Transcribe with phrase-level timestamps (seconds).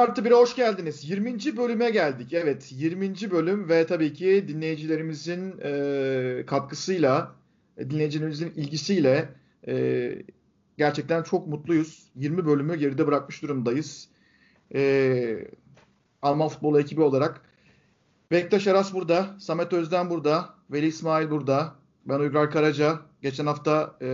[0.00, 1.10] 50 artı 1'e hoş geldiniz.
[1.10, 1.56] 20.
[1.56, 2.32] bölüme geldik.
[2.32, 3.30] Evet 20.
[3.30, 7.32] bölüm ve tabii ki dinleyicilerimizin e, katkısıyla,
[7.78, 9.28] dinleyicilerimizin ilgisiyle
[9.66, 10.12] e,
[10.78, 12.10] gerçekten çok mutluyuz.
[12.16, 14.08] 20 bölümü geride bırakmış durumdayız.
[14.74, 15.48] E,
[16.22, 17.40] Alman futbolu ekibi olarak.
[18.30, 21.74] Bektaş Aras burada, Samet Özden burada, Veli İsmail burada.
[22.06, 22.98] Ben Uygar Karaca.
[23.22, 24.06] Geçen hafta e,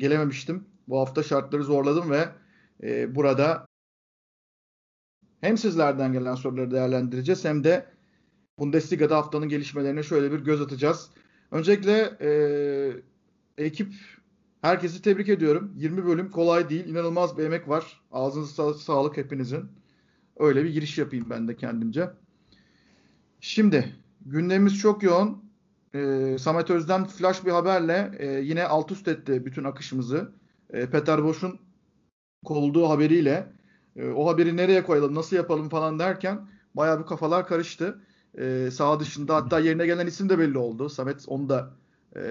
[0.00, 0.64] gelememiştim.
[0.88, 2.28] Bu hafta şartları zorladım ve
[2.82, 3.66] e, burada
[5.44, 7.86] hem sizlerden gelen soruları değerlendireceğiz hem de
[8.58, 11.10] Bundesliga'da haftanın gelişmelerine şöyle bir göz atacağız.
[11.50, 12.30] Öncelikle e,
[13.64, 13.94] ekip
[14.62, 15.72] herkesi tebrik ediyorum.
[15.76, 16.86] 20 bölüm kolay değil.
[16.86, 18.00] İnanılmaz bir emek var.
[18.12, 19.64] Ağzınıza sa- sağlık hepinizin.
[20.36, 22.10] Öyle bir giriş yapayım ben de kendimce.
[23.40, 23.94] Şimdi
[24.26, 25.44] gündemimiz çok yoğun.
[25.94, 30.32] E, Samet Özden flash bir haberle e, yine alt üst etti bütün akışımızı.
[30.70, 31.60] E, Peter Boş'un
[32.44, 33.53] kovulduğu haberiyle
[33.96, 38.00] e, o haberi nereye koyalım, nasıl yapalım falan derken bayağı bir kafalar karıştı.
[38.38, 40.88] E, sağ dışında hatta yerine gelen isim de belli oldu.
[40.88, 41.70] Samet onu da
[42.16, 42.22] e,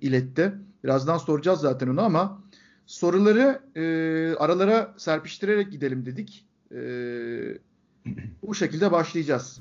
[0.00, 0.54] iletti.
[0.84, 2.42] Birazdan soracağız zaten onu ama
[2.86, 6.46] soruları e, aralara serpiştirerek gidelim dedik.
[6.74, 6.78] E,
[8.42, 9.60] bu şekilde başlayacağız.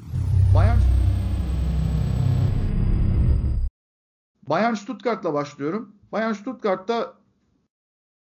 [0.55, 0.77] Bayern
[4.49, 5.95] Bayern Stuttgart'la başlıyorum.
[6.11, 7.17] Bayern Stuttgart'ta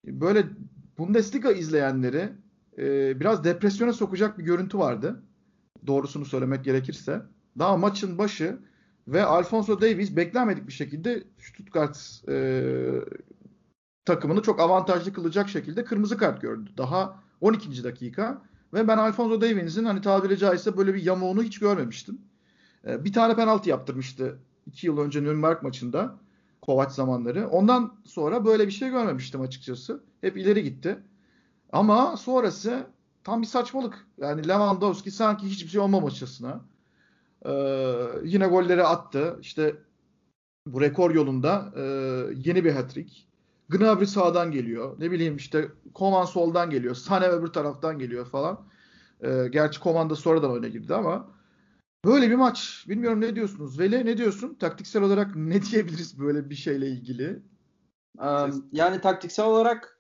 [0.07, 0.47] böyle
[0.99, 2.33] Bundesliga izleyenleri
[2.79, 5.23] e, biraz depresyona sokacak bir görüntü vardı.
[5.87, 7.23] Doğrusunu söylemek gerekirse.
[7.59, 8.59] Daha maçın başı
[9.09, 12.63] ve Alfonso Davies beklenmedik bir şekilde Stuttgart e,
[14.05, 16.71] takımını çok avantajlı kılacak şekilde kırmızı kart gördü.
[16.77, 17.85] Daha 12.
[17.85, 18.43] dakika
[18.75, 22.19] ve ben Alfonso Davies'in hani tabiri caizse böyle bir yamuğunu hiç görmemiştim.
[22.87, 26.19] E, bir tane penaltı yaptırmıştı 2 yıl önce Nürnberg maçında.
[26.63, 27.49] Kovac zamanları.
[27.49, 30.03] Ondan sonra böyle bir şey görmemiştim açıkçası.
[30.21, 30.99] Hep ileri gitti.
[31.73, 32.87] Ama sonrası
[33.25, 34.07] tam bir saçmalık.
[34.19, 36.61] Yani Lewandowski sanki hiçbir şey olmamışçasına.
[37.47, 37.51] Ee,
[38.25, 39.39] yine golleri attı.
[39.41, 39.77] İşte
[40.67, 41.83] bu rekor yolunda e,
[42.45, 43.29] yeni bir hat-trick.
[43.69, 44.97] Gnabry sağdan geliyor.
[45.01, 46.95] Ne bileyim işte Koman soldan geliyor.
[46.95, 48.61] Sane öbür taraftan geliyor falan.
[49.25, 51.29] Ee, gerçi Koman da sonradan oyuna girdi ama
[52.05, 52.85] böyle bir maç.
[52.89, 53.79] Bilmiyorum ne diyorsunuz?
[53.79, 54.55] Veli ne diyorsun?
[54.55, 57.43] Taktiksel olarak ne diyebiliriz böyle bir şeyle ilgili?
[58.73, 59.98] Yani taktiksel olarak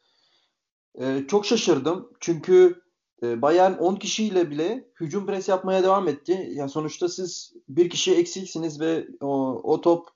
[1.00, 2.10] ee, çok şaşırdım.
[2.20, 2.82] Çünkü
[3.22, 6.48] e, Bayern 10 kişiyle bile hücum pres yapmaya devam etti.
[6.52, 10.08] Ya sonuçta siz bir kişi eksiksiniz ve o, o top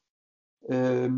[0.71, 1.09] e,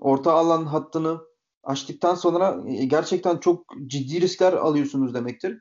[0.00, 1.20] orta alan hattını
[1.62, 5.60] açtıktan sonra e, gerçekten çok ciddi riskler alıyorsunuz demektir.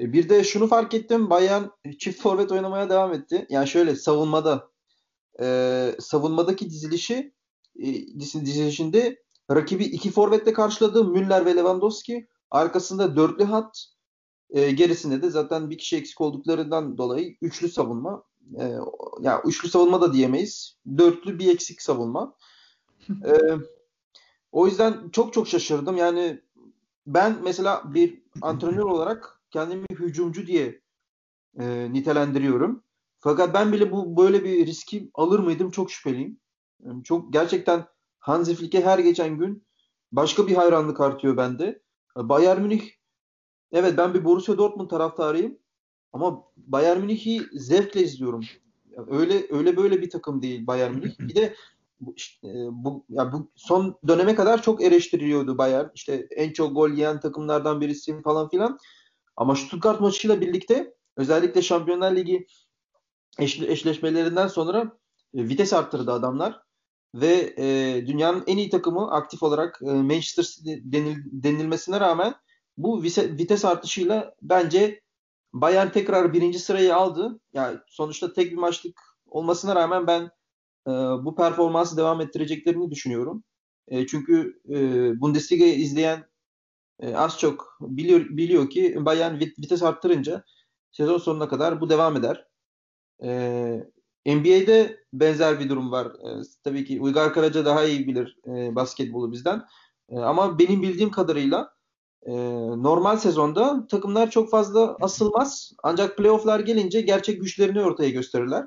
[0.00, 1.30] E, bir de şunu fark ettim.
[1.30, 1.64] Bayern
[1.98, 3.46] çift forvet oynamaya devam etti.
[3.50, 4.70] Yani şöyle savunmada
[5.40, 7.34] e, savunmadaki dizilişi
[7.78, 7.86] e,
[8.20, 11.04] dizilişinde rakibi iki forvetle karşıladı.
[11.04, 12.28] Müller ve Lewandowski.
[12.50, 13.86] Arkasında dörtlü hat,
[14.50, 18.24] e, gerisinde de zaten bir kişi eksik olduklarından dolayı üçlü savunma.
[18.58, 18.84] E, ya
[19.20, 20.78] yani üçlü savunma da diyemeyiz.
[20.98, 22.36] Dörtlü bir eksik savunma.
[23.08, 23.34] e,
[24.52, 25.96] o yüzden çok çok şaşırdım.
[25.96, 26.40] Yani
[27.06, 30.80] ben mesela bir antrenör olarak kendimi hücumcu diye
[31.58, 32.82] e, nitelendiriyorum.
[33.18, 36.40] Fakat ben bile bu böyle bir riski alır mıydım çok şüpheliyim.
[37.04, 37.86] Çok gerçekten
[38.18, 39.66] Hansi Flick'e her geçen gün
[40.12, 41.82] başka bir hayranlık artıyor bende.
[42.16, 42.82] Bayern Münih
[43.72, 45.58] evet ben bir Borussia Dortmund taraftarıyım
[46.12, 48.44] ama Bayern Münih'i zevkle izliyorum.
[49.10, 51.18] Öyle öyle böyle bir takım değil Bayern Münih.
[51.18, 51.54] Bir de
[52.00, 55.88] bu, işte, bu, ya bu son döneme kadar çok eleştiriliyordu Bayern.
[55.94, 58.78] İşte en çok gol yiyen takımlardan birisi falan filan.
[59.36, 62.46] Ama Stuttgart maçıyla birlikte özellikle Şampiyonlar Ligi
[63.38, 64.98] eş, eşleşmelerinden sonra
[65.34, 66.62] e, vites arttırdı adamlar
[67.14, 72.34] ve e, dünyanın en iyi takımı aktif olarak e, Manchester City denil, denilmesine rağmen
[72.76, 75.00] bu vise, vites artışıyla bence
[75.52, 77.40] Bayern tekrar birinci sırayı aldı.
[77.52, 80.22] Yani sonuçta tek bir maçlık olmasına rağmen ben
[80.86, 80.90] e,
[81.24, 83.44] bu performansı devam ettireceklerini düşünüyorum.
[83.88, 84.76] E, çünkü e,
[85.20, 86.26] Bundesliga'yı izleyen
[87.00, 90.44] e, az çok biliyor biliyor ki Bayern vites arttırınca
[90.92, 92.46] sezon sonuna kadar bu devam eder.
[93.22, 93.30] E,
[94.26, 96.06] NBA'de benzer bir durum var.
[96.06, 99.62] E, tabii ki Uygar Karaca daha iyi bilir e, basketbolu bizden.
[100.08, 101.72] E, ama benim bildiğim kadarıyla
[102.22, 102.32] e,
[102.82, 105.72] normal sezonda takımlar çok fazla asılmaz.
[105.82, 108.66] Ancak playofflar gelince gerçek güçlerini ortaya gösterirler.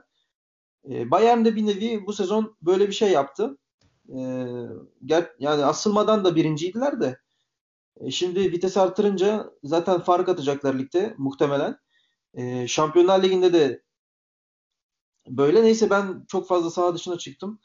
[0.89, 3.57] E, Bayern de bir nevi bu sezon böyle bir şey yaptı.
[4.09, 4.17] E,
[5.05, 7.17] ger- yani asılmadan da birinciydiler de.
[7.97, 11.77] E, şimdi vites artırınca zaten fark atacaklar ligde muhtemelen.
[12.33, 13.82] E, Şampiyonlar Ligi'nde de
[15.27, 17.59] Böyle neyse ben çok fazla saha dışına çıktım.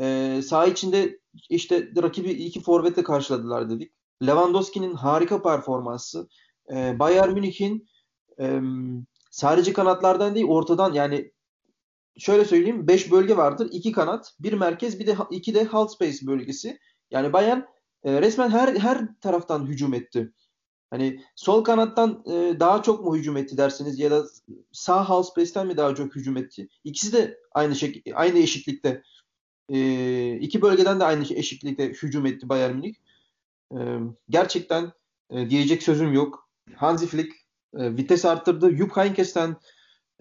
[0.00, 3.92] Ee, saha içinde işte rakibi iki forvetle karşıladılar dedik.
[4.26, 6.28] Lewandowski'nin harika performansı.
[6.72, 7.88] Ee, Bayern Münih'in
[8.40, 8.60] e,
[9.30, 11.32] sadece kanatlardan değil ortadan yani
[12.18, 13.68] şöyle söyleyeyim 5 bölge vardır.
[13.72, 16.78] 2 kanat, bir merkez, bir de 2 de half space bölgesi.
[17.10, 17.60] Yani Bayern
[18.04, 20.32] e, resmen her her taraftan hücum etti.
[20.92, 24.24] Hani sol kanattan e, daha çok mu hücum etti dersiniz ya da
[24.72, 26.68] sağ half space'ten mi daha çok hücum etti?
[26.84, 29.02] İkisi de aynı şek aynı eşitlikte.
[29.68, 32.94] E, iki bölgeden de aynı eşitlikte hücum etti Bayern Münih.
[33.72, 33.78] E,
[34.28, 34.92] gerçekten
[35.30, 36.48] e, diyecek sözüm yok.
[36.76, 37.34] Hansi Flick
[37.76, 38.76] e, vites arttırdı.
[38.76, 39.56] Jupp Heynckes'ten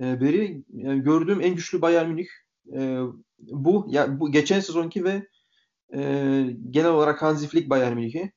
[0.02, 2.28] e, beri yani gördüğüm en güçlü Bayern Münih
[2.74, 3.00] e,
[3.40, 3.88] bu.
[3.90, 5.28] Ya bu geçen sezonki ve
[5.94, 6.02] e,
[6.70, 8.32] genel olarak Hansi Flick Bayern Münih'i.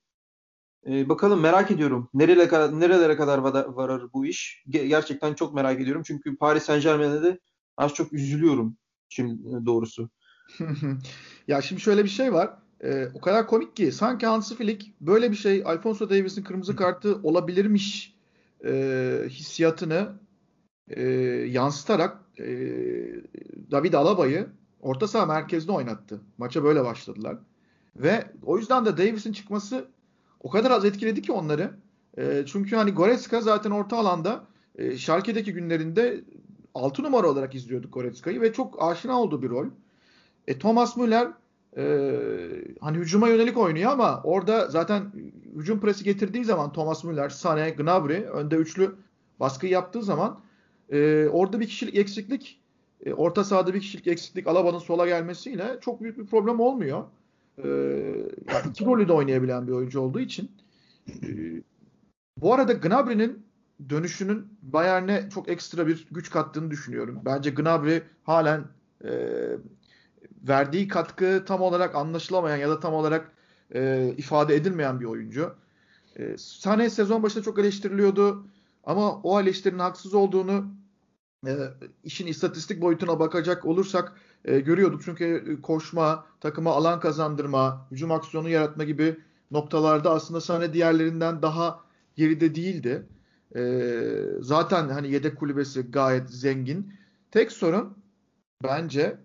[0.89, 2.09] E, bakalım merak ediyorum.
[2.15, 3.39] Nerelere kadar, nerelere kadar
[3.69, 4.65] varır bu iş?
[4.69, 6.03] Gerçekten çok merak ediyorum.
[6.07, 7.39] Çünkü Paris Saint Germain'de de
[7.77, 8.77] az çok üzülüyorum
[9.09, 10.11] şimdi e, doğrusu.
[11.49, 12.51] ya şimdi şöyle bir şey var.
[12.85, 17.21] Ee, o kadar komik ki sanki Hansi Flick böyle bir şey Alfonso Davies'in kırmızı kartı
[17.23, 18.15] olabilirmiş
[18.65, 20.13] e, hissiyatını
[20.89, 21.03] e,
[21.51, 22.47] yansıtarak e,
[23.71, 24.49] David Alaba'yı
[24.81, 26.21] orta saha merkezinde oynattı.
[26.39, 27.39] Maça böyle başladılar.
[27.97, 29.89] Ve o yüzden de Davis'in çıkması
[30.45, 31.71] o kadar az etkiledi ki onları.
[32.19, 34.45] E, çünkü hani Goretzka zaten orta alanda
[34.79, 36.21] e, Schalke'deki günlerinde
[36.75, 39.67] 6 numara olarak izliyorduk Goretzka'yı ve çok aşina olduğu bir rol.
[40.47, 41.29] E, Thomas Müller
[41.77, 41.85] e,
[42.81, 45.13] hani hücuma yönelik oynuyor ama orada zaten
[45.57, 48.95] hücum presi getirdiği zaman Thomas Müller, Sané, Gnabry önde üçlü
[49.41, 50.41] baskı yaptığı zaman
[50.91, 52.61] e, orada bir kişilik eksiklik
[53.07, 57.05] e, orta sahada bir kişilik eksiklik Alaba'nın sola gelmesiyle çok büyük bir problem olmuyor.
[57.59, 57.69] E,
[58.49, 60.51] yani iki rolü de oynayabilen bir oyuncu olduğu için.
[61.09, 61.29] E,
[62.37, 63.47] bu arada Gnabry'nin
[63.89, 67.21] dönüşünün Bayern'e çok ekstra bir güç kattığını düşünüyorum.
[67.25, 68.65] Bence Gnabry halen
[69.05, 69.11] e,
[70.49, 73.33] verdiği katkı tam olarak anlaşılamayan ya da tam olarak
[73.75, 75.55] e, ifade edilmeyen bir oyuncu.
[76.17, 78.47] E, Sane sezon başında çok eleştiriliyordu
[78.85, 80.67] ama o eleştirinin haksız olduğunu
[81.47, 81.57] e,
[82.05, 84.13] işin istatistik boyutuna bakacak olursak
[84.45, 85.03] e, görüyorduk.
[85.05, 89.17] Çünkü koşma, takıma alan kazandırma, hücum aksiyonu yaratma gibi
[89.51, 91.81] noktalarda aslında Sane diğerlerinden daha
[92.17, 93.07] geride değildi.
[93.57, 93.63] E,
[94.41, 96.93] zaten hani yedek kulübesi gayet zengin.
[97.31, 97.99] Tek sorun
[98.65, 99.19] bence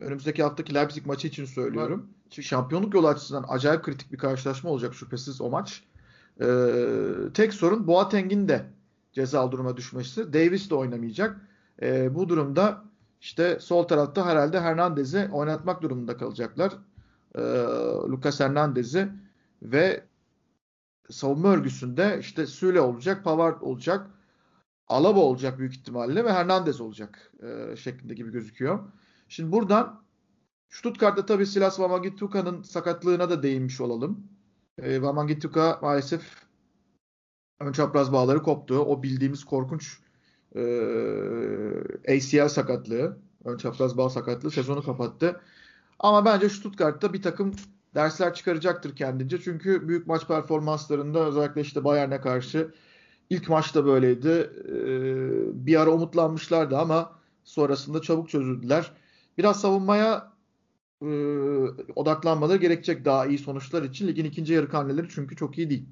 [0.00, 2.10] önümüzdeki haftaki Leipzig maçı için söylüyorum.
[2.30, 5.84] Çünkü şampiyonluk yolu açısından acayip kritik bir karşılaşma olacak şüphesiz o maç.
[6.40, 6.46] Ee,
[7.34, 8.66] tek sorun Boateng'in de
[9.12, 10.32] ceza duruma düşmesi.
[10.32, 11.47] Davis de oynamayacak.
[11.82, 12.84] Ee, bu durumda
[13.20, 16.72] işte sol tarafta herhalde Hernandez'i oynatmak durumunda kalacaklar.
[17.34, 17.40] Ee,
[18.08, 19.08] Lucas Hernandez'i
[19.62, 20.04] ve
[21.10, 24.10] savunma örgüsünde işte Süle olacak, Pavard olacak,
[24.88, 28.78] Alaba olacak büyük ihtimalle ve Hernandez olacak e, şeklinde gibi gözüküyor.
[29.28, 30.02] Şimdi buradan
[30.68, 34.28] Stuttgart'ta tabii Silas Wamagituka'nın sakatlığına da değinmiş olalım.
[34.78, 36.22] E, Wamagituka maalesef
[37.60, 38.78] ön çapraz bağları koptu.
[38.78, 39.98] O bildiğimiz korkunç
[40.54, 40.62] e,
[42.08, 45.40] ACL sakatlığı, ön çapraz bağ sakatlığı sezonu kapattı.
[45.98, 47.52] Ama bence Stuttgart'ta bir takım
[47.94, 49.40] dersler çıkaracaktır kendince.
[49.40, 52.74] Çünkü büyük maç performanslarında özellikle işte Bayern'e karşı
[53.30, 54.50] ilk maçta böyleydi.
[54.68, 54.76] E,
[55.66, 57.12] bir ara umutlanmışlardı ama
[57.44, 58.92] sonrasında çabuk çözüldüler
[59.38, 60.32] biraz savunmaya
[61.02, 61.06] e,
[61.96, 64.08] odaklanmaları gerekecek daha iyi sonuçlar için.
[64.08, 65.86] Ligin ikinci yarı karneleri çünkü çok iyi değil.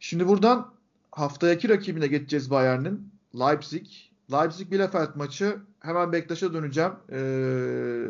[0.00, 0.74] Şimdi buradan
[1.12, 3.12] haftayaki rakibine geçeceğiz Bayern'in.
[3.34, 3.86] Leipzig.
[4.32, 5.56] Leipzig-Bielefeld maçı.
[5.80, 6.92] Hemen Bektaş'a döneceğim.
[7.12, 8.06] Ee,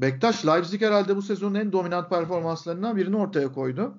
[0.00, 3.98] Bektaş, Leipzig herhalde bu sezonun en dominant performanslarından birini ortaya koydu.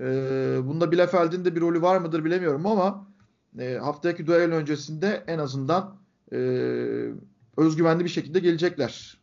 [0.00, 3.06] Ee, bunda Bielefeld'in de bir rolü var mıdır bilemiyorum ama
[3.58, 5.96] e, haftaki duel öncesinde en azından
[6.32, 6.38] e,
[7.56, 9.18] özgüvenli bir şekilde gelecekler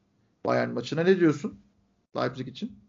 [0.46, 1.04] Bayern maçına.
[1.04, 1.62] Ne diyorsun
[2.16, 2.80] Leipzig için?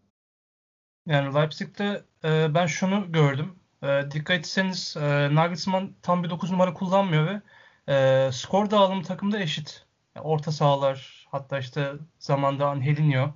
[1.05, 3.55] Yani Leipzig'te e, ben şunu gördüm.
[3.83, 7.41] E, dikkat etseniz e, Nagelsmann tam bir 9 numara kullanmıyor ve
[7.89, 9.85] e, skor dağılımı takımda eşit.
[10.15, 13.33] Yani orta sahalar hatta işte zamanda Angelinho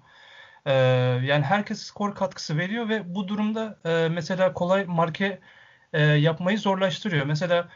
[0.66, 0.74] e,
[1.24, 5.40] yani herkes skor katkısı veriyor ve bu durumda e, mesela kolay marke
[5.94, 7.26] e, yapmayı zorlaştırıyor.
[7.26, 7.70] Mesela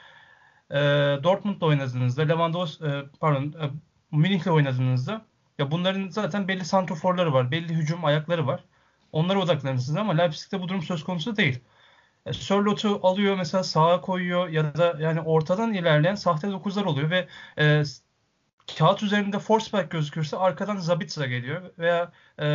[0.71, 0.77] e,
[1.23, 3.71] Dortmund'da oynadığınızda Lewandowski e, pardon e,
[4.11, 5.25] Münih'le oynadığınızda
[5.59, 7.51] ya bunların zaten belli santroforları var.
[7.51, 8.63] Belli hücum ayakları var.
[9.11, 11.59] Onlara odaklanırsınız ama Leipzig'te bu durum söz konusu değil.
[12.25, 17.27] E, Sörlot'u alıyor mesela sağa koyuyor ya da yani ortadan ilerleyen sahte dokuzlar oluyor ve
[17.59, 17.83] e,
[18.77, 22.11] kağıt üzerinde Forsberg gözükürse arkadan Zabitza geliyor veya
[22.41, 22.47] e,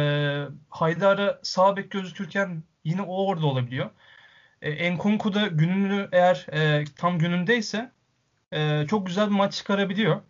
[0.71, 3.91] Haydar'a sağ bek gözükürken yine o orada olabiliyor.
[4.63, 7.93] E, Enkunku da gününü eğer e, tam günündeyse
[8.53, 10.23] e, çok güzel bir maç çıkarabiliyor.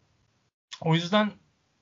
[0.81, 1.33] O yüzden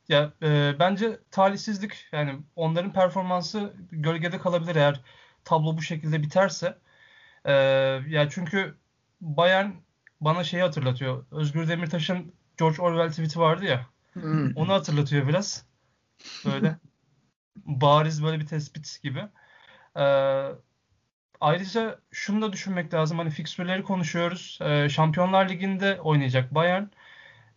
[0.08, 5.00] ya e, bence talihsizlik yani onların performansı gölgede kalabilir eğer
[5.44, 6.78] tablo bu şekilde biterse.
[7.44, 7.52] E,
[8.08, 8.74] ya çünkü
[9.20, 9.70] Bayern
[10.20, 11.24] bana şeyi hatırlatıyor.
[11.30, 13.86] Özgür Demirtaş'ın George Orwell tweet'i vardı ya.
[14.12, 14.56] Hmm.
[14.56, 15.66] Onu hatırlatıyor biraz.
[16.44, 16.78] Böyle
[17.56, 19.22] bariz böyle bir tespit gibi.
[19.96, 20.48] Ee,
[21.40, 23.18] ayrıca şunu da düşünmek lazım.
[23.18, 24.58] Hani fikstürleri konuşuyoruz.
[24.62, 26.84] Ee, Şampiyonlar Ligi'nde oynayacak Bayern.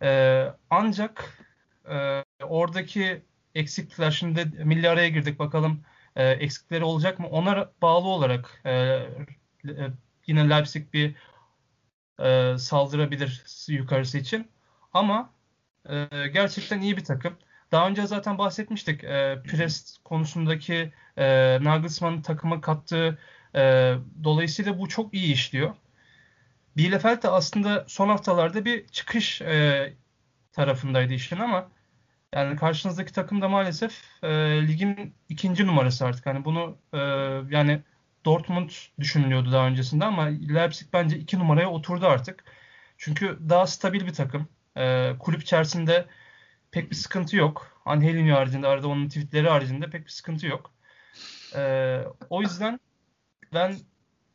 [0.01, 1.43] Ee, ancak
[1.89, 3.21] e, oradaki
[3.55, 5.81] eksiklikler şimdi milli araya girdik bakalım
[6.15, 7.27] e, eksikleri olacak mı?
[7.27, 8.99] Ona bağlı olarak e,
[9.65, 9.91] e,
[10.27, 11.15] yine Leipzig bir
[12.19, 14.47] e, saldırabilir yukarısı için.
[14.93, 15.29] Ama
[15.89, 17.37] e, gerçekten iyi bir takım.
[17.71, 19.03] Daha önce zaten bahsetmiştik.
[19.03, 23.17] E, pres konusundaki e, Nagelsmann'ın takıma kattığı
[23.55, 25.75] e, dolayısıyla bu çok iyi işliyor.
[26.77, 29.93] Bielefeld de aslında son haftalarda bir çıkış e,
[30.51, 31.69] tarafındaydı işin ama
[32.35, 34.29] yani karşınızdaki takım da maalesef e,
[34.67, 36.25] ligin ikinci numarası artık.
[36.25, 36.97] Hani bunu e,
[37.55, 37.81] yani
[38.27, 38.69] Dortmund
[38.99, 42.43] düşünülüyordu daha öncesinde ama Leipzig bence iki numaraya oturdu artık.
[42.97, 44.47] Çünkü daha stabil bir takım.
[44.77, 46.05] E, kulüp içerisinde
[46.71, 47.81] pek bir sıkıntı yok.
[47.85, 50.71] Angelino haricinde, arada onun tweetleri haricinde pek bir sıkıntı yok.
[51.55, 52.79] E, o yüzden
[53.53, 53.77] ben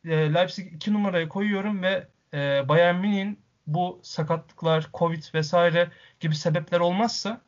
[0.05, 6.79] e, Leipzig 2 numaraya koyuyorum ve e, Bayern Münih'in bu sakatlıklar, Covid vesaire gibi sebepler
[6.79, 7.41] olmazsa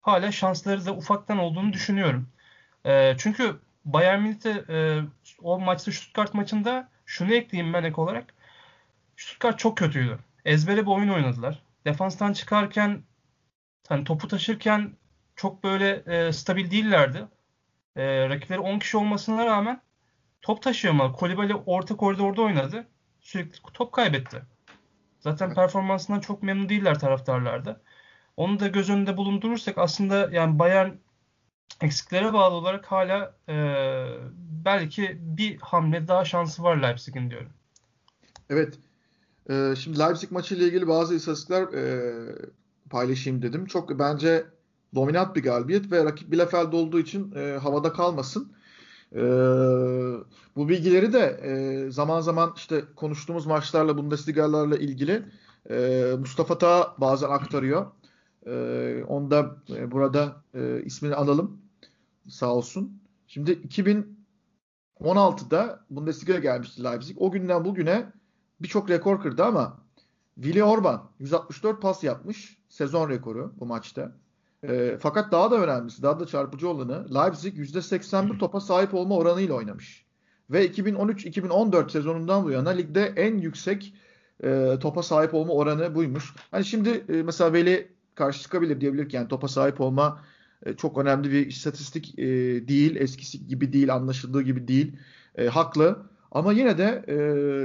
[0.00, 2.28] hala şansları da ufaktan olduğunu düşünüyorum.
[2.86, 5.00] E, çünkü Bayern Münih'te e,
[5.42, 8.34] o maçta Stuttgart maçında şunu ekleyeyim ben ek olarak.
[9.16, 10.18] Stuttgart çok kötüydü.
[10.44, 11.62] Ezbere bir oyun oynadılar.
[11.86, 13.02] Defanstan çıkarken
[13.88, 14.96] hani topu taşırken
[15.36, 17.28] çok böyle e, stabil değillerdi.
[17.96, 19.80] E, rakipleri 10 kişi olmasına rağmen
[20.42, 21.12] top taşıyamadı.
[21.12, 22.86] Kolibali orta koridorda oynadı.
[23.20, 24.42] Sürekli top kaybetti.
[25.20, 27.80] Zaten performansından çok memnun değiller taraftarlarda.
[28.36, 30.90] Onu da göz önünde bulundurursak aslında yani Bayern
[31.80, 33.56] eksiklere bağlı olarak hala e,
[34.64, 37.50] belki bir hamle daha şansı var Leipzig'in diyorum.
[38.50, 38.78] Evet.
[39.50, 42.12] E, şimdi Leipzig maçı ile ilgili bazı istatistikler e,
[42.90, 43.66] paylaşayım dedim.
[43.66, 44.44] Çok bence
[44.94, 48.52] dominant bir galibiyet ve rakip Bielefeld olduğu için e, havada kalmasın.
[49.14, 49.20] E,
[50.56, 55.22] bu bilgileri de e, zaman zaman işte konuştuğumuz maçlarla Bundesliga'larla ilgili
[55.70, 57.86] e, Mustafa Ta bazen aktarıyor.
[58.46, 61.61] E, onu da e, burada e, ismini alalım.
[62.32, 63.02] Sağ olsun.
[63.26, 63.52] Şimdi
[65.00, 67.16] 2016'da Bundesliga'ya gelmişti Leipzig.
[67.20, 68.12] O günden bugüne
[68.60, 69.78] birçok rekor kırdı ama
[70.34, 72.58] Willi Orban 164 pas yapmış.
[72.68, 74.12] Sezon rekoru bu maçta.
[74.62, 79.54] E, fakat daha da önemlisi, daha da çarpıcı olanı Leipzig %81 topa sahip olma oranıyla
[79.54, 80.06] oynamış.
[80.50, 83.94] Ve 2013-2014 sezonundan bu yana ligde en yüksek
[84.44, 86.34] e, topa sahip olma oranı buymuş.
[86.50, 90.20] Hani şimdi e, mesela Veli karşı çıkabilir diyebilir ki yani topa sahip olma
[90.66, 92.24] e, çok önemli bir istatistik e,
[92.68, 92.96] değil.
[92.96, 94.96] Eskisi gibi değil, anlaşıldığı gibi değil.
[95.34, 96.06] E, haklı.
[96.30, 97.14] Ama yine de e,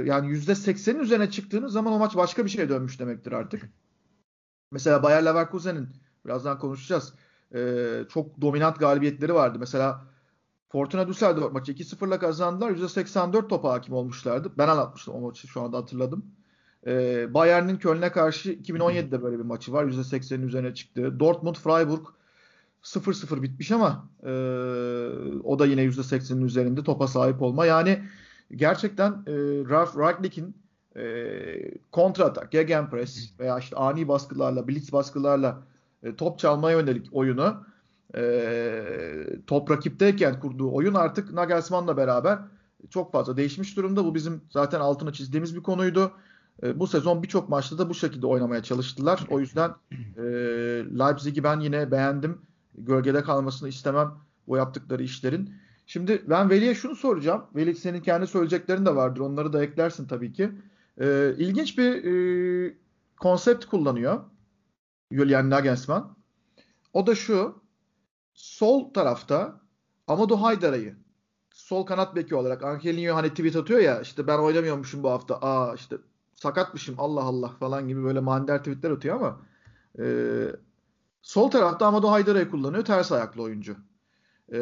[0.08, 3.70] yani %80'in üzerine çıktığınız zaman o maç başka bir şeye dönmüş demektir artık.
[4.72, 5.88] Mesela Bayer Leverkusen'in
[6.24, 7.14] birazdan konuşacağız.
[7.54, 9.58] E, çok dominant galibiyetleri vardı.
[9.60, 10.04] Mesela
[10.68, 12.70] Fortuna Düsseldorf maçı 2-0'la kazandılar.
[12.70, 14.52] %84 topa hakim olmuşlardı.
[14.58, 16.26] Ben anlatmıştım o maçı şu anda hatırladım.
[16.86, 19.84] E, Bayern'in Köln'e karşı 2017'de böyle bir maçı var.
[19.84, 21.20] %80'in üzerine çıktı.
[21.20, 22.06] Dortmund Freiburg
[22.96, 24.30] 0-0 bitmiş ama e,
[25.44, 27.66] o da yine %80'in üzerinde topa sahip olma.
[27.66, 28.02] Yani
[28.50, 29.34] gerçekten e,
[29.70, 30.56] Ralf Ragnick'in
[30.96, 31.04] e,
[31.92, 35.62] kontra atak, gegenpress veya işte ani baskılarla, blitz baskılarla
[36.02, 37.66] e, top çalmaya yönelik oyunu
[38.16, 38.84] e,
[39.46, 42.38] top rakipteyken kurduğu oyun artık Nagelsmann'la beraber
[42.90, 44.04] çok fazla değişmiş durumda.
[44.04, 46.12] Bu bizim zaten altına çizdiğimiz bir konuydu.
[46.62, 49.26] E, bu sezon birçok maçta da bu şekilde oynamaya çalıştılar.
[49.30, 49.70] O yüzden
[50.16, 50.22] e,
[50.98, 52.38] Leipzig'i ben yine beğendim.
[52.84, 54.14] Gölgede kalmasını istemem
[54.48, 55.54] bu yaptıkları işlerin.
[55.86, 57.44] Şimdi ben Veli'ye şunu soracağım.
[57.56, 59.20] Veli senin kendi söyleyeceklerin de vardır.
[59.20, 60.50] Onları da eklersin tabii ki.
[61.00, 62.74] E, ilginç bir e,
[63.20, 64.20] konsept kullanıyor.
[65.12, 66.16] Julian Nagelsmann.
[66.92, 67.62] O da şu.
[68.34, 69.60] Sol tarafta
[70.06, 70.96] Amadou Haydara'yı
[71.58, 75.38] sol kanat beki olarak Angelino hani tweet atıyor ya işte ben oynamıyormuşum bu hafta.
[75.42, 75.96] Aa işte
[76.34, 79.40] sakatmışım Allah Allah falan gibi böyle manidar tweetler atıyor ama
[79.98, 80.04] e,
[81.28, 83.76] sol tarafta Amadou Haydara'yı kullanıyor ters ayaklı oyuncu.
[84.52, 84.60] E,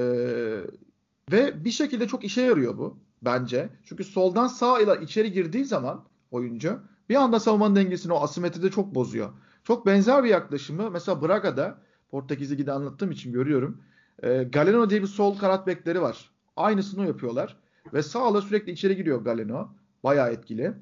[1.32, 3.68] ve bir şekilde çok işe yarıyor bu bence.
[3.84, 8.94] Çünkü soldan sağ ile içeri girdiği zaman oyuncu bir anda savunmanın dengesini o asimetride çok
[8.94, 9.32] bozuyor.
[9.64, 11.78] Çok benzer bir yaklaşımı mesela Braga'da
[12.10, 13.82] Portekiz Ligi'de anlattığım için görüyorum.
[14.22, 16.30] E, Galeno diye bir sol kanat bekleri var.
[16.56, 17.56] Aynısını yapıyorlar.
[17.92, 19.68] Ve sağla sürekli içeri giriyor Galeno.
[20.04, 20.72] Bayağı etkili.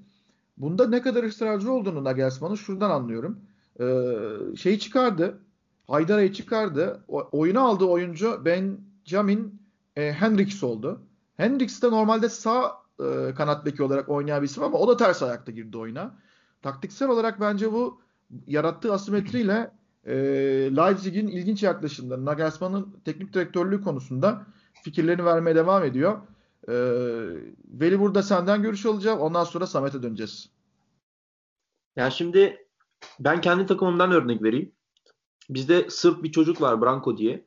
[0.56, 3.40] Bunda ne kadar ısrarcı olduğunu Nagelsmann'ın şuradan anlıyorum.
[3.80, 3.86] E,
[4.56, 5.40] şeyi çıkardı.
[5.88, 7.04] Haydara'yı çıkardı.
[7.08, 9.62] O, oyuna aldığı oyuncu Benjamin
[9.96, 11.00] e, Hendricks oldu.
[11.36, 15.22] Hendricks de normalde sağ e, kanat beki olarak oynayan bir isim ama o da ters
[15.22, 16.14] ayakta girdi oyuna.
[16.62, 18.00] taktiksel olarak bence bu
[18.46, 19.70] yarattığı asimetriyle
[20.06, 20.14] e,
[20.76, 24.46] Leipzig'in ilginç yaklaşımları, Nagelsmann'ın teknik direktörlüğü konusunda
[24.82, 26.18] fikirlerini vermeye devam ediyor.
[26.68, 26.74] E,
[27.68, 29.20] Veli burada senden görüş alacağım.
[29.20, 30.50] Ondan sonra Samet'e döneceğiz.
[31.96, 32.66] Yani şimdi
[33.20, 34.72] ben kendi takımımdan örnek vereyim.
[35.50, 37.44] Bizde Sırp bir çocuk var Branko diye.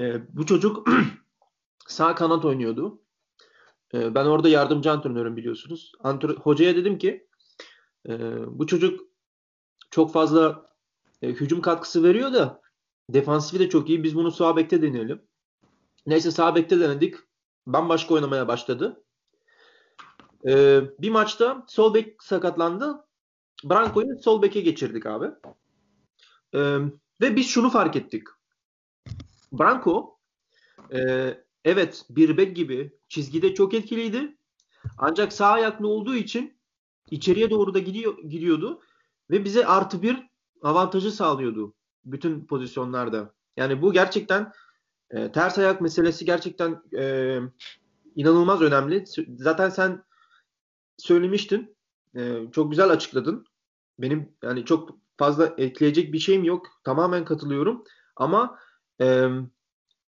[0.00, 0.88] E, bu çocuk
[1.88, 3.02] sağ kanat oynuyordu.
[3.94, 5.92] E, ben orada yardımcı antrenörüm biliyorsunuz.
[6.00, 7.26] Antrenör, hocaya dedim ki
[8.08, 8.12] e,
[8.58, 9.00] bu çocuk
[9.90, 10.70] çok fazla
[11.22, 12.62] e, hücum katkısı veriyor da
[13.10, 14.02] defansifi de çok iyi.
[14.02, 15.22] Biz bunu sağ bekte deneyelim.
[16.06, 17.14] Neyse sağ bekte denedik.
[17.66, 19.04] Bambaşka oynamaya başladı.
[20.48, 23.04] E, bir maçta sol bek sakatlandı.
[23.64, 25.26] Branko'yu sol beke geçirdik abi.
[26.54, 26.58] E,
[27.20, 28.22] ve biz şunu fark ettik.
[29.52, 30.18] Branko
[30.92, 31.00] e,
[31.64, 34.36] evet bir bek gibi çizgide çok etkiliydi.
[34.98, 36.58] Ancak sağ ayaklı olduğu için
[37.10, 38.82] içeriye doğru da gidiyor, gidiyordu
[39.30, 40.30] ve bize artı bir
[40.62, 43.34] avantajı sağlıyordu bütün pozisyonlarda.
[43.56, 44.52] Yani bu gerçekten
[45.10, 47.38] e, ters ayak meselesi gerçekten e,
[48.16, 49.04] inanılmaz önemli.
[49.38, 50.02] Zaten sen
[50.98, 51.76] söylemiştin.
[52.16, 53.46] E, çok güzel açıkladın.
[53.98, 56.66] Benim yani çok fazla ekleyecek bir şeyim yok.
[56.84, 57.84] Tamamen katılıyorum.
[58.16, 58.58] Ama
[59.00, 59.28] e,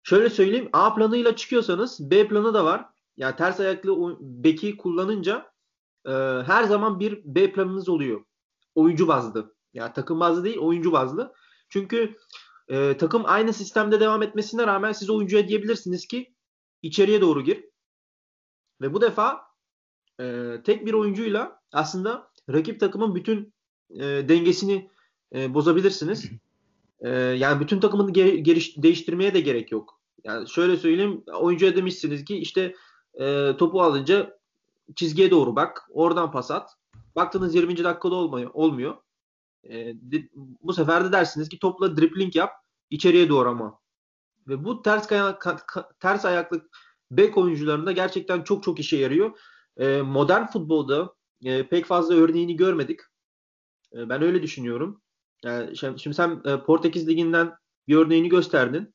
[0.03, 0.69] şöyle söyleyeyim.
[0.73, 2.87] A planıyla çıkıyorsanız B planı da var.
[3.17, 5.53] Yani ters ayaklı beki kullanınca
[6.07, 6.13] e,
[6.47, 8.25] her zaman bir B planınız oluyor.
[8.75, 9.55] Oyuncu bazlı.
[9.75, 11.35] Yani takım bazlı değil, oyuncu bazlı.
[11.69, 12.17] Çünkü
[12.69, 16.35] e, takım aynı sistemde devam etmesine rağmen siz oyuncuya diyebilirsiniz ki
[16.83, 17.65] içeriye doğru gir.
[18.81, 19.41] Ve bu defa
[20.21, 23.55] e, tek bir oyuncuyla aslında rakip takımın bütün
[23.91, 24.91] e, dengesini
[25.35, 26.31] e, bozabilirsiniz.
[27.01, 30.01] E, yani bütün takımını ge- geriş- değiştirmeye de gerek yok.
[30.25, 32.75] Yani şöyle söyleyeyim, oyuncuya demişsiniz ki işte
[33.21, 34.39] e, topu alınca
[34.97, 36.71] çizgiye doğru bak, oradan pas at.
[37.17, 37.85] Baktınız 20.
[37.85, 38.51] dakikada olmuyor.
[38.55, 38.97] olmuyor.
[39.71, 39.95] E,
[40.63, 42.53] bu sefer de dersiniz ki topla dribbling yap,
[42.91, 43.79] içeriye doğru ama.
[44.49, 46.69] Ve bu ters kaya, ka, ka, ters ayaklı
[47.11, 49.39] bek oyuncularında gerçekten çok çok işe yarıyor.
[49.77, 51.15] E, modern futbolda
[51.45, 53.01] e, pek fazla örneğini görmedik.
[53.93, 55.03] E, ben öyle düşünüyorum.
[55.45, 57.55] Yani şimdi sen e, Portekiz liginden
[57.89, 58.95] bir örneğini gösterdin.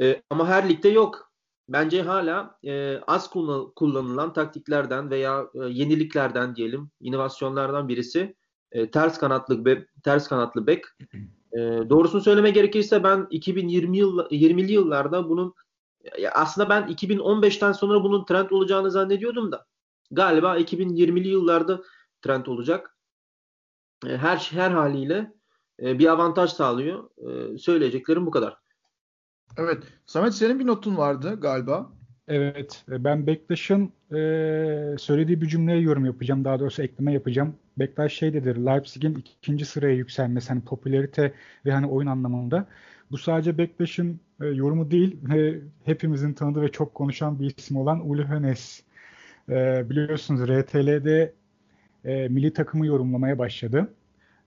[0.00, 1.32] E, ama her ligde yok.
[1.68, 3.30] Bence hala e, az
[3.76, 8.34] kullanılan taktiklerden veya e, yeniliklerden diyelim, inovasyonlardan birisi
[8.72, 10.84] e, ters kanatlı be, ters kanatlı bek.
[11.52, 11.58] E,
[11.90, 15.54] doğrusunu söyleme gerekirse ben 2020 yıl 20'li yıllarda bunun
[16.18, 19.66] ya aslında ben 2015'ten sonra bunun trend olacağını zannediyordum da
[20.10, 21.82] galiba 2020'li yıllarda
[22.22, 22.95] trend olacak.
[24.06, 25.32] E, her her haliyle
[25.82, 27.10] e, bir avantaj sağlıyor.
[27.18, 28.56] E, söyleyeceklerim bu kadar.
[29.56, 29.82] Evet.
[30.06, 31.92] Samet senin bir notun vardı galiba.
[32.28, 32.84] Evet.
[32.88, 34.18] Ben Bektaş'ın e,
[34.98, 36.44] söylediği bir cümleye yorum yapacağım.
[36.44, 37.54] Daha doğrusu ekleme yapacağım.
[37.78, 38.66] Bektaş şey dedi.
[38.66, 40.48] Leipzig'in ikinci sıraya yükselmesi.
[40.48, 41.32] Hani popülarite
[41.66, 42.66] ve hani oyun anlamında.
[43.10, 45.30] Bu sadece Bektaş'ın e, yorumu değil.
[45.34, 48.82] E, hepimizin tanıdığı ve çok konuşan bir isim olan Uli Hoeneß.
[49.48, 51.32] E, biliyorsunuz RTL'de
[52.06, 53.88] e, milli takımı yorumlamaya başladı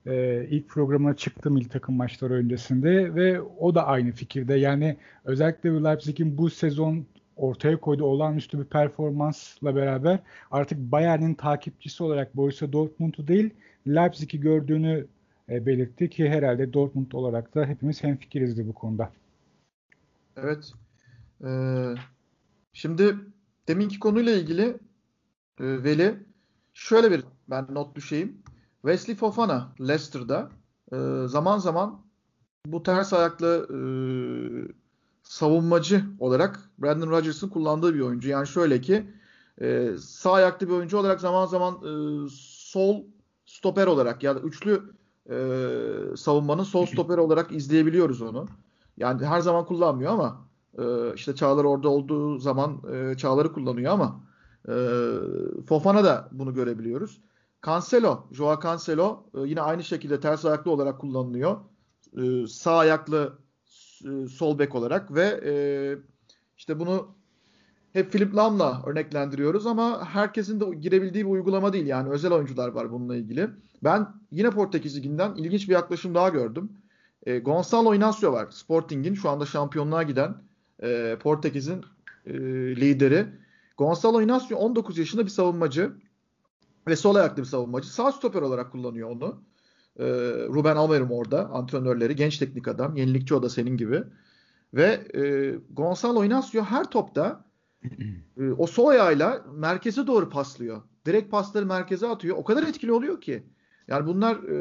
[0.05, 4.53] e, ilk programına çıktı milli takım maçları öncesinde ve o da aynı fikirde.
[4.53, 10.19] Yani özellikle Leipzig'in bu sezon ortaya koyduğu olağanüstü bir performansla beraber
[10.51, 13.49] artık Bayern'in takipçisi olarak Borussia Dortmund'u değil
[13.87, 15.07] Leipzig'i gördüğünü
[15.49, 19.11] e, belirtti ki herhalde Dortmund olarak da hepimiz hemfikirizdi bu konuda.
[20.37, 20.73] Evet.
[21.43, 21.93] Ee,
[22.73, 23.15] şimdi
[23.67, 24.63] deminki konuyla ilgili
[25.59, 26.15] e, Veli
[26.73, 28.37] şöyle bir ben not düşeyim.
[28.81, 30.49] Wesley Fofana Leicester'da
[30.93, 32.01] e, zaman zaman
[32.65, 33.79] bu ters ayaklı e,
[35.23, 38.29] savunmacı olarak Brandon Rodgers'ın kullandığı bir oyuncu.
[38.29, 39.05] Yani şöyle ki
[39.61, 41.91] e, sağ ayaklı bir oyuncu olarak zaman zaman e,
[42.31, 43.03] sol
[43.45, 44.81] stoper olarak ya da üçlü
[45.29, 45.37] e,
[46.17, 48.47] savunmanın sol stoper olarak izleyebiliyoruz onu.
[48.97, 50.45] Yani her zaman kullanmıyor ama
[50.79, 54.21] e, işte Çağlar orada olduğu zaman e, Çağlar'ı kullanıyor ama
[54.67, 54.73] e,
[55.67, 57.21] Fofana da bunu görebiliyoruz.
[57.65, 61.57] Cancelo, Joao Cancelo e, yine aynı şekilde ters ayaklı olarak kullanılıyor.
[62.17, 63.39] E, sağ ayaklı
[64.05, 65.39] e, sol bek olarak ve
[66.57, 67.15] işte bunu
[67.93, 71.85] hep Philip Lam'la örneklendiriyoruz ama herkesin de girebildiği bir uygulama değil.
[71.85, 73.49] Yani özel oyuncular var bununla ilgili.
[73.83, 76.71] Ben yine Portekiz Ligi'nden ilginç bir yaklaşım daha gördüm.
[77.23, 78.47] E, Gonçalo Inacio var.
[78.51, 80.35] Sporting'in şu anda şampiyonluğa giden
[80.83, 81.85] e, Portekiz'in
[82.25, 82.33] e,
[82.75, 83.25] lideri.
[83.77, 85.93] Gonçalo Inacio 19 yaşında bir savunmacı
[86.87, 87.93] ve sol ayaklı bir savunmacı.
[87.93, 89.41] Sağ stoper olarak kullanıyor onu.
[89.99, 90.05] Ee,
[90.47, 92.15] Ruben Amorim orada antrenörleri.
[92.15, 92.95] Genç teknik adam.
[92.95, 94.03] Yenilikçi o da senin gibi.
[94.73, 97.45] Ve e, Gonzalo Inacio her topta
[98.37, 100.81] e, o sol ayağıyla merkeze doğru paslıyor.
[101.05, 102.37] direkt pasları merkeze atıyor.
[102.37, 103.43] O kadar etkili oluyor ki.
[103.87, 104.55] Yani bunlar e,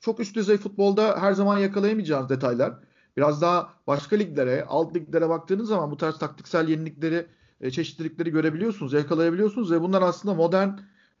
[0.00, 2.74] çok üst düzey futbolda her zaman yakalayamayacağınız detaylar.
[3.16, 7.26] Biraz daha başka liglere, alt liglere baktığınız zaman bu tarz taktiksel yenilikleri,
[7.60, 10.68] e, çeşitlilikleri görebiliyorsunuz, yakalayabiliyorsunuz ve bunlar aslında modern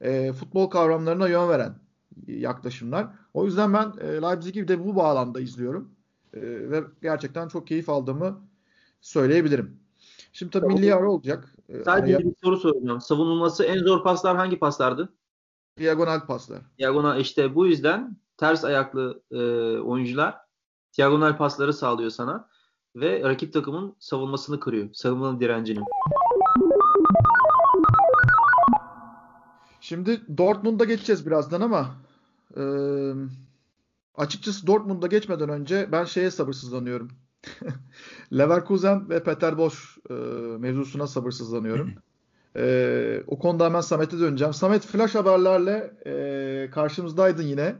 [0.00, 1.74] e, futbol kavramlarına yön veren
[2.26, 3.06] yaklaşımlar.
[3.34, 5.90] O yüzden ben e, Leipzig'i de bu bağlamda izliyorum
[6.34, 8.40] e, ve gerçekten çok keyif aldığımı
[9.00, 9.80] söyleyebilirim.
[10.32, 11.54] Şimdi tabii milli ara olacak.
[11.68, 12.28] E, Sadece araya...
[12.28, 13.00] bir soru soracağım.
[13.00, 15.12] Savunulması en zor paslar hangi paslardı?
[15.78, 16.60] Diagonal paslar.
[16.78, 19.38] Diagonal işte bu yüzden ters ayaklı e,
[19.78, 20.36] oyuncular
[20.98, 22.48] diagonal pasları sağlıyor sana
[22.96, 24.88] ve rakip takımın savunmasını kırıyor.
[24.92, 25.80] Savunmanın direncini.
[29.88, 31.96] Şimdi Dortmund'a geçeceğiz birazdan ama
[32.56, 32.62] e,
[34.14, 37.10] açıkçası Dortmund'a geçmeden önce ben şeye sabırsızlanıyorum.
[38.32, 39.78] Leverkusen ve Peter Bosch
[40.10, 40.14] e,
[40.58, 41.92] mevzusuna sabırsızlanıyorum.
[42.56, 44.54] e, o konuda hemen Samet'e döneceğim.
[44.54, 47.74] Samet flash haberlerle e, karşımızdaydın yine.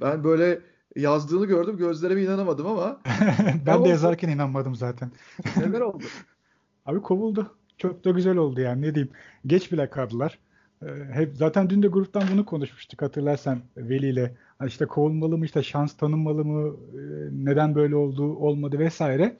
[0.00, 0.60] Ben böyle
[0.96, 1.76] yazdığını gördüm.
[1.76, 3.00] Gözlerime inanamadım ama.
[3.66, 5.10] ben de yazarken inanmadım zaten.
[5.56, 6.04] Neler oldu?
[6.86, 7.56] Abi kovuldu.
[7.78, 9.12] Çok da güzel oldu yani ne diyeyim.
[9.46, 10.38] Geç bile kaldılar.
[10.84, 14.34] Ee, hep zaten dün de gruptan bunu konuşmuştuk hatırlarsan Veli ile.
[14.66, 17.00] İşte kovulmalı mı işte şans tanınmalı mı e,
[17.32, 19.36] neden böyle oldu olmadı vesaire.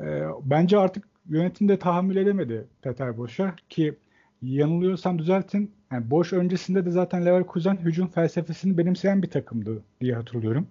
[0.00, 3.94] Ee, bence artık yönetim de tahammül edemedi Peter Boş'a ki
[4.42, 5.70] yanılıyorsam düzeltin.
[5.92, 10.66] Yani Boş öncesinde de zaten Leverkusen hücum felsefesini benimseyen bir takımdı diye hatırlıyorum.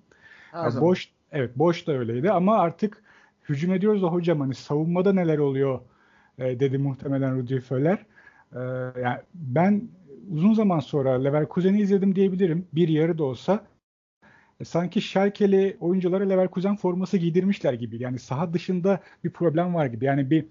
[0.53, 3.03] Yani Boş evet Boş da öyleydi ama artık
[3.49, 5.79] hücum ediyoruz da hocam hani savunmada neler oluyor
[6.37, 8.05] e, dedi muhtemelen Rudi Föller.
[8.55, 8.59] E,
[9.01, 9.89] yani ben
[10.31, 12.67] uzun zaman sonra Leverkusen'i izledim diyebilirim.
[12.73, 13.65] Bir yarı da olsa.
[14.59, 18.03] E, sanki Schalke'li oyunculara Leverkusen forması giydirmişler gibi.
[18.03, 20.05] Yani saha dışında bir problem var gibi.
[20.05, 20.45] Yani bir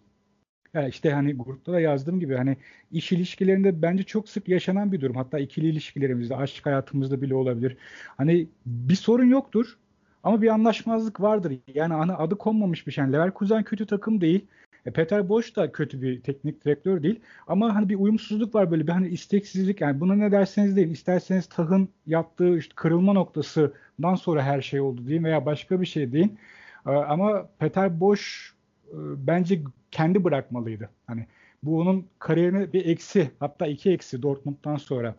[0.89, 2.57] işte hani grupta da yazdığım gibi hani
[2.93, 5.17] iş ilişkilerinde bence çok sık yaşanan bir durum.
[5.17, 7.77] Hatta ikili ilişkilerimizde, aşk hayatımızda bile olabilir.
[8.17, 9.79] Hani bir sorun yoktur
[10.23, 11.59] ama bir anlaşmazlık vardır.
[11.75, 13.05] Yani hani adı konmamış bir şey.
[13.05, 14.47] Yani Leverkusen kötü takım değil.
[14.87, 17.21] E, Peter Boş da kötü bir teknik direktör değil.
[17.47, 19.81] Ama hani bir uyumsuzluk var böyle bir hani isteksizlik.
[19.81, 20.91] Yani buna ne derseniz deyin.
[20.91, 26.13] İsterseniz Tah'ın yaptığı işte kırılma noktasından sonra her şey oldu deyin veya başka bir şey
[26.13, 26.39] deyin.
[26.87, 28.55] E, ama Peter Boş
[28.89, 30.91] e, bence kendi bırakmalıydı.
[31.07, 31.27] Hani
[31.63, 35.15] bu onun kariyerine bir eksi hatta iki eksi Dortmund'dan sonra.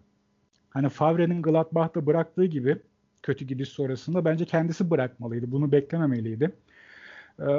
[0.70, 2.78] Hani Favre'nin Gladbach'ta bıraktığı gibi
[3.24, 5.52] kötü gidiş sonrasında bence kendisi bırakmalıydı.
[5.52, 6.52] Bunu beklememeliydi.
[7.40, 7.52] Ee,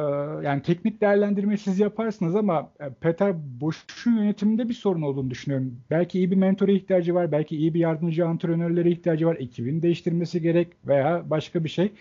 [0.42, 5.81] yani teknik değerlendirme siz yaparsınız ama e, Peter Boş'un yönetiminde bir sorun olduğunu düşünüyorum.
[5.90, 10.42] Belki iyi bir mentora ihtiyacı var, belki iyi bir yardımcı antrenörlere ihtiyacı var, ekibini değiştirmesi
[10.42, 11.92] gerek veya başka bir şey.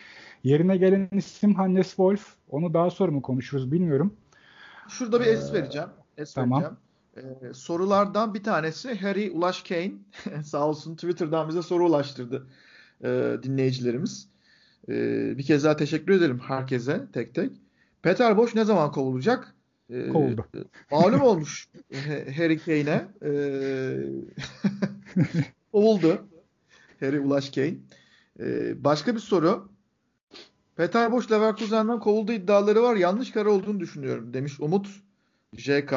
[0.43, 2.36] Yerine gelen isim Hannes Wolf.
[2.50, 4.13] Onu daha sonra mı konuşuruz bilmiyorum.
[4.89, 5.89] Şurada bir es ee, vereceğim.
[6.17, 6.63] Es tamam.
[6.63, 6.78] vereceğim.
[7.50, 9.91] Ee, sorulardan bir tanesi Harry Ulaş Kane.
[10.43, 12.47] Sağ olsun Twitter'dan bize soru ulaştırdı
[13.04, 14.28] e, dinleyicilerimiz.
[14.90, 14.94] E,
[15.38, 17.52] bir kez daha teşekkür ederim herkese tek tek.
[18.02, 19.56] Peter Boş ne zaman kovulacak?
[19.90, 20.46] E, Kovuldu.
[20.92, 21.68] Malum olmuş
[22.38, 23.08] Harry Kane'e.
[23.26, 23.32] E,
[25.72, 26.28] kovuldu.
[27.00, 27.74] Harry Ulaş Kane.
[28.40, 29.70] E, başka bir soru.
[30.76, 32.96] Peter Boş Leverkusen'den kovuldu iddiaları var.
[32.96, 34.88] Yanlış karar olduğunu düşünüyorum demiş Umut
[35.58, 35.94] JK.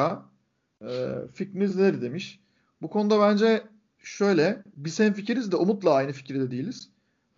[0.81, 2.39] E, fikriniz nedir demiş.
[2.81, 3.63] Bu konuda bence
[3.99, 6.89] şöyle biz hem fikiriz de Umut'la aynı fikirde değiliz.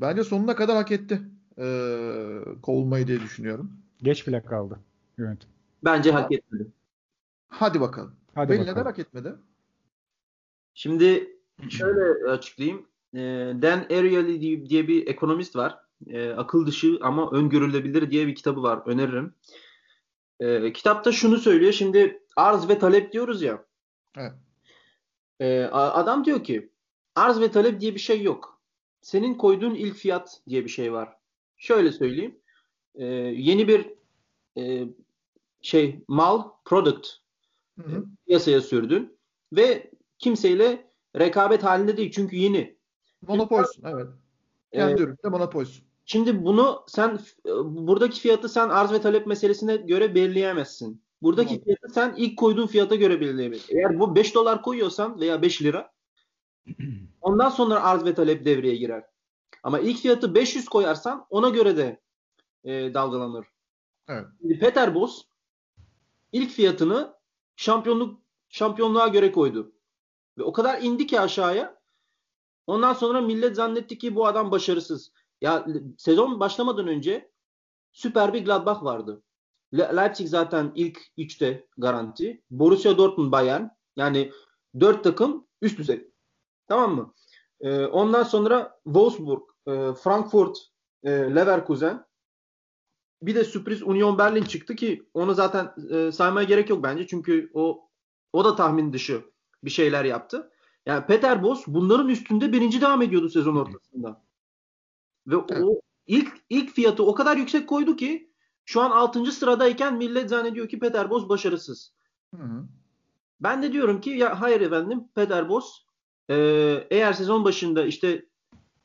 [0.02, 1.22] Bence sonuna kadar hak etti
[1.58, 1.66] e,
[2.62, 3.72] kovulmayı diye düşünüyorum.
[4.04, 4.80] Geç bile kaldı
[5.18, 5.50] yönetim.
[5.84, 6.68] Bence hak etmedi.
[7.48, 8.16] Hadi bakalım.
[8.36, 9.36] Hadi Beni neden hak etmedi?
[10.74, 11.38] Şimdi
[11.70, 12.86] şöyle açıklayayım.
[13.14, 13.20] E,
[13.62, 18.82] Dan Ariely diye bir ekonomist var e, akıl dışı ama öngörülebilir diye bir kitabı var.
[18.86, 19.34] Öneririm.
[20.40, 21.72] E, kitapta şunu söylüyor.
[21.72, 23.66] Şimdi arz ve talep diyoruz ya.
[24.18, 24.34] Evet.
[25.74, 26.70] Adam diyor ki
[27.16, 28.57] arz ve talep diye bir şey yok.
[29.02, 31.18] Senin koyduğun ilk fiyat diye bir şey var.
[31.58, 32.40] Şöyle söyleyeyim.
[32.96, 33.94] E, yeni bir
[34.58, 34.88] e,
[35.62, 37.08] şey mal, product
[37.80, 38.06] hı hı.
[38.28, 39.18] piyasaya sürdün
[39.54, 42.78] ve kimseyle rekabet halinde değil çünkü yeni.
[43.22, 44.08] Monopolsun evet.
[44.74, 45.86] Kendi e, üründe monopolsun.
[46.06, 47.20] Şimdi bunu sen
[47.64, 51.02] buradaki fiyatı sen arz ve talep meselesine göre belirleyemezsin.
[51.22, 51.64] Buradaki evet.
[51.64, 53.78] fiyatı sen ilk koyduğun fiyata göre belirleyebilirsin.
[53.78, 55.92] Eğer bu 5 dolar koyuyorsan veya 5 lira
[57.22, 59.04] ondan sonra arz ve talep devreye girer.
[59.64, 62.02] Ama ilk fiyatı 500 koyarsan ona göre de
[62.64, 63.48] e, dalgalanır.
[64.08, 64.26] Evet.
[64.42, 65.28] Şimdi Peter Bosz
[66.32, 67.14] ilk fiyatını
[67.56, 69.72] şampiyonluk şampiyonluğa göre koydu.
[70.38, 71.78] Ve o kadar indi ki aşağıya.
[72.68, 75.12] Ondan sonra millet zannetti ki bu adam başarısız.
[75.42, 77.32] Ya sezon başlamadan önce
[77.92, 79.24] süper bir Gladbach vardı.
[79.74, 82.44] Le- Leipzig zaten ilk 3'te garanti.
[82.50, 84.32] Borussia Dortmund Bayern yani
[84.80, 86.12] 4 takım üst düzey.
[86.68, 87.14] Tamam mı?
[87.60, 90.58] E, ondan sonra Wolfsburg, e, Frankfurt,
[91.04, 92.08] e, Leverkusen.
[93.22, 97.08] Bir de sürpriz Union Berlin çıktı ki onu zaten e, saymaya gerek yok bence.
[97.08, 97.90] Çünkü o
[98.34, 99.24] o da tahmin dışı
[99.64, 100.52] bir şeyler yaptı.
[100.86, 104.24] Yani Peter Bosz bunların üstünde birinci devam ediyordu sezon ortasında.
[105.28, 105.64] Ve evet.
[105.64, 108.32] o ilk ilk fiyatı o kadar yüksek koydu ki
[108.66, 109.32] şu an 6.
[109.32, 111.94] sıradayken millet zannediyor ki Peter Bosz başarısız.
[112.36, 112.68] Hı hı.
[113.40, 115.87] Ben de diyorum ki ya hayır efendim Peter Bosz
[116.30, 116.36] e,
[116.90, 118.26] eğer sezon başında işte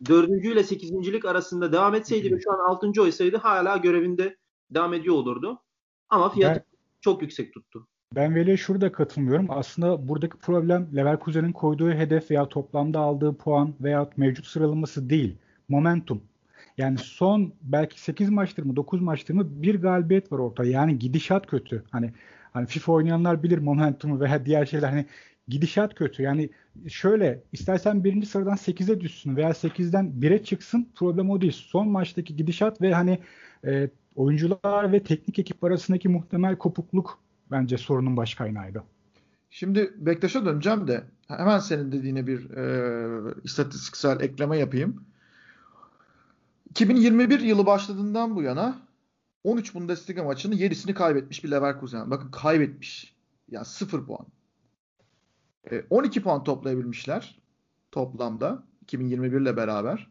[0.08, 0.30] 4.
[0.30, 1.24] ile 8.
[1.24, 3.02] arasında devam etseydi ve şu an 6.
[3.02, 4.36] oysaydı hala görevinde
[4.70, 5.62] devam ediyor olurdu.
[6.08, 7.86] Ama fiyatı ben, çok yüksek tuttu.
[8.14, 9.46] Ben Veli'ye şurada katılmıyorum.
[9.48, 15.36] Aslında buradaki problem Leverkusen'in koyduğu hedef veya toplamda aldığı puan veya mevcut sıralaması değil.
[15.68, 16.22] Momentum.
[16.78, 20.66] Yani son belki 8 maçtır mı 9 maçtır mı bir galibiyet var ortada.
[20.66, 21.84] Yani gidişat kötü.
[21.90, 22.12] Hani
[22.52, 24.88] hani FIFA oynayanlar bilir momentumu veya diğer şeyler.
[24.88, 25.06] Hani
[25.48, 26.22] gidişat kötü.
[26.22, 26.50] Yani
[26.88, 31.52] şöyle istersen birinci sıradan 8'e düşsün veya 8'den 1'e çıksın problem o değil.
[31.52, 33.18] Son maçtaki gidişat ve hani
[33.66, 37.18] e, oyuncular ve teknik ekip arasındaki muhtemel kopukluk
[37.50, 38.82] bence sorunun baş kaynağıydı.
[39.50, 45.04] Şimdi Bektaş'a döneceğim de hemen senin dediğine bir e, istatistiksel ekleme yapayım.
[46.70, 48.78] 2021 yılı başladığından bu yana
[49.44, 52.10] 13 Bundesliga maçının 7'sini kaybetmiş bir Leverkusen.
[52.10, 53.14] Bakın kaybetmiş.
[53.50, 54.26] Ya yani 0 puan.
[55.70, 57.38] E, 12 puan toplayabilmişler
[57.92, 60.10] toplamda 2021 ile beraber.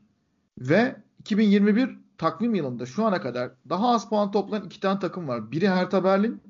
[0.58, 5.52] Ve 2021 takvim yılında şu ana kadar daha az puan toplayan iki tane takım var.
[5.52, 6.42] Biri Hertha Berlin.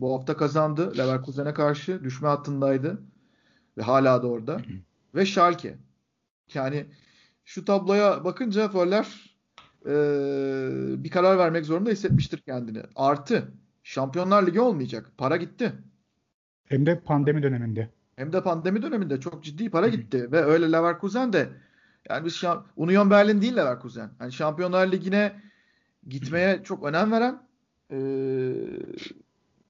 [0.00, 0.98] Bu hafta kazandı.
[0.98, 3.02] Leverkusen'e karşı düşme hattındaydı.
[3.78, 4.60] Ve hala da orada.
[5.14, 5.78] Ve Schalke.
[6.54, 6.86] Yani
[7.44, 9.36] şu tabloya bakınca Föller
[9.86, 9.92] e,
[11.04, 12.82] bir karar vermek zorunda hissetmiştir kendini.
[12.96, 15.12] Artı Şampiyonlar Ligi olmayacak.
[15.18, 15.72] Para gitti.
[16.70, 17.90] Hem de pandemi döneminde.
[18.16, 20.32] Hem de pandemi döneminde çok ciddi para gitti.
[20.32, 21.48] Ve öyle Leverkusen de
[22.10, 24.10] yani biz şamp- Union Berlin değil Leverkusen.
[24.20, 25.32] Yani Şampiyonlar Ligi'ne
[26.08, 27.42] gitmeye çok önem veren
[27.90, 27.98] e,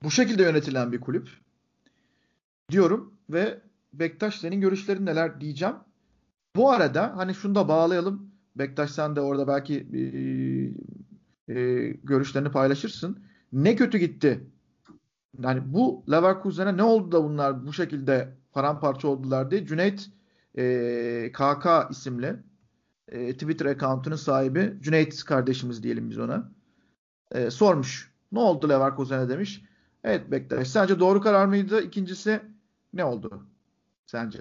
[0.02, 1.28] bu şekilde yönetilen bir kulüp
[2.70, 3.60] diyorum ve
[3.92, 5.74] Bektaş senin görüşlerin neler diyeceğim.
[6.56, 8.30] Bu arada hani şunu da bağlayalım.
[8.56, 9.86] Bektaş sen de orada belki
[11.48, 13.18] e, e, görüşlerini paylaşırsın.
[13.52, 14.40] Ne kötü gitti?
[15.38, 20.10] Yani bu Leverkusen'e ne oldu da bunlar bu şekilde paramparça oldular diye Cüneyt
[20.58, 22.36] e, KK isimli
[23.08, 26.50] e, Twitter account'unun sahibi Cüneyt kardeşimiz diyelim biz ona
[27.32, 28.10] e, sormuş.
[28.32, 29.62] Ne oldu Leverkusen'e demiş.
[30.04, 30.68] Evet Bektaş.
[30.68, 31.82] Sence doğru karar mıydı?
[31.82, 32.42] İkincisi
[32.92, 33.46] ne oldu?
[34.06, 34.38] Sence?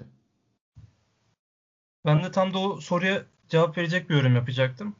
[2.06, 4.96] Ben de tam da o soruya cevap verecek bir yorum yapacaktım.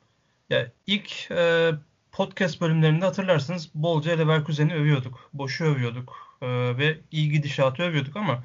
[0.50, 1.70] Ya ilk e,
[2.12, 5.30] podcast bölümlerinde hatırlarsınız bolca Leverkusen'i övüyorduk.
[5.32, 6.38] Boşu övüyorduk.
[6.42, 6.46] E,
[6.78, 8.44] ve iyi gidişatı övüyorduk ama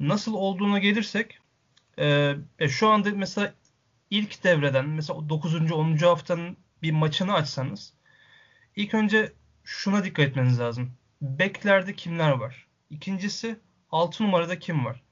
[0.00, 1.38] nasıl olduğuna gelirsek
[1.98, 3.54] e, e, şu anda mesela
[4.10, 5.72] ilk devreden mesela 9.
[5.72, 5.96] 10.
[5.96, 7.94] haftanın bir maçını açsanız
[8.76, 9.32] ilk önce
[9.64, 10.92] şuna dikkat etmeniz lazım.
[11.22, 12.66] Beklerde kimler var?
[12.90, 13.56] İkincisi
[13.90, 15.02] 6 numarada kim var?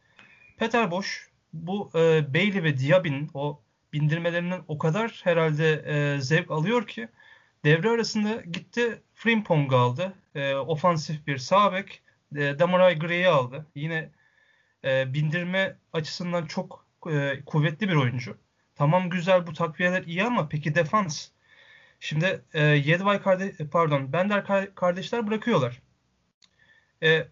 [0.58, 1.08] Peter Bosch
[1.52, 7.08] bu e, Bailey ve Diaby'nin o bindirmelerinden o kadar herhalde e, zevk alıyor ki
[7.64, 10.14] devre arasında gitti Frimpong aldı.
[10.34, 12.02] E, ofansif bir sağ bek.
[12.36, 13.66] E, Damaray Gray'i aldı.
[13.74, 14.10] Yine
[14.84, 18.38] e, bindirme açısından çok e, kuvvetli bir oyuncu.
[18.74, 21.28] Tamam güzel bu takviyeler iyi ama peki defans?
[22.00, 25.82] Şimdi e, Yedvay kardeş pardon Bender kardeşler bırakıyorlar.
[27.02, 27.28] E,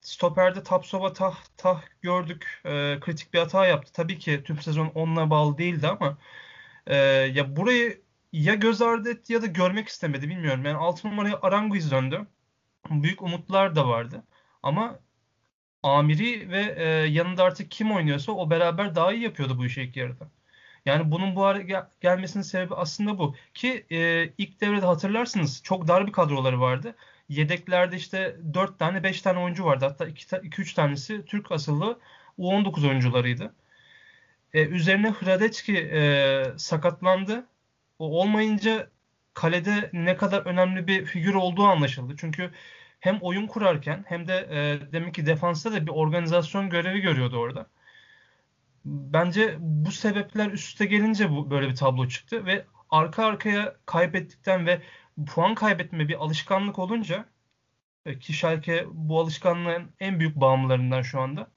[0.00, 2.60] stoperde Tapsova tah tah gördük.
[2.64, 3.92] E, kritik bir hata yaptı.
[3.92, 6.18] Tabii ki tüm sezon onunla bağlı değildi ama
[6.86, 6.96] e,
[7.34, 8.02] ya burayı
[8.32, 10.64] ya göz ardı etti ya da görmek istemedi bilmiyorum.
[10.64, 12.26] Yani 6 numaraya Aranguiz döndü.
[12.90, 14.24] Büyük umutlar da vardı.
[14.62, 14.98] Ama
[15.82, 19.96] Amiri ve e, yanında artık kim oynuyorsa o beraber daha iyi yapıyordu bu işi ilk
[19.96, 20.30] yarıda.
[20.86, 23.36] Yani bunun bu hale gel- gelmesinin sebebi aslında bu.
[23.54, 26.96] Ki e, ilk devrede hatırlarsınız çok dar bir kadroları vardı
[27.28, 29.84] yedeklerde işte 4 tane 5 tane oyuncu vardı.
[29.84, 31.98] Hatta 2-3 tanesi Türk asıllı
[32.38, 33.54] U19 oyuncularıydı.
[34.54, 37.46] Ee, üzerine Hradecki e, sakatlandı.
[37.98, 38.90] O olmayınca
[39.34, 42.14] kalede ne kadar önemli bir figür olduğu anlaşıldı.
[42.18, 42.50] Çünkü
[43.00, 47.66] hem oyun kurarken hem de e, demek ki defansta da bir organizasyon görevi görüyordu orada.
[48.84, 54.82] Bence bu sebepler üste gelince bu böyle bir tablo çıktı ve arka arkaya kaybettikten ve
[55.26, 57.26] puan kaybetme bir alışkanlık olunca
[58.06, 61.50] e, ki Schalke bu alışkanlığın en büyük bağımlılarından şu anda.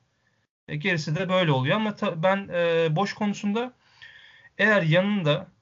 [0.67, 3.73] E, gerisi de böyle oluyor ama ben e, boş konusunda
[4.57, 5.54] eğer yanında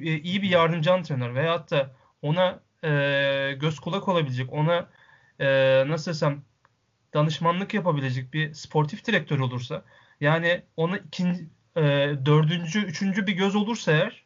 [0.00, 1.90] iyi bir yardımcı antrenör veyahut da
[2.22, 4.90] ona e, göz kulak olabilecek, ona
[5.40, 5.48] e,
[5.88, 6.42] nasıl desem
[7.14, 9.84] danışmanlık yapabilecek bir sportif direktör olursa
[10.20, 11.82] yani ona ikinci, e,
[12.26, 14.24] dördüncü, üçüncü bir göz olursa eğer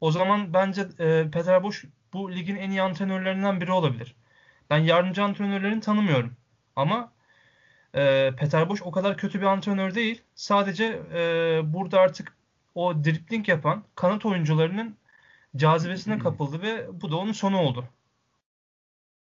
[0.00, 4.16] o zaman bence e, Peter Boş bu ligin en iyi antrenörlerinden biri olabilir.
[4.70, 6.36] Ben yardımcı antrenörlerini tanımıyorum.
[6.76, 7.12] Ama
[7.94, 10.22] e, Peter Boş o kadar kötü bir antrenör değil.
[10.34, 12.36] Sadece e, burada artık
[12.76, 14.96] o dripling yapan kanat oyuncularının
[15.56, 17.84] cazibesine kapıldı ve bu da onun sonu oldu.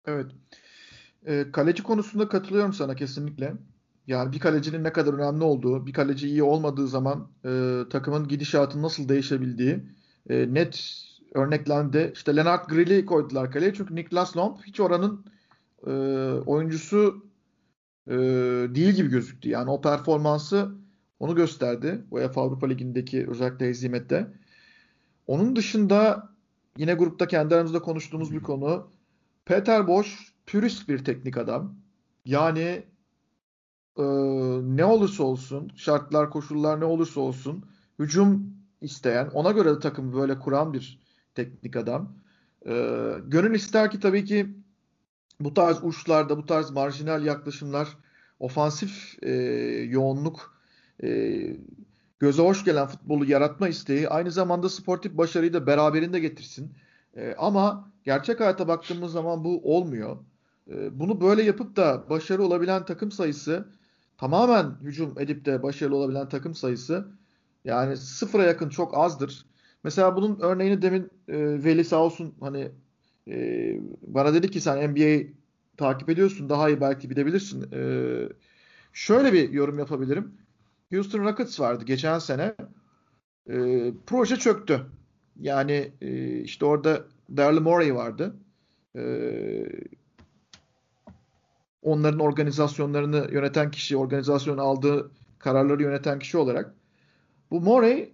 [0.05, 0.31] Evet.
[1.25, 3.53] E, kaleci konusunda katılıyorum sana kesinlikle.
[4.07, 8.83] Yani bir kalecinin ne kadar önemli olduğu, bir kaleci iyi olmadığı zaman e, takımın gidişatının
[8.83, 9.79] nasıl değişebildiği
[10.29, 11.03] e, net
[11.33, 12.11] örneklendi.
[12.15, 15.25] İşte Leonard Grill'i koydular kaleye çünkü Niklas Lomb hiç oranın
[15.87, 15.91] e,
[16.45, 17.25] oyuncusu
[18.07, 18.13] e,
[18.75, 19.49] değil gibi gözüktü.
[19.49, 20.82] Yani o performansı
[21.23, 24.27] onu gösterdi UEFA Avrupa Ligi'ndeki özellikle hezimette.
[25.27, 26.29] Onun dışında
[26.77, 28.91] yine grupta kendi aramızda konuştuğumuz bir konu.
[29.45, 30.09] Peter Bosch
[30.45, 31.75] pürist bir teknik adam.
[32.25, 32.83] Yani
[33.97, 34.03] e,
[34.63, 37.65] ne olursa olsun, şartlar, koşullar ne olursa olsun
[37.99, 40.99] hücum isteyen, ona göre de takımı böyle kuran bir
[41.35, 42.15] teknik adam.
[42.65, 42.73] E,
[43.27, 44.55] gönül ister ki tabii ki
[45.39, 47.97] bu tarz uçlarda, bu tarz marjinal yaklaşımlar,
[48.39, 49.31] ofansif e,
[49.89, 50.52] yoğunluk,
[51.03, 51.41] e,
[52.19, 56.73] göze hoş gelen futbolu yaratma isteği aynı zamanda sportif başarıyı da beraberinde getirsin.
[57.15, 60.17] E, ama gerçek hayata baktığımız zaman bu olmuyor.
[60.71, 63.67] E, bunu böyle yapıp da başarı olabilen takım sayısı
[64.17, 67.07] tamamen hücum edip de başarılı olabilen takım sayısı
[67.65, 69.45] yani sıfıra yakın çok azdır.
[69.83, 72.71] Mesela bunun örneğini demin e, Veli sağ olsun hani
[73.27, 73.35] e,
[74.01, 75.27] bana dedi ki sen NBA
[75.77, 77.71] takip ediyorsun daha iyi belki bilebilirsin.
[77.73, 77.81] E,
[78.93, 80.42] şöyle bir yorum yapabilirim.
[80.93, 82.55] Houston Rockets vardı geçen sene.
[83.49, 84.85] E, proje çöktü.
[85.39, 87.05] Yani e, işte orada
[87.37, 88.35] Daryl Morey vardı.
[88.95, 89.03] E,
[91.81, 96.73] onların organizasyonlarını yöneten kişi, organizasyonun aldığı kararları yöneten kişi olarak.
[97.51, 98.13] Bu Morey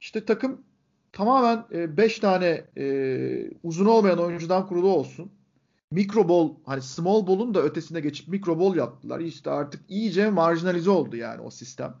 [0.00, 0.62] işte takım
[1.12, 1.64] tamamen
[1.96, 5.32] 5 e, tane e, uzun olmayan oyuncudan kurulu olsun.
[5.90, 9.20] Mikro ball hani small ball'un da ötesine geçip mikro ball yaptılar.
[9.20, 11.94] İşte artık iyice marjinalize oldu yani o sistem.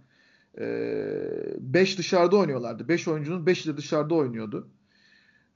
[0.58, 2.88] 5 e, dışarıda oynuyorlardı.
[2.88, 4.68] 5 oyuncunun 5'i de dışarıda oynuyordu.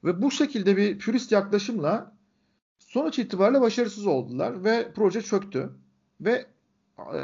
[0.05, 2.17] Ve bu şekilde bir pürist yaklaşımla
[2.79, 5.71] sonuç itibariyle başarısız oldular ve proje çöktü.
[6.21, 6.47] Ve
[6.99, 7.21] e,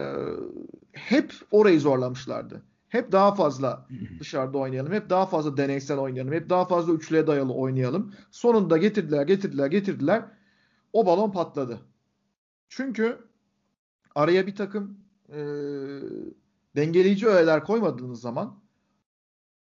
[0.92, 2.62] hep orayı zorlamışlardı.
[2.88, 3.86] Hep daha fazla
[4.20, 4.92] dışarıda oynayalım.
[4.92, 6.32] Hep daha fazla deneysel oynayalım.
[6.32, 8.14] Hep daha fazla üçlüye dayalı oynayalım.
[8.30, 10.24] Sonunda getirdiler, getirdiler, getirdiler.
[10.92, 11.80] O balon patladı.
[12.68, 13.18] Çünkü
[14.14, 15.40] araya bir takım e,
[16.76, 18.62] dengeleyici öğeler koymadığınız zaman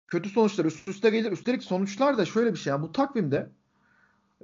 [0.08, 1.32] kötü sonuçlar üst üste gelir.
[1.32, 2.72] Üstelik sonuçlar da şöyle bir şey.
[2.72, 3.50] Yani bu takvimde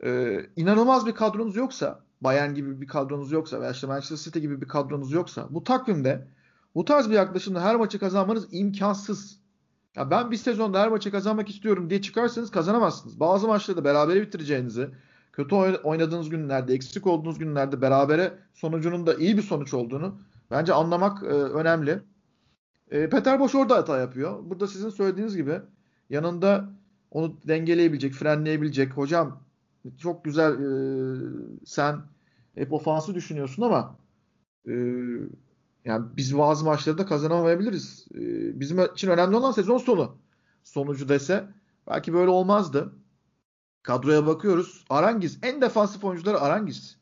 [0.04, 4.62] e, inanılmaz bir kadronuz yoksa Bayern gibi bir kadronuz yoksa veya işte Manchester City gibi
[4.62, 6.28] bir kadronuz yoksa bu takvimde
[6.76, 9.40] bu tarz bir yaklaşımla her maçı kazanmanız imkansız.
[9.96, 13.20] Ya ben bir sezonda her maçı kazanmak istiyorum diye çıkarsanız kazanamazsınız.
[13.20, 14.90] Bazı maçları da berabere bitireceğinizi,
[15.34, 20.20] kötü oynadığınız günlerde, eksik olduğunuz günlerde berabere sonucunun da iyi bir sonuç olduğunu
[20.52, 22.00] bence anlamak e, önemli.
[22.92, 24.50] E, Peter Boş orada hata yapıyor.
[24.50, 25.62] Burada sizin söylediğiniz gibi
[26.10, 26.70] yanında
[27.12, 28.92] onu dengeleyebilecek, frenleyebilecek.
[28.92, 29.44] Hocam
[29.98, 30.68] çok güzel e,
[31.66, 32.02] sen
[32.56, 33.98] hep ofansı düşünüyorsun ama
[34.68, 34.74] e,
[35.86, 38.08] yani biz bazı maçları da kazanamayabiliriz.
[38.16, 38.20] E,
[38.60, 40.18] bizim için önemli olan sezon sonu
[40.64, 41.48] sonucu dese
[41.88, 42.94] belki böyle olmazdı.
[43.84, 44.86] Kadroya bakıyoruz.
[44.90, 46.98] Arangiz en defansif oyuncuları Arangiz.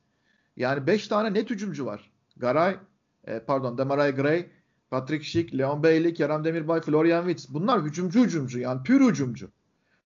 [0.57, 2.11] Yani 5 tane net hücumcu var.
[2.37, 2.79] Garay,
[3.23, 4.49] e, pardon Demaray Gray,
[4.93, 7.53] Patrick Schick, Leon Bailey, Kerem Demirbay, Florian Wirtz.
[7.53, 9.49] Bunlar hücumcu hücumcu yani pür hücumcu.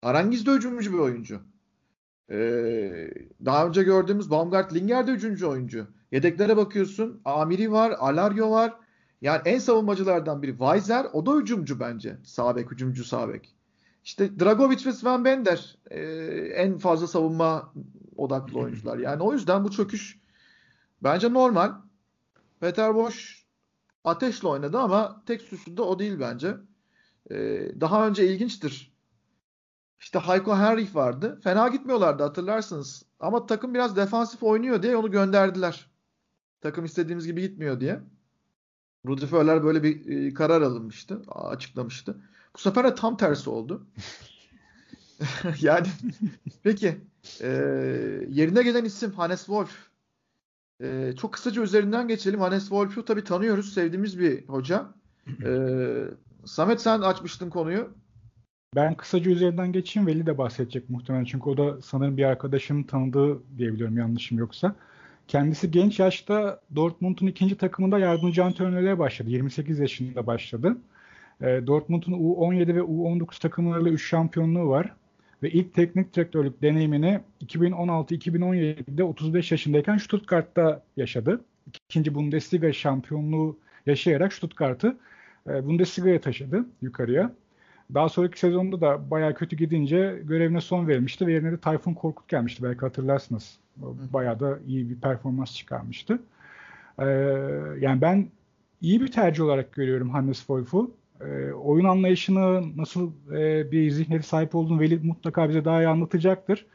[0.01, 1.41] Arangiz de hücumcu bir oyuncu.
[2.31, 3.09] Ee,
[3.45, 5.87] daha önce gördüğümüz Baumgart Linger de hücumcu oyuncu.
[6.11, 7.21] Yedeklere bakıyorsun.
[7.25, 8.73] Amiri var, Alario var.
[9.21, 10.51] Yani en savunmacılardan biri.
[10.51, 12.17] Weiser o da hücumcu bence.
[12.23, 13.55] Sağbek, hücumcu sağbek.
[14.03, 16.01] İşte Dragovic ve Sven Bender e,
[16.55, 17.73] en fazla savunma
[18.17, 18.97] odaklı oyuncular.
[18.97, 20.19] Yani o yüzden bu çöküş
[21.03, 21.71] bence normal.
[22.59, 23.44] Peter Bosch
[24.05, 26.57] ateşle oynadı ama tek suçlu da o değil bence.
[27.31, 28.95] Ee, daha önce ilginçtir.
[29.99, 31.39] İşte Hayko Henrich vardı.
[31.43, 33.05] Fena gitmiyorlardı hatırlarsınız.
[33.19, 35.91] Ama takım biraz defansif oynuyor diye onu gönderdiler.
[36.61, 37.99] Takım istediğimiz gibi gitmiyor diye.
[39.07, 41.21] Rudi Völler böyle bir e, karar alınmıştı.
[41.27, 42.17] Açıklamıştı.
[42.55, 43.87] Bu sefer de tam tersi oldu.
[45.61, 45.87] yani
[46.63, 46.97] peki
[47.41, 47.47] e,
[48.29, 49.89] yerine gelen isim Hannes Wolf.
[50.83, 52.39] E, çok kısaca üzerinden geçelim.
[52.39, 53.73] Hannes Wolf'u tabii tanıyoruz.
[53.73, 54.85] Sevdiğimiz bir hoca.
[55.45, 55.51] E,
[56.45, 57.89] Samet sen açmıştın konuyu.
[58.75, 60.07] Ben kısaca üzerinden geçeyim.
[60.07, 61.25] Veli de bahsedecek muhtemelen.
[61.25, 64.75] Çünkü o da sanırım bir arkadaşının tanıdığı diyebiliyorum yanlışım yoksa.
[65.27, 69.29] Kendisi genç yaşta Dortmund'un ikinci takımında yardımcı antrenörlüğe başladı.
[69.29, 70.77] 28 yaşında başladı.
[71.41, 74.95] E, Dortmund'un U17 ve U19 takımlarıyla 3 şampiyonluğu var.
[75.43, 81.41] Ve ilk teknik direktörlük deneyimini 2016-2017'de 35 yaşındayken Stuttgart'ta yaşadı.
[81.67, 84.97] İkinci Bundesliga şampiyonluğu yaşayarak Stuttgart'ı
[85.49, 87.31] e, Bundesliga'ya taşıdı yukarıya.
[87.93, 92.27] Daha sonraki sezonda da bayağı kötü gidince görevine son verilmişti ve yerine de Tayfun Korkut
[92.27, 92.63] gelmişti.
[92.63, 93.57] Belki hatırlarsınız.
[94.13, 96.19] Bayağı da iyi bir performans çıkarmıştı.
[96.99, 97.05] Ee,
[97.79, 98.27] yani ben
[98.81, 100.91] iyi bir tercih olarak görüyorum Hannes Wolf'u.
[101.21, 106.65] Ee, oyun anlayışını nasıl e, bir zihniyete sahip olduğunu Veli mutlaka bize daha iyi anlatacaktır.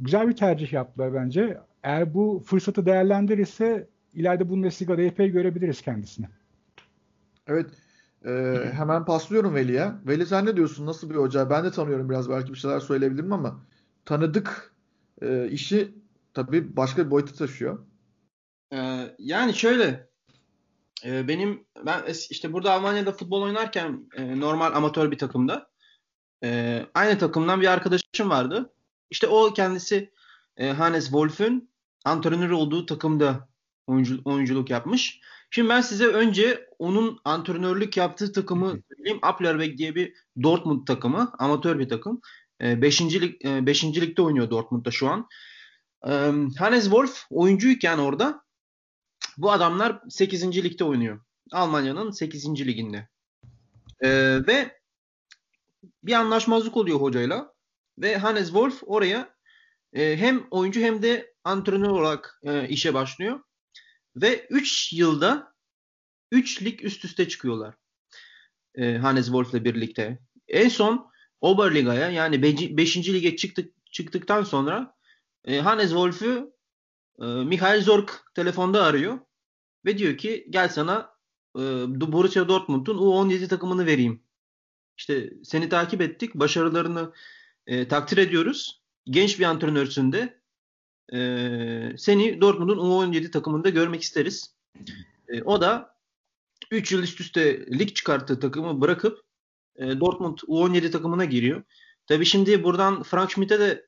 [0.00, 1.60] Güzel bir tercih yaptılar bence.
[1.82, 6.26] Eğer bu fırsatı değerlendirirse ileride Bundesliga'da epey görebiliriz kendisini.
[7.46, 7.70] Evet.
[8.24, 9.92] Ee, hemen paslıyorum Veli'ye.
[10.06, 10.86] Veli sen ne diyorsun?
[10.86, 11.50] Nasıl bir hoca?
[11.50, 13.60] Ben de tanıyorum biraz belki bir şeyler söyleyebilirim ama
[14.04, 14.74] tanıdık
[15.22, 15.94] e, işi
[16.34, 17.78] tabii başka bir boyuta taşıyor.
[18.72, 20.08] Ee, yani şöyle
[21.04, 25.70] e, benim ben işte burada Almanya'da futbol oynarken e, normal amatör bir takımda
[26.44, 28.72] e, aynı takımdan bir arkadaşım vardı.
[29.10, 30.12] İşte o kendisi
[30.56, 31.70] e, Hannes Wolf'ün
[32.04, 33.48] antrenörü olduğu takımda
[33.86, 35.20] oyuncu, oyunculuk yapmış.
[35.50, 39.18] Şimdi ben size önce onun antrenörlük yaptığı takımı söyleyeyim.
[39.22, 41.32] Applerbeck diye bir Dortmund takımı.
[41.38, 42.20] Amatör bir takım.
[42.60, 43.00] 5.
[43.00, 45.28] E, lig, e, beşinci ligde oynuyor Dortmund'da şu an.
[46.06, 46.10] E,
[46.58, 48.45] Hannes Wolf oyuncuyken orada
[49.36, 50.64] bu adamlar 8.
[50.64, 51.20] ligde oynuyor.
[51.52, 52.66] Almanya'nın 8.
[52.66, 53.08] liginde.
[54.00, 54.10] E,
[54.46, 54.80] ve
[56.02, 57.54] bir anlaşmazlık oluyor hocayla.
[57.98, 59.34] Ve Hannes Wolf oraya
[59.92, 63.40] e, hem oyuncu hem de antrenör olarak e, işe başlıyor.
[64.16, 65.54] Ve 3 yılda
[66.32, 67.74] 3 lig üst üste çıkıyorlar.
[68.74, 70.18] E, Hannes Wolf'la birlikte.
[70.48, 71.10] En son
[71.40, 72.96] Oberliga'ya yani 5.
[72.96, 74.94] lige çıktık, çıktıktan sonra
[75.44, 76.52] e, Hannes Wolf'ü
[77.20, 79.18] e, Michael Zorc telefonda arıyor
[79.86, 81.14] ve diyor ki gel sana
[81.56, 81.60] e,
[82.12, 84.22] Borussia Dortmund'un U17 takımını vereyim.
[84.98, 86.34] İşte seni takip ettik.
[86.34, 87.12] Başarılarını
[87.66, 88.82] e, takdir ediyoruz.
[89.04, 90.40] Genç bir antrenörsün de.
[91.12, 91.18] E,
[91.98, 94.54] seni Dortmund'un U17 takımında görmek isteriz.
[95.28, 95.96] E, o da
[96.70, 99.20] 3 yıl üst üste lig çıkarttığı takımı bırakıp
[99.76, 101.62] e, Dortmund U17 takımına giriyor.
[102.06, 103.86] Tabii şimdi buradan Frank Schmidt'e de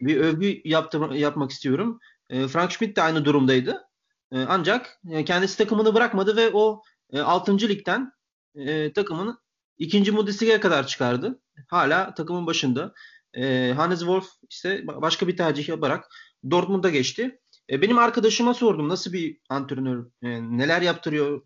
[0.00, 2.00] bir övgü yaptım, yapmak istiyorum.
[2.30, 3.89] E, Frank Schmidt de aynı durumdaydı.
[4.32, 7.58] E, ancak e, kendisi takımını bırakmadı ve o e, 6.
[7.68, 8.12] ligden
[8.54, 9.38] e, takımını
[9.78, 10.16] 2.
[10.16, 11.40] Bundesliga'ya kadar çıkardı.
[11.68, 12.94] Hala takımın başında.
[13.34, 16.08] E, Hannes Wolf ise başka bir tercih yaparak
[16.50, 17.40] Dortmund'a geçti.
[17.70, 21.42] Benim arkadaşıma sordum nasıl bir antrenör, neler yaptırıyor,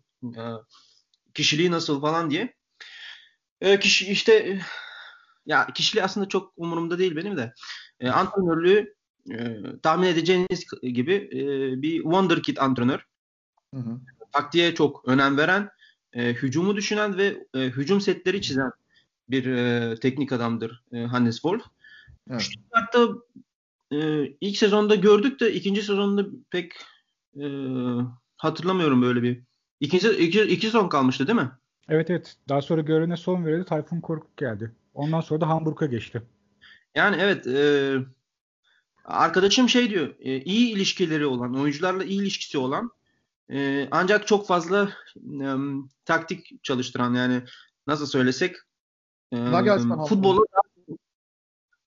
[1.33, 2.55] kişiliği nasıl falan diye.
[3.79, 4.61] Kişi işte
[5.45, 7.53] ya kişiliği aslında çok umurumda değil benim de.
[7.99, 8.95] E, antrenörlüğü
[9.31, 11.41] e, tahmin edeceğiniz gibi e,
[11.81, 13.05] bir wonderkid antrenör.
[13.73, 13.99] Hı hı.
[14.31, 15.69] Taktiğe çok önem veren,
[16.13, 18.71] e, hücumu düşünen ve e, hücum setleri çizen
[19.29, 21.63] bir e, teknik adamdır e, Hannes Wolf.
[22.29, 22.41] Evet.
[22.41, 23.07] Stuttgart'ta
[23.91, 26.73] e, ilk sezonda gördük de ikinci sezonda pek
[27.39, 27.45] e,
[28.37, 29.41] hatırlamıyorum böyle bir.
[29.79, 31.51] İkinci, iki, iki son kalmıştı değil mi?
[31.89, 32.37] Evet evet.
[32.49, 33.65] Daha sonra görevine son verildi.
[33.65, 34.71] Tayfun Korkut geldi.
[34.93, 36.21] Ondan sonra da Hamburg'a geçti.
[36.95, 37.95] Yani evet e,
[39.05, 42.91] arkadaşım şey diyor e, iyi ilişkileri olan oyuncularla iyi ilişkisi olan
[43.51, 44.89] e, ancak çok fazla
[45.41, 45.47] e,
[46.05, 47.43] taktik çalıştıran yani
[47.87, 48.55] nasıl söylesek
[49.33, 49.37] e,
[50.09, 50.45] futbolu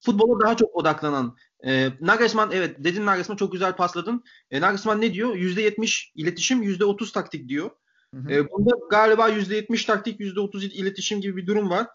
[0.00, 4.24] futbola daha çok odaklanan e, Nagelsmann evet dedin Nagelsmann çok güzel pasladın.
[4.50, 5.34] E, Nagelsmann ne diyor?
[5.34, 7.70] %70 iletişim, %30 taktik diyor.
[8.14, 8.32] Hı hı.
[8.32, 11.86] E, bunda galiba %70 taktik, %30 iletişim gibi bir durum var.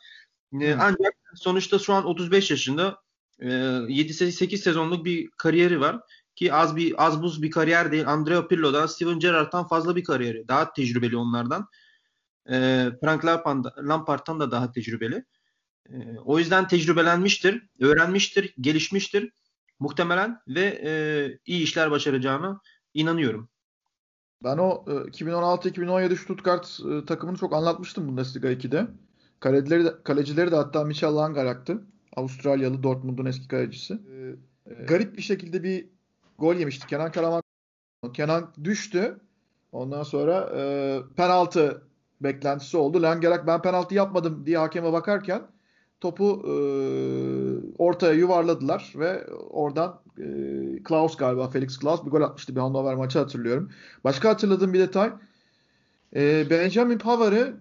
[0.62, 3.03] E, ancak sonuçta şu an 35 yaşında
[3.40, 6.00] 7-8 sezonluk bir kariyeri var.
[6.36, 8.08] Ki az bir az buz bir kariyer değil.
[8.08, 10.48] Andrea Pirlo'dan, Steven Gerrard'dan fazla bir kariyeri.
[10.48, 11.68] Daha tecrübeli onlardan.
[12.50, 13.26] E, Frank
[13.78, 15.26] Lampard'dan da daha tecrübeli.
[15.90, 19.32] E, o yüzden tecrübelenmiştir, öğrenmiştir, gelişmiştir
[19.80, 20.92] muhtemelen ve e,
[21.46, 22.62] iyi işler başaracağına
[22.94, 23.50] inanıyorum.
[24.44, 28.88] Ben o 2016-2017 Stuttgart e, takımını çok anlatmıştım Bundesliga 2'de.
[29.40, 31.93] Kalecileri de, kalecileri de hatta Michel Langerak'tı.
[32.16, 33.94] Avustralyalı Dortmund'un eski kalecisi.
[33.94, 35.90] Ee, garip bir şekilde bir
[36.40, 36.88] gol yemişti.
[36.88, 37.44] Kenan Karaman
[38.14, 39.20] Kenan düştü.
[39.72, 41.82] Ondan sonra e, penaltı
[42.22, 43.02] beklentisi oldu.
[43.02, 45.42] Langerak ben penaltı yapmadım diye hakeme bakarken
[46.02, 46.54] topu e,
[47.78, 50.24] ortaya yuvarladılar ve oradan e,
[50.84, 53.72] Klaus galiba Felix Klaus bir gol atmıştı bir Hannover maçı hatırlıyorum.
[54.04, 55.12] Başka hatırladığım bir detay
[56.16, 57.58] e, Benjamin Pavard'ı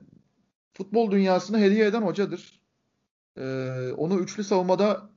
[0.72, 2.61] futbol dünyasına hediye eden hocadır.
[3.38, 3.44] E,
[3.96, 5.10] onu üçlü savunmada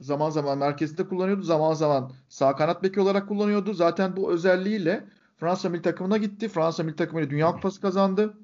[0.00, 1.42] zaman zaman merkezde kullanıyordu.
[1.42, 3.72] Zaman zaman sağ kanat beki olarak kullanıyordu.
[3.74, 5.04] Zaten bu özelliğiyle
[5.36, 6.48] Fransa milli takımına gitti.
[6.48, 8.34] Fransa milli takımıyla Dünya Kupası kazandı.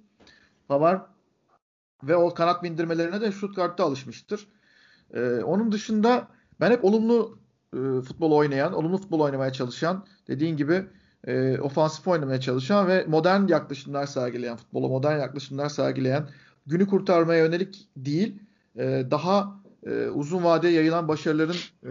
[0.69, 1.01] Pavard
[2.03, 4.49] ve o kanat bindirmelerine de Stuttgart'ta alışmıştır.
[5.15, 6.29] Ee, onun dışında
[6.61, 7.39] ben hep olumlu
[7.73, 10.87] e, futbol oynayan, olumlu futbol oynamaya çalışan, dediğin gibi
[11.27, 16.29] e, ofansif oynamaya çalışan ve modern yaklaşımlar sergileyen, futbola modern yaklaşımlar sergileyen,
[16.67, 18.43] günü kurtarmaya yönelik değil,
[18.79, 21.91] e, daha e, uzun vadeye yayılan başarıların e,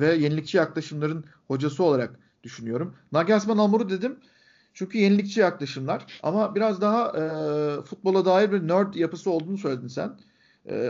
[0.00, 2.94] ve yenilikçi yaklaşımların hocası olarak düşünüyorum.
[3.12, 4.16] Nagelsmann Amur'u dedim.
[4.74, 7.12] Çünkü yenilikçi yaklaşımlar ama biraz daha
[7.82, 10.18] futbola dair bir nerd yapısı olduğunu söyledin sen.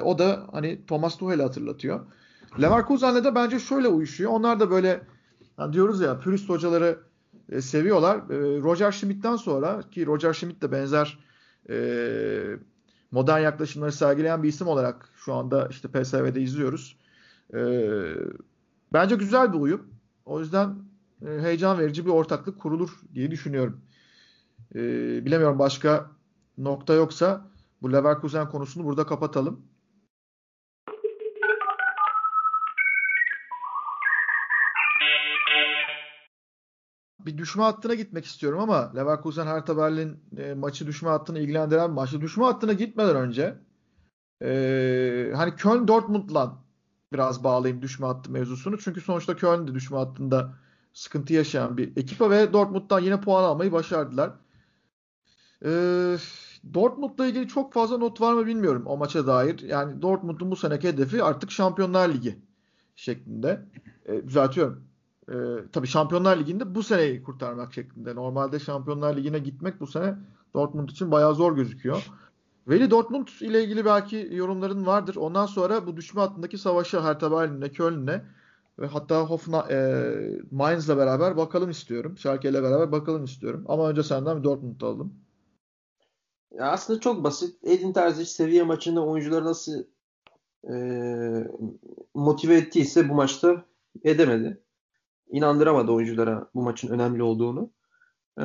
[0.02, 2.00] O da hani Thomas Tuchel'i hatırlatıyor.
[2.60, 4.30] Leverkusen'le de bence şöyle uyuşuyor.
[4.30, 5.00] Onlar da böyle
[5.58, 6.98] yani diyoruz ya pürist hocaları
[7.48, 8.16] e, seviyorlar.
[8.16, 11.18] E, Roger Schmidt'ten sonra ki Roger Schmidt de benzer
[11.70, 11.76] e,
[13.12, 16.96] modern yaklaşımları sergileyen bir isim olarak şu anda işte PSV'de izliyoruz.
[17.54, 17.60] E,
[18.92, 19.86] bence güzel bir uyum.
[20.24, 20.74] O yüzden
[21.26, 23.80] e, heyecan verici bir ortaklık kurulur diye düşünüyorum.
[24.74, 24.80] E,
[25.24, 26.10] bilemiyorum başka
[26.58, 27.46] nokta yoksa
[27.82, 29.60] bu Leverkusen konusunu burada kapatalım.
[37.26, 41.94] Bir düşme hattına gitmek istiyorum ama Leverkusen Hertha Berlin e, maçı düşme hattını ilgilendiren bir
[41.94, 42.20] maçtı.
[42.20, 43.58] Düşme hattına gitmeden önce
[44.42, 46.58] e, hani Köln Dortmund'la
[47.12, 48.78] biraz bağlayayım düşme hattı mevzusunu.
[48.78, 50.54] Çünkü sonuçta Köln de düşme hattında
[50.92, 54.30] sıkıntı yaşayan bir ekipa ve Dortmund'dan yine puan almayı başardılar.
[55.64, 55.70] E,
[56.74, 59.58] Dortmund'la ilgili çok fazla not var mı bilmiyorum o maça dair.
[59.58, 62.38] Yani Dortmund'un bu seneki hedefi artık Şampiyonlar Ligi
[62.96, 63.66] şeklinde.
[64.06, 64.91] E, düzeltiyorum
[65.32, 65.36] e,
[65.72, 68.14] tabii Şampiyonlar Ligi'nde bu seneyi kurtarmak şeklinde.
[68.14, 70.14] Normalde Şampiyonlar Ligi'ne gitmek bu sene
[70.54, 72.06] Dortmund için bayağı zor gözüküyor.
[72.68, 75.16] Veli Dortmund ile ilgili belki yorumların vardır.
[75.16, 78.22] Ondan sonra bu düşme hattındaki savaşa Hertha Berlin'le, Köln'le
[78.78, 82.18] ve hatta Hoffenheim, e, Mainz'la beraber bakalım istiyorum.
[82.18, 83.64] Schalke ile beraber bakalım istiyorum.
[83.68, 85.14] Ama önce senden bir Dortmund alalım.
[86.50, 87.64] Ya aslında çok basit.
[87.64, 89.84] Edin Terzic seviye maçında oyuncuları nasıl
[90.70, 90.74] e,
[92.14, 93.64] motive ettiyse bu maçta
[94.04, 94.62] edemedi
[95.32, 97.70] inandıramadı oyunculara bu maçın önemli olduğunu.
[98.40, 98.44] E,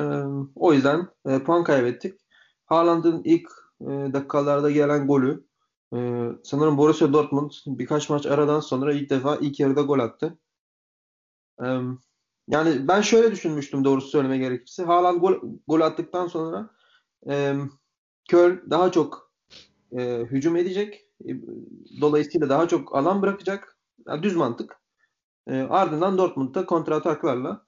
[0.54, 2.20] o yüzden e, puan kaybettik.
[2.66, 3.48] Haaland'ın ilk
[3.80, 5.44] e, dakikalarda gelen golü
[5.94, 10.38] e, sanırım Borussia Dortmund birkaç maç aradan sonra ilk defa ilk yarıda gol attı.
[11.62, 11.66] E,
[12.48, 14.84] yani ben şöyle düşünmüştüm doğrusu söyleme gerekirse.
[14.84, 15.34] Haaland gol,
[15.68, 16.70] gol attıktan sonra
[17.28, 17.54] e,
[18.28, 19.32] Köln daha çok
[19.92, 21.04] e, hücum edecek.
[21.24, 21.30] E,
[22.00, 23.78] dolayısıyla daha çok alan bırakacak.
[24.06, 24.80] Yani düz mantık.
[25.48, 27.66] E, ardından Dortmund'da kontrataklarla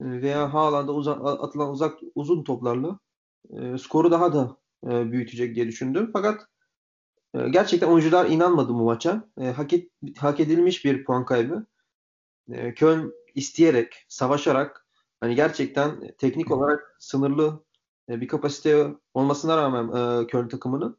[0.00, 2.98] e, veya Haaland'a uzak, atılan uzak uzun toplarla
[3.50, 4.56] e, skoru daha da
[4.86, 6.10] e, büyütecek diye düşündüm.
[6.12, 6.46] Fakat
[7.34, 9.28] e, gerçekten oyuncular inanmadı bu maça.
[9.40, 11.66] E, hak, et, hak edilmiş bir puan kaybı.
[12.52, 14.86] E, Köln isteyerek, savaşarak
[15.20, 17.64] hani gerçekten teknik olarak sınırlı
[18.08, 20.96] e, bir kapasite olmasına rağmen e, Köln takımının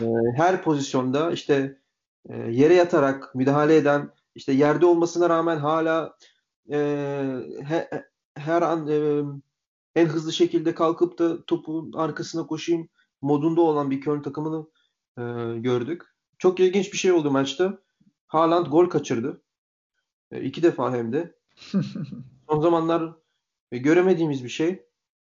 [0.00, 1.78] e, her pozisyonda işte
[2.28, 6.16] e, yere yatarak müdahale eden işte yerde olmasına rağmen hala
[6.70, 6.78] e,
[7.64, 7.88] he,
[8.34, 9.22] her an e,
[9.94, 12.88] en hızlı şekilde kalkıp da topun arkasına koşayım
[13.22, 14.66] modunda olan bir Köln takımını
[15.18, 15.22] e,
[15.58, 16.02] gördük.
[16.38, 17.78] Çok ilginç bir şey oldu maçta.
[18.26, 19.42] Haaland gol kaçırdı.
[20.30, 21.34] E, iki defa hem de.
[22.48, 23.12] Son zamanlar
[23.72, 24.82] e, göremediğimiz bir şey.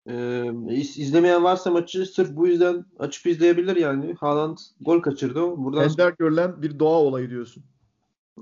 [0.09, 4.15] E, izlemeyen varsa maçı sırf bu yüzden açıp izleyebilir yani.
[4.15, 5.41] Haaland gol kaçırdı.
[5.57, 7.65] Buradan Ender görülen bir doğa olayı diyorsun.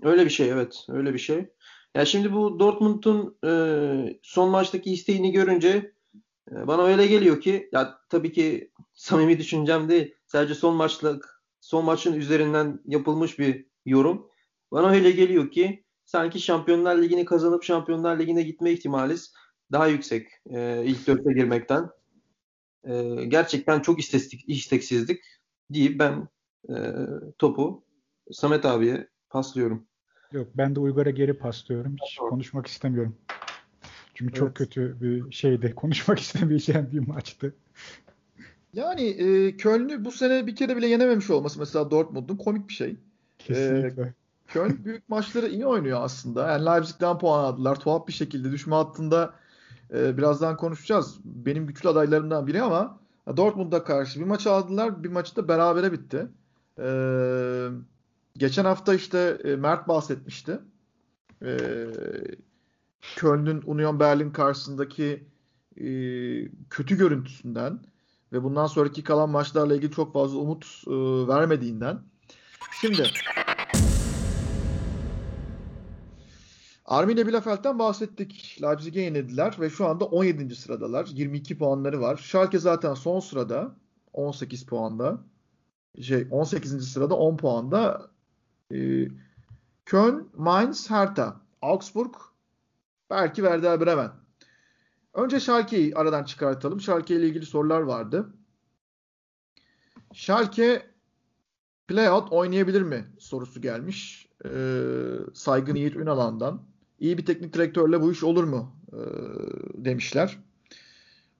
[0.02, 0.86] Öyle bir şey evet.
[0.88, 1.46] Öyle bir şey.
[1.94, 5.92] Ya şimdi bu Dortmund'un e, son maçtaki isteğini görünce
[6.52, 10.14] e, bana öyle geliyor ki ya tabii ki samimi düşüncem değil.
[10.26, 14.30] Sadece son maçlık son maçın üzerinden yapılmış bir yorum.
[14.72, 19.34] Bana öyle geliyor ki sanki Şampiyonlar Ligi'ni kazanıp Şampiyonlar Ligi'ne gitme ihtimaliz
[19.72, 21.90] daha yüksek e, ilk dörtte girmekten.
[22.84, 25.24] E, gerçekten çok istek, isteksizlik
[25.70, 26.28] deyip ben
[26.68, 26.74] e,
[27.38, 27.84] topu
[28.32, 29.86] Samet abiye paslıyorum.
[30.32, 31.96] Yok ben de Uygar'a geri paslıyorum.
[32.02, 32.30] Hiç tamam.
[32.30, 33.16] konuşmak istemiyorum.
[34.14, 34.38] Çünkü evet.
[34.38, 35.74] çok kötü bir şeydi.
[35.76, 37.54] Konuşmak istemeyeceğim bir maçtı.
[38.72, 42.96] Yani e, Köln'ü bu sene bir kere bile yenememiş olması mesela Dortmund'un komik bir şey.
[43.38, 44.02] Kesinlikle.
[44.02, 44.14] E,
[44.48, 46.48] Köln büyük maçları iyi oynuyor aslında.
[46.48, 47.80] Yani Leipzig'den puan aldılar.
[47.80, 49.34] Tuhaf bir şekilde düşme hattında
[49.94, 51.18] e, birazdan konuşacağız.
[51.24, 52.98] Benim güçlü adaylarımdan biri ama
[53.36, 55.04] Dortmund'a karşı bir maç aldılar.
[55.04, 56.26] Bir maçı da berabere bitti.
[56.78, 57.68] Eee
[58.36, 60.58] Geçen hafta işte e, Mert bahsetmişti.
[61.42, 61.56] E,
[63.16, 65.26] Köln'ün Union Berlin karşısındaki
[65.76, 65.86] e,
[66.70, 67.80] kötü görüntüsünden
[68.32, 70.90] ve bundan sonraki kalan maçlarla ilgili çok fazla umut e,
[71.28, 72.00] vermediğinden.
[72.80, 73.02] Şimdi
[76.84, 78.58] Arminia Bielefeld'den bahsettik.
[78.62, 80.54] Leipzig'e yenildiler ve şu anda 17.
[80.54, 81.06] sıradalar.
[81.06, 82.16] 22 puanları var.
[82.16, 83.76] Schalke zaten son sırada
[84.12, 85.18] 18 puanda.
[86.02, 86.92] Şey 18.
[86.92, 88.10] sırada 10 puanda.
[88.74, 89.08] Ee,
[89.84, 92.14] Köln, Mainz, Hertha, Augsburg,
[93.10, 94.10] belki Werder Bremen.
[95.14, 96.80] Önce Schalke'yi aradan çıkartalım.
[96.80, 98.34] Schalke ile ilgili sorular vardı.
[100.12, 100.86] Schalke
[101.88, 104.28] playout oynayabilir mi sorusu gelmiş.
[104.44, 104.48] Ee,
[105.34, 106.62] Saygın Yiğit Ünalan'dan.
[106.98, 108.96] İyi bir teknik direktörle bu iş olur mu ee,
[109.84, 110.38] demişler.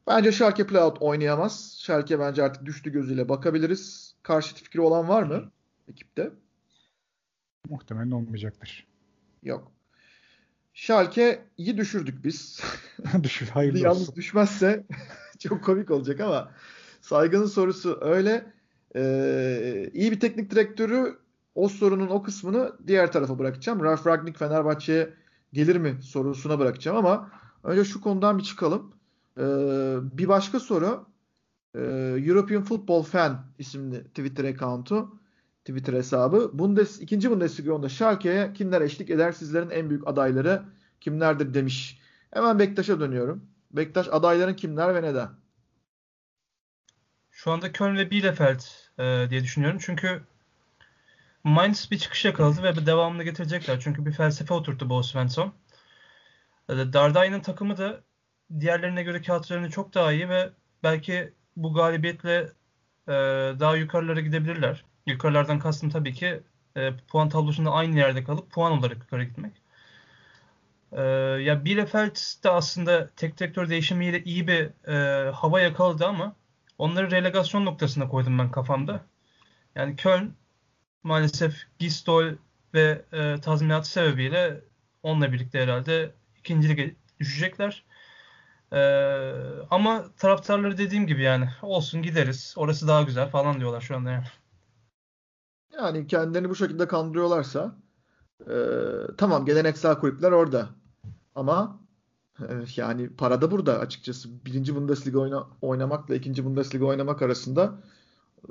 [0.06, 1.78] Bence Schalke playout oynayamaz.
[1.78, 4.14] Schalke bence artık düştü gözüyle bakabiliriz.
[4.22, 5.50] Karşıt fikri olan var mı
[5.88, 6.32] ekipte?
[7.70, 8.86] Muhtemelen olmayacaktır.
[9.42, 9.72] Yok.
[10.74, 12.60] Schalke'yi düşürdük biz.
[13.22, 14.14] Düşür, hayırlı Yalnız olsun.
[14.16, 14.86] düşmezse
[15.38, 16.52] çok komik olacak ama
[17.00, 18.52] Saygın'ın sorusu öyle.
[18.96, 21.18] Ee, iyi bir teknik direktörü
[21.54, 23.84] o sorunun o kısmını diğer tarafa bırakacağım.
[23.84, 25.10] Ralf Ragnick Fenerbahçe'ye
[25.52, 27.30] gelir mi sorusuna bırakacağım ama
[27.64, 28.92] önce şu konudan bir çıkalım.
[29.38, 29.42] Ee,
[30.18, 31.06] bir başka soru
[31.74, 31.80] e,
[32.26, 35.18] European Football Fan isimli Twitter account'u
[35.66, 36.50] Twitter hesabı.
[36.52, 39.32] Bundes, ikinci Bundesliga Schalke'ye kimler eşlik eder?
[39.32, 40.62] Sizlerin en büyük adayları
[41.00, 42.00] kimlerdir demiş.
[42.34, 43.44] Hemen Bektaş'a dönüyorum.
[43.70, 45.28] Bektaş adayların kimler ve neden?
[47.30, 48.60] Şu anda Köln ve Bielefeld
[48.98, 49.78] e, diye düşünüyorum.
[49.82, 50.22] Çünkü
[51.44, 53.80] Mainz bir çıkış yakaladı ve devamını getirecekler.
[53.80, 55.52] Çünkü bir felsefe oturttu Bo Svensson.
[56.68, 58.00] E, Dardai'nin takımı da
[58.60, 60.50] diğerlerine göre kağıtlarını çok daha iyi ve
[60.82, 62.52] belki bu galibiyetle
[63.08, 63.12] e,
[63.60, 64.84] daha yukarılara gidebilirler.
[65.06, 66.40] Yukarılardan kastım tabii ki
[66.76, 69.52] e, puan tablosunda aynı yerde kalıp puan olarak yukarı gitmek.
[70.92, 71.02] E,
[71.42, 76.36] ya Bielefeld de aslında tek direktör değişimiyle iyi bir e, hava yakaladı ama
[76.78, 79.04] onları relegasyon noktasına koydum ben kafamda.
[79.74, 80.34] Yani Köln
[81.02, 82.32] maalesef Gistol
[82.74, 84.60] ve e, tazminatı sebebiyle
[85.02, 87.84] onunla birlikte herhalde ikinci lige düşecekler.
[88.72, 88.78] E,
[89.70, 92.54] ama taraftarları dediğim gibi yani olsun gideriz.
[92.56, 94.26] Orası daha güzel falan diyorlar şu anda yani.
[95.78, 97.76] Yani kendilerini bu şekilde kandırıyorlarsa
[98.40, 98.54] e,
[99.18, 100.68] tamam geleneksel kulüpler orada.
[101.34, 101.80] Ama
[102.40, 102.44] e,
[102.76, 104.44] yani para da burada açıkçası.
[104.44, 107.74] Birinci Bundesliga oyna, oynamakla ikinci Bundesliga oynamak arasında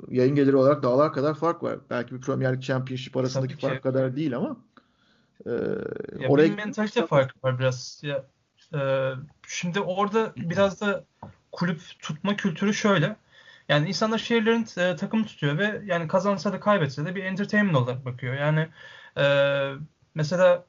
[0.08, 1.78] yayın geliri olarak dağlar kadar fark var.
[1.90, 3.66] Belki bir Premier League Championship arasındaki Tabii ki.
[3.66, 4.56] fark kadar değil ama
[5.46, 5.50] e,
[6.20, 8.02] Ya oraya benim mentalite farkı var biraz.
[8.02, 8.24] Ya,
[8.74, 9.12] e,
[9.48, 11.04] şimdi orada biraz da
[11.52, 13.16] kulüp tutma kültürü şöyle.
[13.68, 18.04] Yani insanlar şehirlerin e, takımı tutuyor ve yani kazansa da kaybetse de bir entertainment olarak
[18.04, 18.34] bakıyor.
[18.34, 18.68] Yani
[19.18, 19.24] e,
[20.14, 20.64] mesela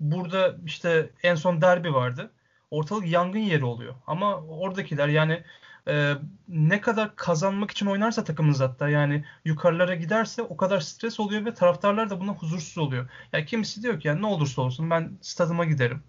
[0.00, 2.30] burada işte en son derbi vardı.
[2.70, 3.94] Ortalık yangın yeri oluyor.
[4.06, 5.44] Ama oradakiler yani
[5.88, 6.14] e,
[6.48, 11.54] ne kadar kazanmak için oynarsa takımınız hatta yani yukarılara giderse o kadar stres oluyor ve
[11.54, 13.08] taraftarlar da buna huzursuz oluyor.
[13.32, 16.02] Ya kimisi diyor ki yani ne olursa olsun ben stadıma giderim.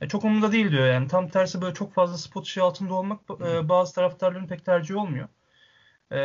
[0.00, 1.08] Ya çok umurumda değil diyor yani.
[1.08, 5.28] Tam tersi böyle çok fazla spot ışığı altında olmak e, bazı taraftarların pek tercih olmuyor.
[6.10, 6.18] E,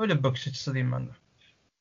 [0.00, 1.10] öyle bir bakış açısı diyeyim ben de.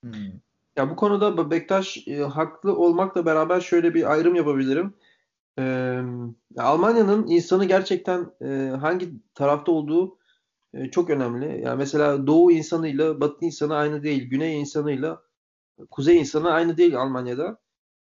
[0.03, 0.39] Hmm.
[0.77, 4.93] Ya bu konuda Bektaş e, haklı olmakla beraber şöyle bir ayrım yapabilirim.
[5.59, 5.63] E,
[6.57, 10.17] Almanya'nın insanı gerçekten e, hangi tarafta olduğu
[10.73, 11.61] e, çok önemli.
[11.61, 14.29] Yani mesela Doğu insanıyla Batı insanı aynı değil.
[14.29, 15.21] Güney insanıyla
[15.91, 17.59] Kuzey insanı aynı değil Almanya'da.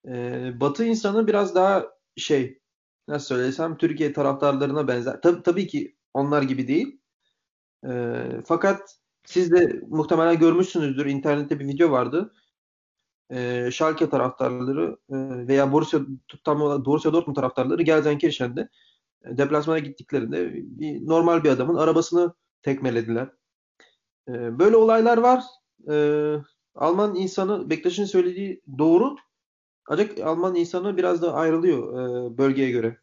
[0.08, 1.86] E, Batı insanı biraz daha
[2.18, 2.60] şey
[3.08, 5.22] nasıl söylesem Türkiye taraftarlarına benzer.
[5.22, 7.02] Tabii, tabii ki onlar gibi değil.
[7.88, 11.06] E, fakat siz de muhtemelen görmüşsünüzdür.
[11.06, 12.34] İnternette bir video vardı.
[13.30, 15.16] E, Schalke taraftarları e,
[15.48, 16.00] veya Borussia,
[16.44, 18.70] tam olarak Borussia Dortmund taraftarları Gelsenkirchen'de
[19.26, 23.30] e, deplasmana gittiklerinde bir, normal bir adamın arabasını tekmelediler.
[24.28, 25.44] E, böyle olaylar var.
[25.90, 25.96] E,
[26.76, 29.16] Alman insanı Bektaş'ın söylediği doğru.
[29.88, 32.98] Ancak Alman insanı biraz da ayrılıyor e, bölgeye göre.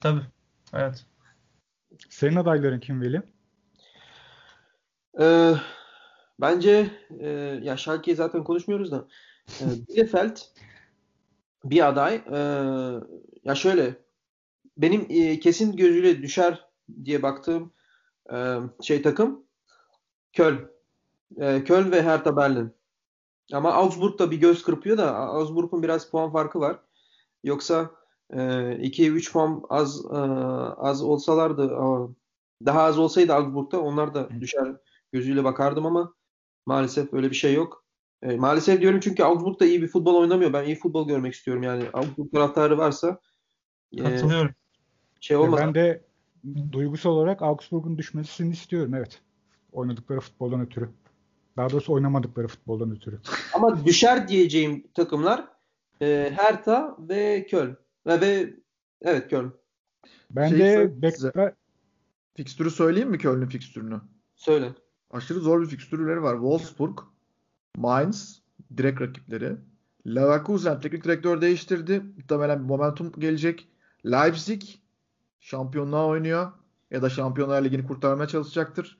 [0.00, 0.22] Tabii.
[0.72, 1.06] Evet.
[2.08, 3.22] Senin adayların kim Veli?
[5.20, 5.54] E,
[6.40, 6.90] bence
[7.20, 7.28] e,
[7.62, 9.08] ya Schalke'yi zaten konuşmuyoruz da
[9.60, 10.36] e, Bielefeld
[11.64, 12.14] bir aday.
[12.14, 12.38] E,
[13.44, 13.96] ya şöyle
[14.76, 16.68] benim e, kesin gözüyle düşer
[17.04, 17.72] diye baktığım
[18.32, 19.44] e, şey takım
[20.32, 20.58] Köln.
[21.36, 22.72] E, Köln ve Hertha Berlin.
[23.52, 26.78] Ama Augsburg da bir göz kırpıyor da Augsburg'un biraz puan farkı var.
[27.44, 27.90] Yoksa
[28.30, 30.16] 2-3 puan az e,
[30.76, 31.70] az olsalardı
[32.66, 34.76] daha az olsaydı Augsburg'da onlar da düşer
[35.12, 36.14] gözüyle bakardım ama
[36.66, 37.84] maalesef öyle bir şey yok.
[38.22, 40.52] E, maalesef diyorum çünkü Augsburg da iyi bir futbol oynamıyor.
[40.52, 41.84] Ben iyi futbol görmek istiyorum yani.
[41.92, 43.20] Augsburg taraftarı varsa
[43.92, 44.54] e, katılıyorum.
[45.20, 45.60] Şey olmaz.
[45.60, 46.04] Ben de
[46.72, 49.20] duygusal olarak Augsburg'un düşmesini istiyorum evet.
[49.72, 50.90] Oynadıkları futboldan ötürü.
[51.56, 53.20] Daha doğrusu oynamadıkları futboldan ötürü.
[53.54, 55.48] Ama düşer diyeceğim takımlar
[56.02, 57.76] e, Hertha ve Köln.
[58.06, 58.54] Ve, ve
[59.02, 59.52] Evet Köln.
[60.30, 61.54] Ben Şey de söyleyeyim bek size.
[62.34, 64.00] Fikstürü söyleyeyim mi Köln'ün fikstürünü?
[64.36, 64.72] Söyle.
[65.12, 66.34] Aşırı zor bir fikstürleri var.
[66.34, 66.98] Wolfsburg,
[67.76, 68.42] Mainz
[68.76, 69.56] direkt rakipleri.
[70.06, 72.02] Leverkusen teknik direktör değiştirdi.
[72.16, 73.68] Muhtemelen bir momentum gelecek.
[74.06, 74.62] Leipzig
[75.40, 76.52] şampiyonluğa oynuyor.
[76.90, 78.98] Ya da Şampiyonlar Ligi'ni kurtarmaya çalışacaktır.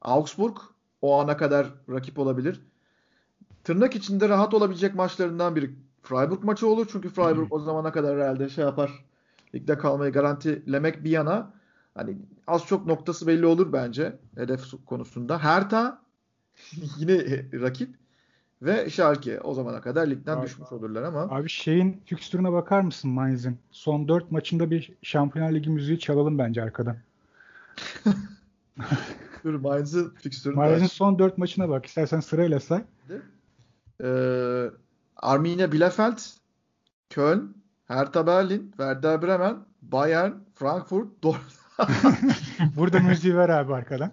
[0.00, 0.56] Augsburg
[1.02, 2.60] o ana kadar rakip olabilir.
[3.64, 6.86] Tırnak içinde rahat olabilecek maçlarından biri Freiburg maçı olur.
[6.92, 9.04] Çünkü Freiburg o zamana kadar herhalde şey yapar.
[9.54, 11.53] Ligde kalmayı garantilemek bir yana
[11.94, 12.16] hani
[12.46, 15.38] az çok noktası belli olur bence hedef konusunda.
[15.38, 16.02] Hertha
[16.98, 17.18] yine
[17.52, 17.94] rakip
[18.62, 23.10] ve Schalke o zamana kadar ligden Abi- düşmüş olurlar ama Abi şeyin fikstürüne bakar mısın
[23.10, 23.58] Mainz'in?
[23.70, 26.96] Son 4 maçında bir Şampiyonlar Ligi müziği çalalım bence arkadan.
[29.44, 31.86] dur Mainz'ın fikstürünü de Mainz'in son 4 maçına bak.
[31.86, 32.84] İstersen sırayla say.
[34.02, 34.70] Ee,
[35.16, 36.18] Arminia Bielefeld,
[37.10, 41.63] Köln, Hertha Berlin, Werder Bremen, Bayern, Frankfurt, Dortmund.
[42.76, 44.12] Burada müziği ver abi arkadan.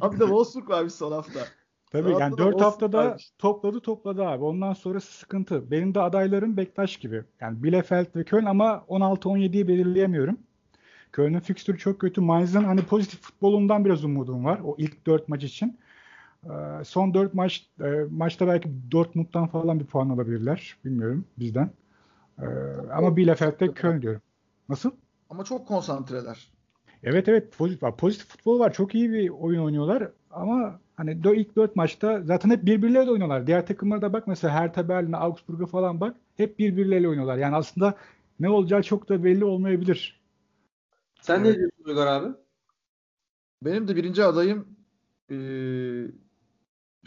[0.00, 1.40] Abi de Wolfsburg varmış son hafta.
[1.92, 3.34] Tabii Rahatla yani da 4 olsun haftada kardeşim.
[3.38, 4.44] topladı topladı abi.
[4.44, 5.70] Ondan sonrası sıkıntı.
[5.70, 7.24] Benim de adaylarım Bektaş gibi.
[7.40, 10.38] Yani Bielefeld ve Köln ama 16-17'yi belirleyemiyorum.
[11.12, 12.20] Köln'ün fikstürü çok kötü.
[12.20, 14.60] Mainz'ın hani pozitif futbolundan biraz umudum var.
[14.64, 15.78] O ilk 4 maç için.
[16.44, 20.76] Ee, Son 4 maç e, maçta belki Dortmund'dan falan bir puan alabilirler.
[20.84, 21.70] Bilmiyorum bizden.
[22.42, 22.44] Ee,
[22.92, 24.22] Ama Bielefeld'de Köln diyorum.
[24.68, 24.90] Nasıl?
[25.30, 26.52] Ama çok konsantreler.
[27.02, 28.72] Evet evet pozitif, pozitif futbol var.
[28.72, 33.46] Çok iyi bir oyun oynuyorlar ama hani ilk 4 maçta zaten hep birbirleriyle oynuyorlar.
[33.46, 36.16] Diğer takımlara da bak mesela Hertha Berlin'e, Augsburg'a falan bak.
[36.36, 37.36] Hep birbirleriyle oynuyorlar.
[37.38, 37.94] Yani aslında
[38.40, 40.20] ne olacağı çok da belli olmayabilir.
[41.20, 41.46] Sen Evet.
[41.46, 42.34] ne diyorsun Uygar abi?
[43.62, 44.68] Benim de birinci adayım
[45.30, 46.10] eee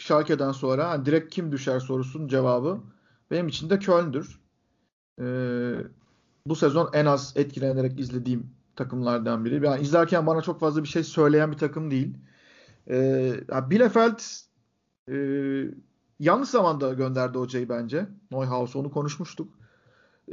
[0.02, 2.80] Schalke'den sonra hani direkt kim düşer sorusunun cevabı
[3.32, 4.40] benim için de Köln'dür.
[5.20, 5.88] Eee,
[6.48, 9.66] bu sezon en az etkilenerek izlediğim takımlardan biri.
[9.66, 12.18] Yani izlerken bana çok fazla bir şey söyleyen bir takım değil.
[13.50, 14.20] Ya Bielefeld
[15.08, 15.72] eee,
[16.20, 18.08] yanlış zamanda gönderdi hocayı bence.
[18.32, 19.54] Neuhaus onu konuşmuştuk.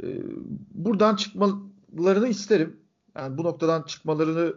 [0.03, 0.23] Eee,
[0.71, 2.79] buradan çıkmalarını isterim.
[3.17, 4.53] Yani bu noktadan çıkmalarını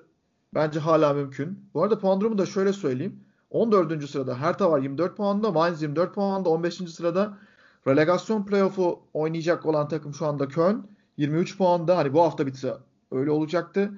[0.55, 1.71] Bence hala mümkün.
[1.75, 3.21] Bu arada puan durumu da şöyle söyleyeyim.
[3.53, 4.09] 14.
[4.11, 5.51] sırada Hertha var 24 puanda.
[5.51, 6.49] Mainz 24 puanda.
[6.49, 6.75] 15.
[6.75, 7.39] sırada
[7.87, 10.87] relegasyon playoff'u oynayacak olan takım şu anda Köln.
[11.17, 11.97] 23 puanda.
[11.97, 12.75] Hani bu hafta bitse
[13.11, 13.91] öyle olacaktı.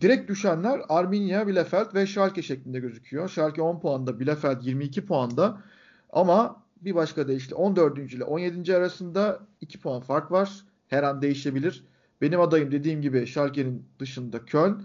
[0.00, 3.28] Direkt düşenler Arminia, Bielefeld ve Schalke şeklinde gözüküyor.
[3.28, 5.62] Schalke 10 puanda, Bielefeld 22 puanda.
[6.12, 7.98] Ama bir başka deyişle 14.
[7.98, 8.76] ile 17.
[8.76, 10.64] arasında 2 puan fark var.
[10.88, 11.84] Her an değişebilir.
[12.20, 14.82] Benim adayım dediğim gibi Schalke'nin dışında Köln.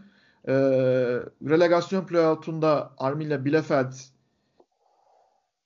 [0.48, 0.54] Ee,
[1.50, 3.94] relegasyon playout'unda Arminia Bielefeld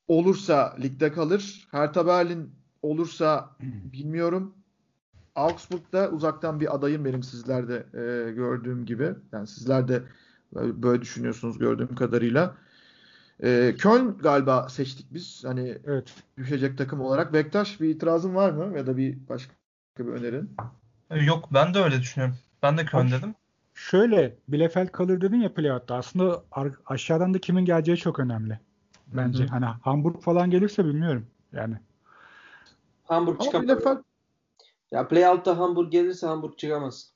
[0.07, 1.67] olursa ligde kalır.
[1.71, 3.49] Hertha Berlin olursa
[3.93, 4.55] bilmiyorum.
[5.35, 9.09] Augsburg'da uzaktan bir adayım benim sizlerde e, gördüğüm gibi.
[9.31, 10.03] Yani sizler de
[10.55, 12.55] böyle düşünüyorsunuz gördüğüm kadarıyla.
[13.43, 15.43] E, Köln galiba seçtik biz.
[15.45, 16.13] Hani Evet.
[16.37, 17.33] düşecek takım olarak.
[17.33, 18.77] Bektaş bir itirazın var mı?
[18.77, 19.53] Ya da bir başka
[19.99, 20.55] bir önerin?
[21.25, 22.37] Yok ben de öyle düşünüyorum.
[22.63, 23.35] Ben de Köln dedim.
[23.89, 25.95] Şöyle Bielefeld kalır dedin ya playout'ta.
[25.95, 26.43] Aslında
[26.85, 28.59] aşağıdan da kimin geleceği çok önemli.
[29.07, 29.43] Bence.
[29.43, 29.49] Hı hı.
[29.49, 31.27] Hani Hamburg falan gelirse bilmiyorum.
[31.53, 31.75] Yani
[33.03, 33.67] Hamburg Ama çıkamaz.
[33.67, 33.97] Bielefeld
[34.91, 37.11] Ya playout'ta Hamburg gelirse Hamburg çıkamaz.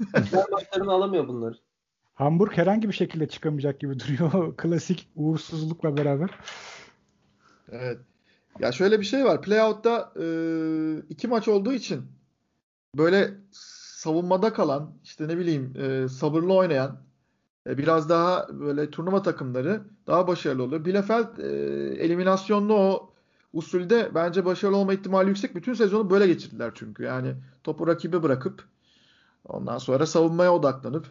[0.52, 1.54] Maçlarını alamıyor bunları.
[2.14, 4.56] Hamburg herhangi bir şekilde çıkamayacak gibi duruyor.
[4.56, 6.30] Klasik uğursuzlukla beraber.
[7.72, 7.98] Evet.
[8.60, 9.42] Ya şöyle bir şey var.
[9.42, 10.26] Playout'ta e,
[11.08, 12.02] iki maç olduğu için
[12.94, 13.34] böyle
[14.06, 16.98] savunmada kalan, işte ne bileyim e, sabırlı oynayan,
[17.66, 20.84] e, biraz daha böyle turnuva takımları daha başarılı oluyor.
[20.84, 21.46] Bielefeld e,
[22.04, 23.12] eliminasyonlu o
[23.52, 25.54] usulde bence başarılı olma ihtimali yüksek.
[25.54, 27.02] Bütün sezonu böyle geçirdiler çünkü.
[27.02, 27.34] Yani
[27.64, 28.64] topu rakibe bırakıp
[29.44, 31.06] ondan sonra savunmaya odaklanıp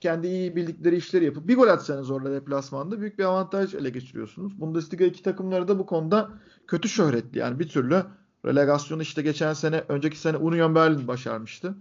[0.00, 4.60] kendi iyi bildikleri işleri yapıp bir gol atsanız orada deplasmanda büyük bir avantaj ele geçiriyorsunuz.
[4.60, 6.30] Bundesliga iki takımları da bu konuda
[6.66, 7.38] kötü şöhretli.
[7.38, 8.02] Yani bir türlü
[8.44, 11.74] relegasyonu işte geçen sene, önceki sene Union Berlin başarmıştı.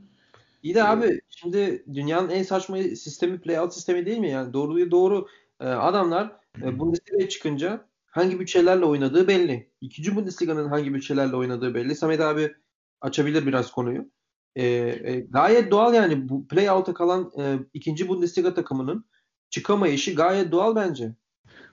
[0.66, 4.30] İyi de abi şimdi dünyanın en saçma sistemi playout sistemi değil mi?
[4.30, 5.28] Yani doğruyu doğru
[5.60, 9.72] e, adamlar e, Bundesliga'ya çıkınca hangi bütçelerle oynadığı belli.
[9.82, 11.96] İkinci Bundesliga'nın hangi bütçelerle oynadığı belli.
[11.96, 12.56] Samet abi
[13.02, 14.10] açabilir biraz konuyu.
[14.56, 19.06] E, e, gayet doğal yani bu playout'a kalan e, ikinci Bundesliga takımının
[19.50, 21.12] çıkamayışı gayet doğal bence.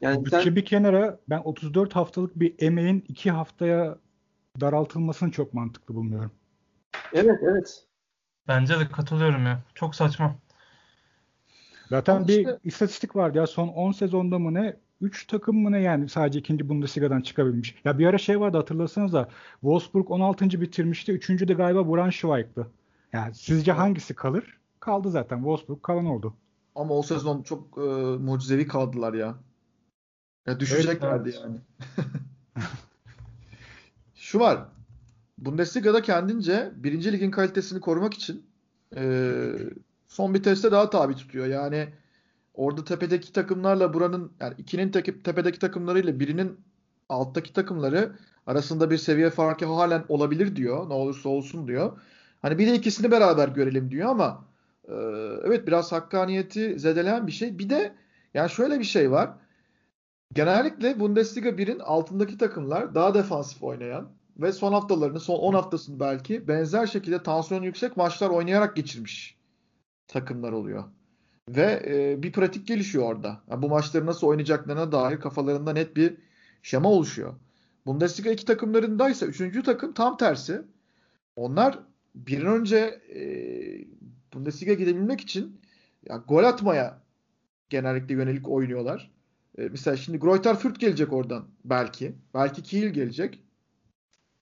[0.01, 3.99] Yani Bütçe sen bir kenara ben 34 haftalık bir emeğin 2 haftaya
[4.61, 6.32] daraltılmasını çok mantıklı bulmuyorum.
[7.12, 7.91] evet evet.
[8.49, 9.62] Bence de katılıyorum ya.
[9.74, 10.34] Çok saçma.
[11.88, 15.72] Zaten Ama bir işte- istatistik vardı ya son 10 sezonda mı ne 3 takım mı
[15.72, 17.74] ne yani sadece ikinci Bundesliga'dan çıkabilmiş.
[17.84, 19.28] Ya bir ara şey vardı hatırlasanız da
[19.61, 20.61] Wolfsburg 16.
[20.61, 21.12] bitirmişti.
[21.12, 22.70] Üçüncü de galiba Braunschweig'dı.
[23.12, 24.59] Yani sizce hangisi kalır?
[24.80, 25.36] Kaldı zaten.
[25.36, 26.34] Wolfsburg kalan oldu.
[26.74, 27.80] Ama o sezon çok e,
[28.20, 29.34] mucizevi kaldılar ya.
[30.47, 31.59] Ya düşeceklerdi Evet, yani.
[34.14, 34.59] Şu var.
[35.45, 38.47] Bundesliga'da kendince birinci ligin kalitesini korumak için
[38.97, 39.32] e,
[40.09, 41.47] son bir teste daha tabi tutuyor.
[41.47, 41.88] Yani
[42.55, 46.61] orada tepedeki takımlarla buranın yani ikinin teke- tepedeki takımlarıyla birinin
[47.09, 48.12] alttaki takımları
[48.47, 50.88] arasında bir seviye farkı halen olabilir diyor.
[50.88, 52.01] Ne olursa olsun diyor.
[52.43, 54.45] Hani bir de ikisini beraber görelim diyor ama
[54.88, 54.95] e,
[55.45, 57.59] evet biraz hakkaniyeti zedeleyen bir şey.
[57.59, 57.95] Bir de
[58.34, 59.30] yani şöyle bir şey var.
[60.32, 66.49] Genellikle Bundesliga 1'in altındaki takımlar daha defansif oynayan ve son haftalarını, son 10 haftasını belki
[66.49, 69.37] benzer şekilde tansiyonu yüksek maçlar oynayarak geçirmiş
[70.09, 70.85] takımlar oluyor.
[71.49, 73.43] Ve e, bir pratik gelişiyor orada.
[73.51, 76.16] Yani bu maçları nasıl oynayacaklarına dair kafalarında net bir
[76.62, 77.35] şema oluşuyor.
[77.87, 80.62] Bundesliga iki takımlarındaysa üçüncü takım tam tersi.
[81.37, 81.78] Onlar
[82.14, 83.20] bir an önce e,
[84.35, 85.61] Bundesliga gidebilmek için
[86.09, 87.03] ya gol atmaya
[87.70, 89.11] genellikle yönelik oynuyorlar.
[89.59, 92.14] E, mesela şimdi Greuther Fürth gelecek oradan belki.
[92.35, 93.43] Belki Kiel gelecek.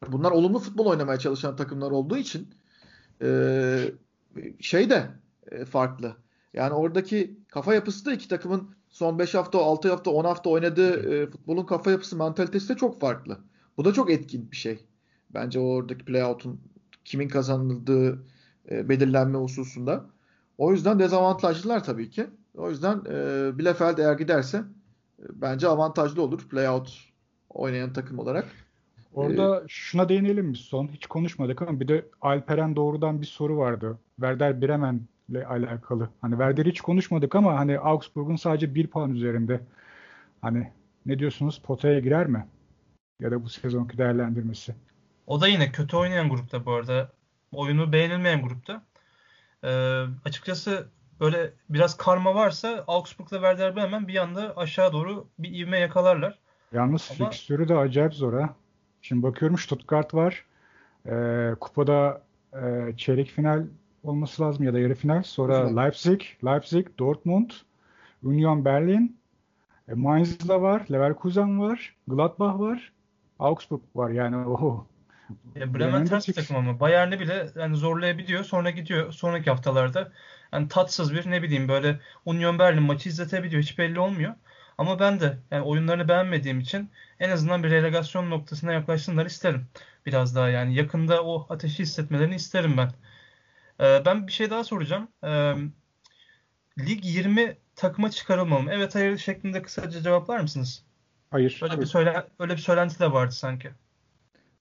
[0.09, 2.49] Bunlar olumlu futbol oynamaya çalışan takımlar olduğu için
[3.23, 3.93] e,
[4.61, 5.11] şey de
[5.51, 6.17] e, farklı.
[6.55, 11.15] Yani oradaki kafa yapısı da iki takımın son 5 hafta, 6 hafta, 10 hafta oynadığı
[11.15, 13.39] e, futbolun kafa yapısı, mantalitesi de çok farklı.
[13.77, 14.87] Bu da çok etkin bir şey.
[15.31, 16.61] Bence oradaki playout'un
[17.05, 18.27] kimin kazanıldığı
[18.71, 20.05] e, belirlenme hususunda.
[20.59, 22.27] O yüzden dezavantajlılar tabii ki.
[22.55, 27.11] O yüzden e, Bielefeld eğer giderse e, bence avantajlı olur playout
[27.51, 28.47] oynayan takım olarak.
[29.15, 30.89] Orada şuna değinelim mi son?
[30.89, 33.99] Hiç konuşmadık ama bir de Alperen doğrudan bir soru vardı.
[34.17, 36.09] Werder Bremen'le alakalı.
[36.21, 39.61] Hani Werder'i hiç konuşmadık ama hani Augsburg'un sadece bir puan üzerinde.
[40.43, 40.73] Hani
[41.07, 41.63] ne diyorsunuz?
[41.65, 42.47] Potaya girer mi?
[43.21, 44.75] Ya da bu sezonki değerlendirmesi.
[45.27, 47.13] O da yine kötü oynayan grupta bu arada.
[47.53, 48.83] Oyunu beğenilmeyen grupta.
[49.65, 50.87] Ee, açıkçası
[51.21, 56.39] böyle biraz karma varsa Augsburg'la Werder Bremen bir anda aşağı doğru bir ivme yakalarlar.
[56.73, 58.55] Yalnız Ama- fikstürü de acayip zor ha.
[59.03, 60.45] Şimdi bakıyorum Stuttgart var.
[61.07, 62.23] Ee, kupada
[62.55, 63.67] e, çeyrek final
[64.03, 65.23] olması lazım ya da yarı final.
[65.23, 65.85] Sonra Final.
[65.85, 67.51] Leipzig, Leipzig, Dortmund,
[68.23, 69.17] Union Berlin,
[69.89, 72.93] e, Mainz'la var, Leverkusen var, Gladbach var,
[73.39, 74.11] Augsburg var.
[74.11, 74.87] Yani oho.
[75.55, 78.45] Ya Bremen ters takım ama Bayern'i bile yani zorlayabiliyor.
[78.45, 80.13] Sonra gidiyor sonraki haftalarda
[80.53, 83.63] yani tatsız bir ne bileyim böyle Union Berlin maçı izletebiliyor.
[83.63, 84.35] Hiç belli olmuyor.
[84.81, 89.67] Ama ben de yani oyunlarını beğenmediğim için en azından bir relegasyon noktasına yaklaşsınlar isterim.
[90.07, 92.93] Biraz daha yani yakında o ateşi hissetmelerini isterim ben.
[93.81, 95.09] Ee, ben bir şey daha soracağım.
[95.25, 95.55] Ee,
[96.79, 98.71] lig 20 takıma çıkarılmalı mı?
[98.73, 100.85] Evet hayır şeklinde kısaca cevaplar mısınız?
[101.31, 101.61] Hayır.
[101.63, 103.71] Öyle bir söyle öyle bir söylenti de vardı sanki.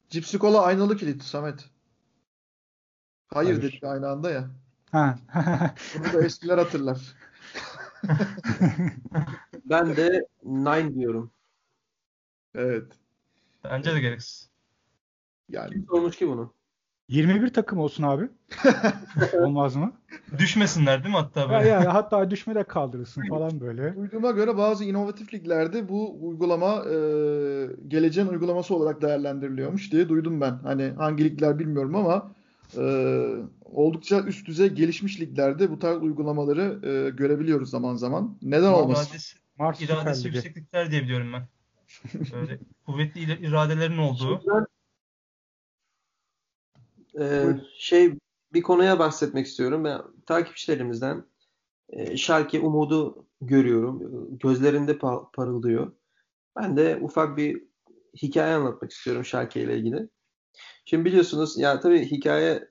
[0.10, 1.66] Cipsi kola aynalı kilit Samet.
[3.28, 3.62] Hayır, Hayır.
[3.62, 4.50] dedik aynı anda ya.
[4.92, 5.20] Ha.
[5.96, 6.98] Bunu da eskiler hatırlar.
[9.66, 11.32] Ben de nine diyorum.
[12.56, 12.86] Evet.
[13.64, 14.50] Bence de gereksiz.
[15.50, 16.54] Yani Kim sormuş ki bunu?
[17.08, 18.30] 21 takım olsun abi.
[19.34, 19.94] Olmaz mı?
[20.38, 21.68] Düşmesinler değil mi hatta Ya, böyle?
[21.68, 23.96] ya, hatta düşme de kaldırırsın falan böyle.
[23.96, 26.96] Duyduğuma göre bazı inovatif liglerde bu uygulama e,
[27.88, 30.52] geleceğin uygulaması olarak değerlendiriliyormuş diye duydum ben.
[30.64, 32.32] Hani hangi ligler bilmiyorum ama
[32.78, 32.84] e,
[33.66, 38.38] oldukça üst düzey gelişmiş liglerde bu tarz uygulamaları e, görebiliyoruz zaman zaman.
[38.42, 39.06] Neden olmasın?
[39.10, 41.48] İradesi, Mars iradesi yükseklikler diye biliyorum ben.
[42.34, 44.42] Böyle kuvvetli ira- iradelerin olduğu.
[47.16, 47.64] E, Buyurun.
[47.78, 48.14] şey
[48.54, 49.84] bir konuya bahsetmek istiyorum.
[49.84, 51.24] Ben takipçilerimizden
[51.90, 54.00] e, Schalke umudu görüyorum.
[54.40, 55.92] Gözlerinde pa- parıldıyor.
[56.56, 57.64] Ben de ufak bir
[58.22, 60.10] hikaye anlatmak istiyorum Schalke ile ilgili.
[60.86, 62.68] Şimdi biliyorsunuz ya tabii hikaye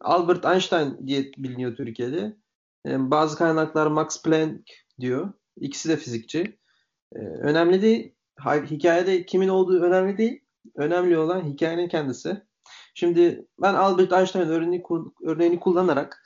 [0.00, 2.36] Albert Einstein diye biliniyor Türkiye'de.
[2.86, 4.70] E, bazı kaynaklar Max Planck
[5.00, 5.32] diyor.
[5.56, 6.58] İkisi de fizikçi.
[7.12, 8.14] E, önemli değil.
[8.46, 10.40] Hikayede kimin olduğu önemli değil.
[10.76, 12.42] Önemli olan hikayenin kendisi.
[12.94, 14.82] Şimdi ben Albert Einstein örneğini,
[15.22, 16.22] örneğini kullanarak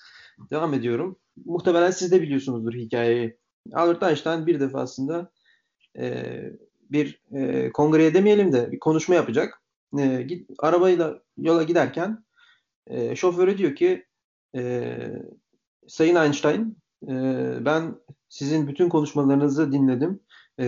[0.50, 1.18] devam ediyorum.
[1.44, 3.38] Muhtemelen siz de biliyorsunuzdur hikayeyi.
[3.72, 5.30] Albert Einstein bir defasında
[5.98, 6.36] e,
[6.90, 9.62] bir e, kongreye demeyelim de bir konuşma yapacak.
[9.98, 12.24] E, git, arabayla yola giderken
[12.86, 14.06] e, şoförü diyor ki
[14.56, 14.98] e,
[15.88, 16.78] Sayın Einstein
[17.08, 17.14] e,
[17.64, 17.94] ben
[18.28, 20.20] sizin bütün konuşmalarınızı dinledim
[20.58, 20.66] E,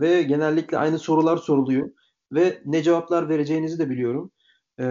[0.00, 1.90] ve genellikle aynı sorular soruluyor
[2.32, 4.32] ve ne cevaplar vereceğinizi de biliyorum.
[4.80, 4.86] E,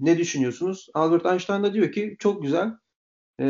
[0.00, 0.88] ne düşünüyorsunuz?
[0.94, 2.70] Albert Einstein da diyor ki çok güzel.
[3.40, 3.46] E,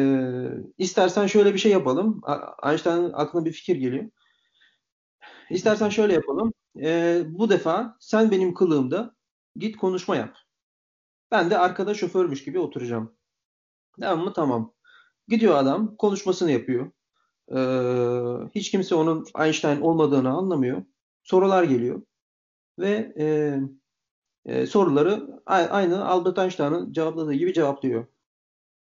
[0.78, 2.20] istersen şöyle bir şey yapalım.
[2.64, 4.04] Einstein'ın aklına bir fikir geliyor.
[5.50, 6.52] İstersen şöyle yapalım.
[6.82, 9.14] Ee, bu defa sen benim kılığımda
[9.56, 10.36] git konuşma yap.
[11.30, 13.14] Ben de arkada şoförmüş gibi oturacağım.
[14.00, 14.32] Tamam mı?
[14.32, 14.74] Tamam.
[15.28, 16.90] Gidiyor adam konuşmasını yapıyor.
[17.52, 20.82] Ee, hiç kimse onun Einstein olmadığını anlamıyor.
[21.22, 22.02] Sorular geliyor.
[22.78, 23.26] Ve e,
[24.44, 28.06] e, soruları aynı Albert Einstein'ın cevapladığı gibi cevaplıyor.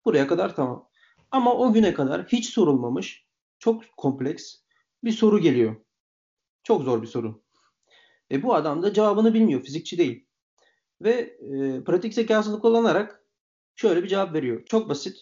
[0.05, 0.89] Buraya kadar tamam.
[1.31, 3.27] Ama o güne kadar hiç sorulmamış,
[3.59, 4.55] çok kompleks
[5.03, 5.75] bir soru geliyor.
[6.63, 7.43] Çok zor bir soru.
[8.31, 10.27] E bu adam da cevabını bilmiyor, fizikçi değil.
[11.03, 13.23] Ve e, pratik zekasını kullanarak
[13.75, 14.65] şöyle bir cevap veriyor.
[14.65, 15.17] Çok basit.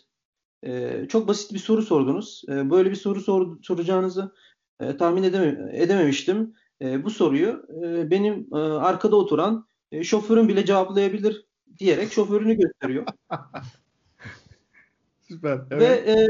[0.64, 2.44] E, çok basit bir soru sordunuz.
[2.50, 4.36] E, böyle bir soru sor, soracağınızı
[4.80, 6.56] e, tahmin edeme, edememiştim.
[6.82, 11.46] E, bu soruyu e, benim e, arkada oturan e, şoförün bile cevaplayabilir
[11.80, 13.06] diyerek şoförünü gösteriyor.
[15.28, 15.60] Süper.
[15.72, 15.82] Evet.
[15.82, 16.28] Ve e,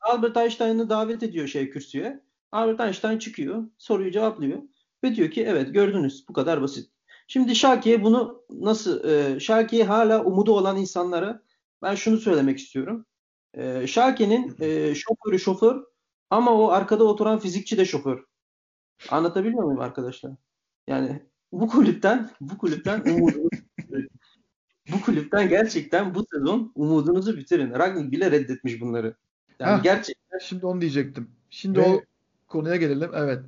[0.00, 2.20] Albert Einstein'ı davet ediyor şey kürsüye.
[2.52, 4.62] Albert Einstein çıkıyor, soruyu cevaplıyor
[5.04, 6.90] ve diyor ki evet gördünüz bu kadar basit.
[7.30, 11.42] Şimdi Şarki'ye bunu nasıl, e, Şarki'ye hala umudu olan insanlara
[11.82, 13.06] ben şunu söylemek istiyorum.
[13.54, 15.84] E, Şarki'nin e, şoförü şoför
[16.30, 18.24] ama o arkada oturan fizikçi de şoför.
[19.10, 20.32] Anlatabiliyor muyum arkadaşlar?
[20.86, 21.22] Yani
[21.52, 23.48] bu kulüpten bu kulüpten umudunuzu
[24.92, 27.70] bu kulüpten gerçekten bu sezon umudunuzu bitirin.
[27.70, 29.16] Ragnik bile reddetmiş bunları.
[29.58, 30.38] Yani Heh, gerçekten.
[30.38, 31.30] Şimdi onu diyecektim.
[31.50, 31.84] Şimdi Ve...
[31.84, 32.02] o
[32.46, 33.10] konuya gelelim.
[33.14, 33.44] Evet.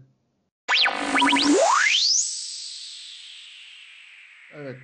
[4.60, 4.76] Evet.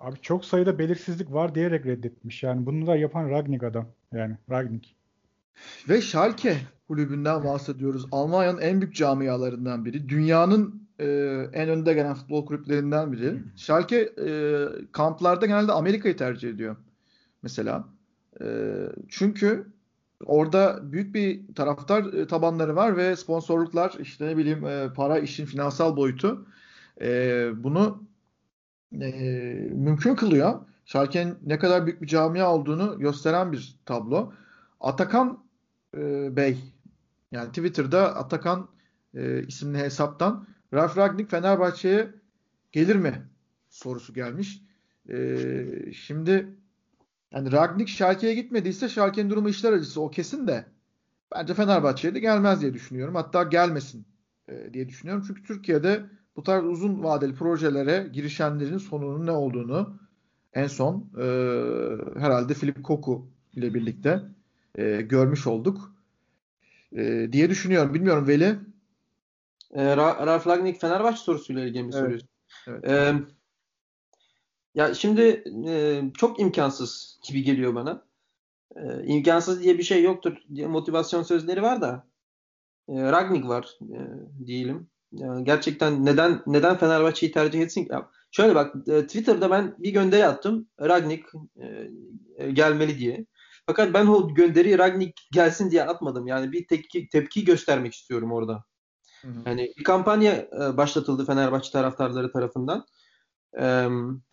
[0.00, 2.42] Abi çok sayıda belirsizlik var diyerek reddetmiş.
[2.42, 3.86] Yani bunu da yapan Ragnik adam.
[4.12, 4.96] Yani Ragnik.
[5.88, 6.56] Ve Schalke
[6.88, 8.06] kulübünden bahsediyoruz.
[8.12, 10.08] Almanya'nın en büyük camialarından biri.
[10.08, 11.04] Dünyanın e,
[11.52, 13.34] en önde gelen futbol kulüplerinden biri.
[13.56, 16.76] Schalke e, kamplarda genelde Amerika'yı tercih ediyor.
[17.42, 17.84] Mesela.
[18.40, 18.46] E,
[19.08, 19.66] çünkü
[20.24, 25.46] orada büyük bir taraftar e, tabanları var ve sponsorluklar işte ne bileyim e, para işin
[25.46, 26.46] finansal boyutu
[27.00, 28.08] e, bunu
[28.92, 29.10] e,
[29.72, 30.60] mümkün kılıyor.
[30.84, 34.32] Schalke'nin ne kadar büyük bir camia olduğunu gösteren bir tablo.
[34.80, 35.44] Atakan
[35.96, 36.58] e, Bey
[37.32, 38.68] yani Twitter'da Atakan
[39.14, 42.08] e, isimli hesaptan Ralf Ragnik Fenerbahçe'ye
[42.72, 43.28] gelir mi
[43.68, 44.62] sorusu gelmiş.
[45.08, 46.56] E, şimdi
[47.32, 50.64] yani Ragnik Schalke'ye gitmediyse Schalke'nin durumu işler acısı o kesin de
[51.34, 53.14] bence Fenerbahçe'ye de gelmez diye düşünüyorum.
[53.14, 54.06] Hatta gelmesin
[54.48, 55.24] e, diye düşünüyorum.
[55.26, 56.02] Çünkü Türkiye'de
[56.38, 59.98] bu tarz uzun vadeli projelere girişenlerin sonunun ne olduğunu
[60.54, 61.24] en son e,
[62.20, 64.22] herhalde Filip Koku ile birlikte
[64.74, 65.94] e, görmüş olduk
[66.96, 67.94] e, diye düşünüyorum.
[67.94, 68.58] Bilmiyorum Veli.
[69.74, 72.02] E, Ralf Ragnik Fenerbahçe sorusuyla ilgili mi evet.
[72.02, 72.28] soruyorsun?
[72.66, 72.84] Evet.
[72.90, 73.14] E,
[74.74, 78.02] ya şimdi e, çok imkansız gibi geliyor bana.
[78.76, 82.06] E, imkansız diye bir şey yoktur diye motivasyon sözleri var da
[82.88, 83.98] e, Ragnik var e,
[84.46, 84.88] diyelim.
[85.12, 87.90] Yani gerçekten neden neden Fenerbahçe'yi tercih etsin ki?
[88.30, 90.68] Şöyle bak e, Twitter'da ben bir gönderi attım.
[90.80, 91.24] Ragnik
[91.56, 91.66] e,
[92.36, 93.26] e, gelmeli diye.
[93.66, 96.26] Fakat ben o gönderiyi Ragnik gelsin diye atmadım.
[96.26, 98.64] Yani bir tepki, tepki göstermek istiyorum orada.
[99.22, 99.42] Hı hı.
[99.46, 102.86] Yani bir kampanya e, başlatıldı Fenerbahçe taraftarları tarafından.
[103.58, 103.64] E,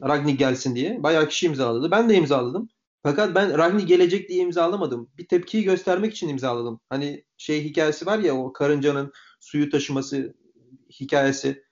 [0.03, 1.03] Ragnik gelsin diye.
[1.03, 1.91] Bayağı kişi imzaladı.
[1.91, 2.69] Ben de imzaladım.
[3.03, 5.09] Fakat ben Ragnik gelecek diye imzalamadım.
[5.17, 6.79] Bir tepkiyi göstermek için imzaladım.
[6.89, 10.33] Hani şey hikayesi var ya o karıncanın suyu taşıması
[10.99, 11.63] hikayesi.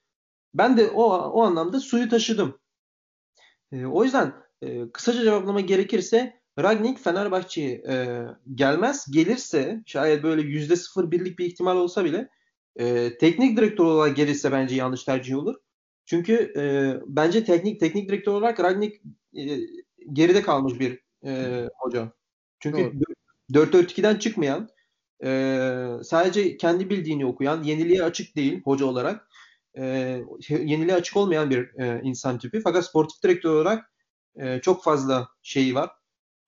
[0.53, 2.59] Ben de o, o anlamda suyu taşıdım.
[3.71, 9.05] E, o yüzden e, kısaca cevaplama gerekirse Ragnik Fenerbahçe'ye e, gelmez.
[9.11, 12.29] Gelirse şayet böyle yüzde sıfır birlik bir ihtimal olsa bile
[12.75, 15.55] e, teknik direktör olarak gelirse bence yanlış tercih olur.
[16.05, 16.63] Çünkü e,
[17.07, 19.01] bence teknik teknik direktör olarak Ragnik
[19.37, 19.59] e,
[20.13, 22.11] geride kalmış bir e, hoca.
[22.59, 22.91] Çünkü
[23.51, 24.69] 4-4-2'den çıkmayan
[25.23, 25.29] e,
[26.03, 29.27] sadece kendi bildiğini okuyan, yeniliğe açık değil hoca olarak.
[29.77, 29.83] E,
[30.49, 32.61] yeniliğe açık olmayan bir e, insan tipi.
[32.61, 33.91] Fakat sportif direktör olarak
[34.35, 35.91] e, çok fazla şeyi var.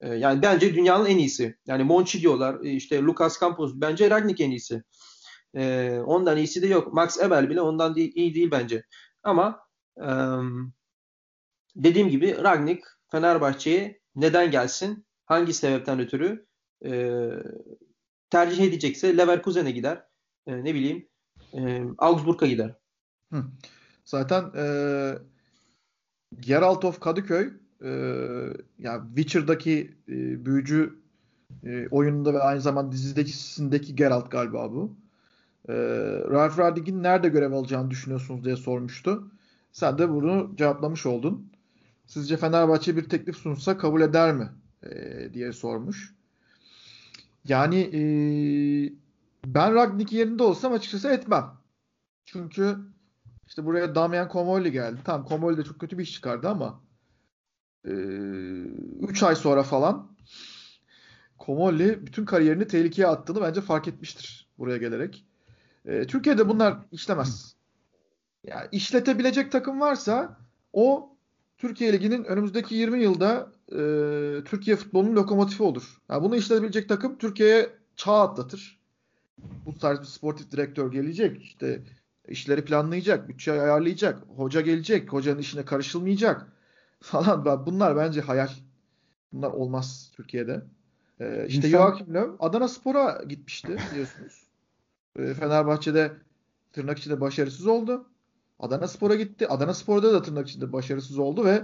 [0.02, 1.58] E, yani bence dünyanın en iyisi.
[1.68, 3.72] Yani Monchi diyorlar, işte Lucas Campos.
[3.76, 4.84] Bence Ragnik en iyisi.
[5.56, 6.94] E, ondan iyisi de yok.
[6.94, 8.84] Max Eber bile ondan değil, iyi değil bence.
[9.24, 9.60] Ama
[9.98, 10.10] e,
[11.76, 15.06] dediğim gibi Ragnik Fenerbahçe'ye neden gelsin?
[15.26, 16.46] Hangi sebepten ötürü?
[16.86, 16.92] E,
[18.30, 20.04] tercih edecekse Leverkusen'e gider.
[20.48, 21.08] E, ne bileyim
[21.54, 22.76] e, Augsburg'a gider.
[23.34, 23.44] Hı.
[24.06, 24.66] Zaten e,
[26.40, 27.54] Geralt of Kadıköy
[27.84, 27.90] e,
[28.80, 31.00] yani Witcher'daki e, büyücü
[31.64, 34.98] e, oyununda ve aynı zamanda dizideki Geralt galiba bu.
[35.70, 35.74] E,
[36.30, 39.32] Ralph Radig'in nerede görev alacağını düşünüyorsunuz diye sormuştu.
[39.72, 41.52] Sen de bunu cevaplamış oldun.
[42.06, 44.50] Sizce Fenerbahçe bir teklif sunsa kabul eder mi?
[44.84, 46.15] E, diye sormuş.
[47.48, 48.02] Yani e,
[49.46, 51.52] ben Ragnik yerinde olsam açıkçası etmem.
[52.26, 52.78] Çünkü
[53.48, 55.00] işte buraya Damian Comolli geldi.
[55.06, 56.82] Tamam Comolli de çok kötü bir iş çıkardı ama
[57.84, 60.16] 3 ay sonra falan
[61.46, 65.26] Comolli bütün kariyerini tehlikeye attığını bence fark etmiştir buraya gelerek.
[65.86, 67.56] Türkiye'de bunlar işlemez.
[68.44, 70.38] Yani işletebilecek takım varsa
[70.74, 71.15] o
[71.58, 73.78] Türkiye Ligi'nin önümüzdeki 20 yılda e,
[74.44, 76.02] Türkiye futbolunun lokomotifi olur.
[76.10, 78.80] Yani bunu işletebilecek takım Türkiye'ye çağ atlatır.
[79.66, 81.42] Bu tarz bir sportif direktör gelecek.
[81.42, 81.84] İşte
[82.28, 84.24] işleri planlayacak, bütçeyi ayarlayacak.
[84.36, 86.48] Hoca gelecek, hocanın işine karışılmayacak
[87.02, 87.66] falan.
[87.66, 88.50] Bunlar bence hayal.
[89.34, 90.62] Bunlar olmaz Türkiye'de.
[91.20, 91.70] Ee, işte İnsan...
[91.70, 94.44] Joachim Löw Adana Spor'a gitmişti biliyorsunuz.
[95.20, 96.12] Ee, Fenerbahçe'de
[96.74, 98.06] tırnak içinde başarısız oldu.
[98.60, 99.48] Adana Spor'a gitti.
[99.48, 101.64] Adana Spor'da da tırnak içinde başarısız oldu ve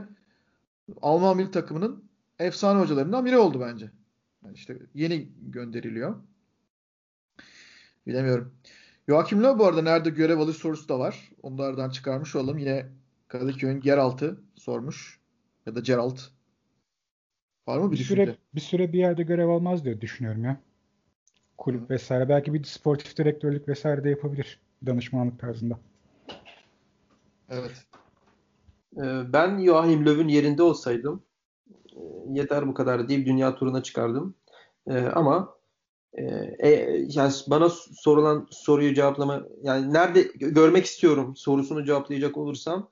[1.01, 2.03] Alman milli takımının
[2.39, 3.91] efsane hocalarından biri oldu bence.
[4.45, 6.15] Yani işte yeni gönderiliyor.
[8.07, 8.53] Bilemiyorum.
[9.09, 11.31] Joachim Löw bu arada nerede görev alış sorusu da var.
[11.43, 12.57] Onlardan çıkarmış olalım.
[12.57, 12.85] Yine
[13.27, 15.19] Kadıköy'ün Geralt'ı sormuş.
[15.65, 16.21] Ya da Geralt.
[17.67, 20.61] Var mı bir, bir süre bir süre bir yerde görev almaz diye düşünüyorum ya.
[21.57, 21.89] Kulüp Hı.
[21.89, 22.29] vesaire.
[22.29, 24.59] Belki bir sportif direktörlük vesaire de yapabilir.
[24.85, 25.79] Danışmanlık tarzında.
[27.51, 27.85] Evet.
[28.97, 31.23] Ee, ben Joachim Löw'ün yerinde olsaydım
[31.95, 31.99] e,
[32.29, 34.35] yeter bu kadar deyip dünya turuna çıkardım.
[34.87, 35.57] Ee, ama
[36.13, 36.23] e,
[36.59, 36.69] e,
[37.09, 42.91] yani bana sorulan soruyu cevaplama yani nerede görmek istiyorum sorusunu cevaplayacak olursam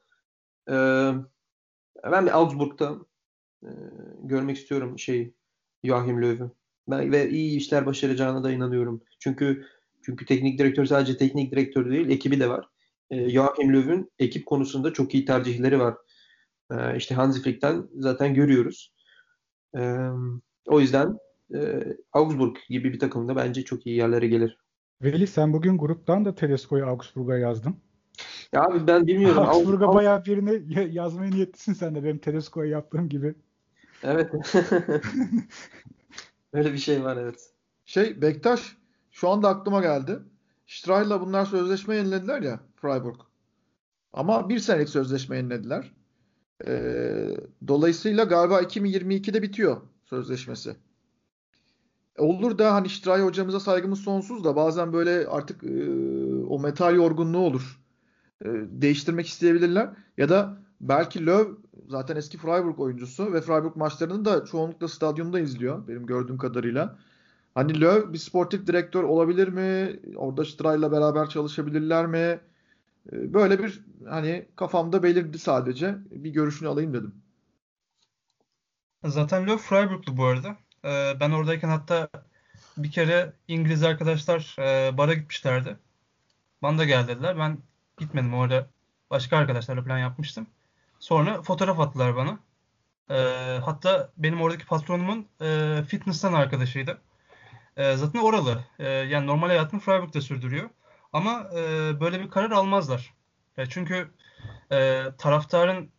[2.03, 2.95] ben bir Augsburg'da
[4.23, 5.33] görmek istiyorum şey
[5.83, 6.51] Joachim Löw'ü.
[6.87, 9.01] Ben ve iyi işler başaracağına da inanıyorum.
[9.19, 9.65] Çünkü
[10.01, 12.69] çünkü teknik direktör sadece teknik direktör değil, ekibi de var
[13.11, 15.95] e, Joachim Löw'ün ekip konusunda çok iyi tercihleri var.
[16.71, 18.93] E, işte Hansi Flick'ten zaten görüyoruz.
[19.77, 20.09] E,
[20.65, 21.17] o yüzden
[21.55, 21.83] e,
[22.13, 24.57] Augsburg gibi bir takımda bence çok iyi yerlere gelir.
[25.01, 27.75] Veli sen bugün gruptan da Tedesco'yu Augsburg'a yazdın.
[28.53, 29.43] Ya abi ben bilmiyorum.
[29.47, 33.35] Augsburg'a Aug- bayağı birini yazmaya niyetlisin sen de benim Tedesco'ya yaptığım gibi.
[34.03, 34.31] Evet.
[36.53, 37.53] Öyle bir şey var evet.
[37.85, 38.77] Şey Bektaş
[39.11, 40.19] şu anda aklıma geldi.
[40.69, 43.15] Strahl'la bunlar sözleşme yenilediler ya Freiburg.
[44.13, 45.91] Ama bir senelik sözleşme yenilediler.
[46.67, 50.75] Ee, dolayısıyla galiba 2022'de bitiyor sözleşmesi.
[52.17, 55.93] Olur da hani Strahi hocamıza saygımız sonsuz da bazen böyle artık e,
[56.43, 57.79] o metal yorgunluğu olur.
[58.41, 59.89] E, değiştirmek isteyebilirler.
[60.17, 61.51] Ya da belki Löw
[61.87, 66.99] zaten eski Freiburg oyuncusu ve Freiburg maçlarını da çoğunlukla stadyumda izliyor benim gördüğüm kadarıyla.
[67.55, 69.99] Hani Löw bir sportif direktör olabilir mi?
[70.15, 72.39] Orada Stray'la beraber çalışabilirler mi?
[73.11, 75.95] Ee, böyle bir hani kafamda belirdi sadece.
[76.11, 77.15] Bir görüşünü alayım dedim.
[79.05, 80.57] Zaten Löw Freiburg'lu bu arada.
[80.85, 82.09] Ee, ben oradayken hatta
[82.77, 85.77] bir kere İngiliz arkadaşlar e, bara gitmişlerdi.
[86.61, 87.37] Bana da gel dediler.
[87.39, 87.57] Ben
[87.97, 88.67] gitmedim orada.
[89.09, 90.47] Başka arkadaşlarla plan yapmıştım.
[90.99, 92.39] Sonra fotoğraf attılar bana.
[93.09, 97.01] Ee, hatta benim oradaki patronumun e, fitness'tan arkadaşıydı.
[97.77, 98.63] E, zaten oralı.
[98.79, 100.69] E, yani normal hayatını Freiburg'da sürdürüyor.
[101.13, 101.59] Ama e,
[101.99, 103.13] böyle bir karar almazlar.
[103.57, 104.11] E, çünkü
[104.71, 105.91] e, taraftarın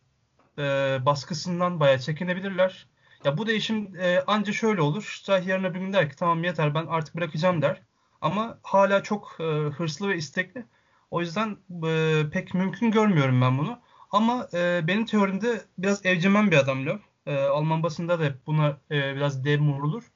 [0.57, 0.61] e,
[1.05, 2.87] baskısından bayağı çekinebilirler.
[3.25, 5.03] Ya bu değişim e, anca şöyle olur.
[5.03, 7.81] Ştah yarın öbür gün der ki tamam yeter ben artık bırakacağım der.
[8.21, 10.65] Ama hala çok e, hırslı ve istekli.
[11.11, 13.79] O yüzden e, pek mümkün görmüyorum ben bunu.
[14.11, 17.01] Ama e, benim teorimde biraz evcimen bir adam Löw.
[17.25, 20.11] E, Alman basında da hep buna e, biraz dev vurulur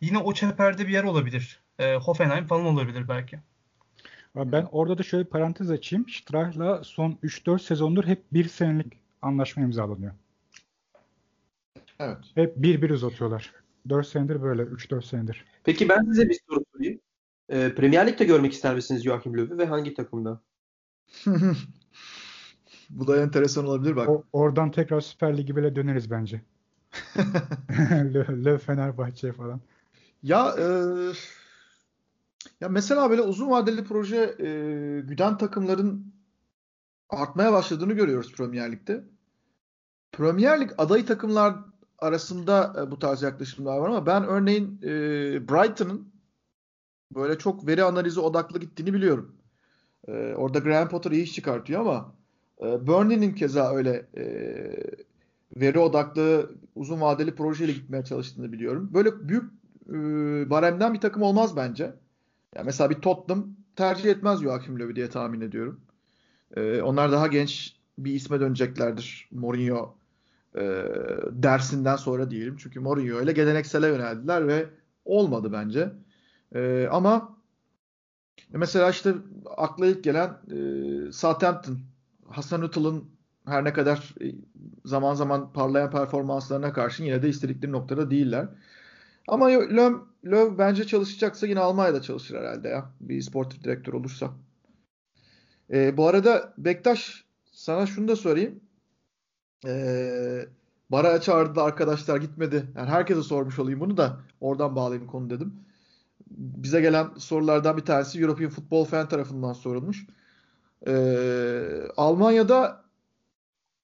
[0.00, 1.60] yine o çeperde bir yer olabilir.
[1.78, 3.38] E, Hoffenheim falan olabilir belki.
[4.36, 6.08] Ben orada da şöyle bir parantez açayım.
[6.08, 10.12] Strah'la son 3-4 sezondur hep bir senelik anlaşma imzalanıyor.
[11.98, 12.18] Evet.
[12.34, 13.52] Hep bir bir uzatıyorlar.
[13.88, 14.62] 4 senedir böyle.
[14.62, 15.44] 3-4 senedir.
[15.64, 17.00] Peki ben size bir soru sorayım.
[17.48, 20.40] E, Premier Lig'de görmek ister misiniz Joachim Löw'ü ve hangi takımda?
[22.90, 24.08] Bu da enteresan olabilir bak.
[24.08, 26.40] O, oradan tekrar Süper Ligi bile döneriz bence.
[28.14, 29.60] Löw Fenerbahçe falan.
[30.22, 30.64] Ya e,
[32.60, 34.46] ya mesela böyle uzun vadeli proje e,
[35.00, 36.14] güden takımların
[37.08, 39.04] artmaya başladığını görüyoruz Premier Lig'de.
[40.12, 41.54] Premier Lig adayı takımlar
[41.98, 44.88] arasında e, bu tarz yaklaşımlar var ama ben örneğin e,
[45.48, 46.12] Brighton'ın
[47.14, 49.36] böyle çok veri analizi odaklı gittiğini biliyorum.
[50.08, 52.14] E, orada Graham Potter iyi iş çıkartıyor ama
[52.62, 54.24] e, Burnley'nin keza öyle e,
[55.56, 58.90] veri odaklı uzun vadeli projeyle gitmeye çalıştığını biliyorum.
[58.94, 59.59] Böyle büyük
[59.90, 59.94] e,
[60.50, 61.84] baremden bir takım olmaz bence.
[62.56, 65.80] Yani mesela bir Tottenham tercih etmez Joachim Löw'ü diye tahmin ediyorum.
[66.56, 69.28] E, onlar daha genç bir isme döneceklerdir.
[69.32, 69.94] Mourinho
[70.54, 70.60] e,
[71.30, 72.56] dersinden sonra diyelim.
[72.56, 74.66] Çünkü Mourinho ile geleneksele yöneldiler ve
[75.04, 75.92] olmadı bence.
[76.54, 77.40] E, ama
[78.52, 79.14] Mesela işte
[79.56, 81.78] akla ilk gelen e, Southampton.
[82.28, 83.04] Hasan Utal'ın
[83.46, 84.34] her ne kadar e,
[84.84, 88.48] zaman zaman parlayan performanslarına karşın yine de istedikleri noktada değiller.
[89.30, 89.94] Ama Löw,
[90.24, 92.92] Löw bence çalışacaksa yine Almanya'da çalışır herhalde ya.
[93.00, 94.30] Bir sportif direktör olursa.
[95.72, 98.60] E, bu arada Bektaş sana şunu da sorayım.
[99.66, 100.46] E,
[100.90, 102.66] bara çağırdı arkadaşlar gitmedi.
[102.76, 105.54] Yani herkese sormuş olayım bunu da oradan bağlayayım konu dedim.
[106.30, 110.06] Bize gelen sorulardan bir tanesi European Football Fan tarafından sorulmuş.
[110.86, 110.92] E,
[111.96, 112.84] Almanya'da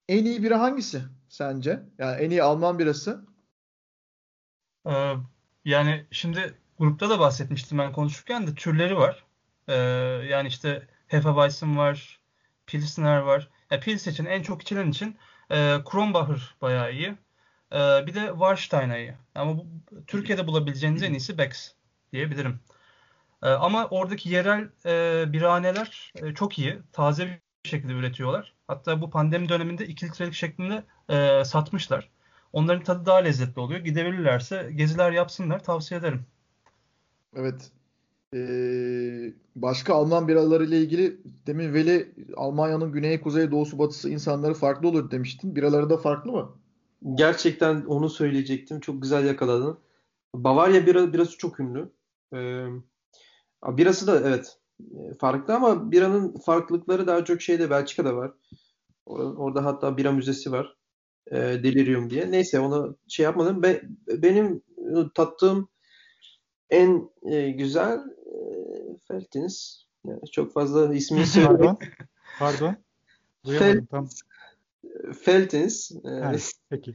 [0.09, 1.83] en iyi bira hangisi sence?
[1.99, 3.27] Yani en iyi Alman birası?
[5.67, 9.25] Yani şimdi grupta da bahsetmiştim ben konuşurken de türleri var.
[9.69, 9.75] Ee,
[10.31, 12.21] yani işte Hefeweizen var,
[12.67, 13.49] Pilsner var.
[13.71, 15.17] Ya Pils için en çok içilen için
[15.51, 17.09] e, Kronbacher bayağı iyi.
[17.73, 19.15] E, bir de Warstein iyi.
[19.35, 19.67] Ama bu,
[20.07, 21.73] Türkiye'de bulabileceğiniz en iyisi Bex
[22.13, 22.61] diyebilirim.
[23.43, 26.79] E, ama oradaki yerel e, birhaneler e, çok iyi.
[26.93, 28.55] Taze bir şekilde üretiyorlar.
[28.69, 32.16] Hatta bu pandemi döneminde 2 litrelik şeklinde e, satmışlar.
[32.53, 33.81] Onların tadı daha lezzetli oluyor.
[33.81, 35.65] Gidebilirlerse geziler yapsınlar.
[35.65, 36.27] Tavsiye ederim.
[37.37, 37.71] Evet.
[38.35, 44.89] Ee, başka Alman biraları ile ilgili demin Veli Almanya'nın güney, kuzey, doğusu, batısı insanları farklı
[44.89, 45.57] olur demiştin.
[45.57, 46.53] Biraları da farklı mı?
[47.15, 48.81] Gerçekten onu söyleyecektim.
[48.81, 49.79] Çok güzel yakaladın.
[50.35, 51.91] Bavarya bira, birası çok ünlü.
[52.35, 52.67] Ee,
[53.67, 54.59] birası da evet
[55.19, 58.33] farklı ama biranın farklılıkları daha çok şeyde Belçika'da var.
[59.07, 60.77] Orada hatta bira müzesi var.
[61.31, 62.31] E, Delirium diye.
[62.31, 63.63] Neyse onu şey yapmadım.
[63.63, 64.63] Be, benim
[65.15, 65.69] tattığım
[66.71, 68.39] en e, güzel e,
[69.09, 69.83] Feltins.
[70.07, 71.25] Yani çok fazla ismini.
[71.47, 71.79] Pardon.
[72.39, 72.77] Pardon.
[73.45, 74.09] Duyamadım tam.
[75.21, 75.91] Feltins.
[76.05, 76.33] Ha,
[76.71, 76.95] peki.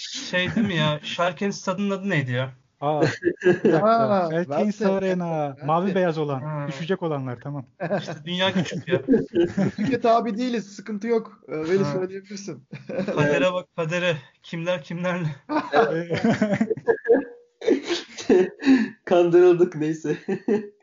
[0.00, 1.00] şey değil mi ya?
[1.02, 2.59] Şarkın stadının adı neydi ya?
[2.80, 5.56] Aa, bir Feltins Arena.
[5.64, 6.40] Mavi beyaz olan.
[6.40, 6.68] Ha.
[6.68, 7.66] Düşecek olanlar tamam.
[7.98, 9.02] İşte dünya küçük ya.
[9.76, 10.66] Türkiye tabi değiliz.
[10.66, 11.42] Sıkıntı yok.
[11.48, 12.64] Öyle söyleyebilirsin.
[13.06, 14.16] Kadere bak kadere.
[14.42, 15.28] Kimler kimlerle.
[19.04, 20.16] Kandırıldık neyse.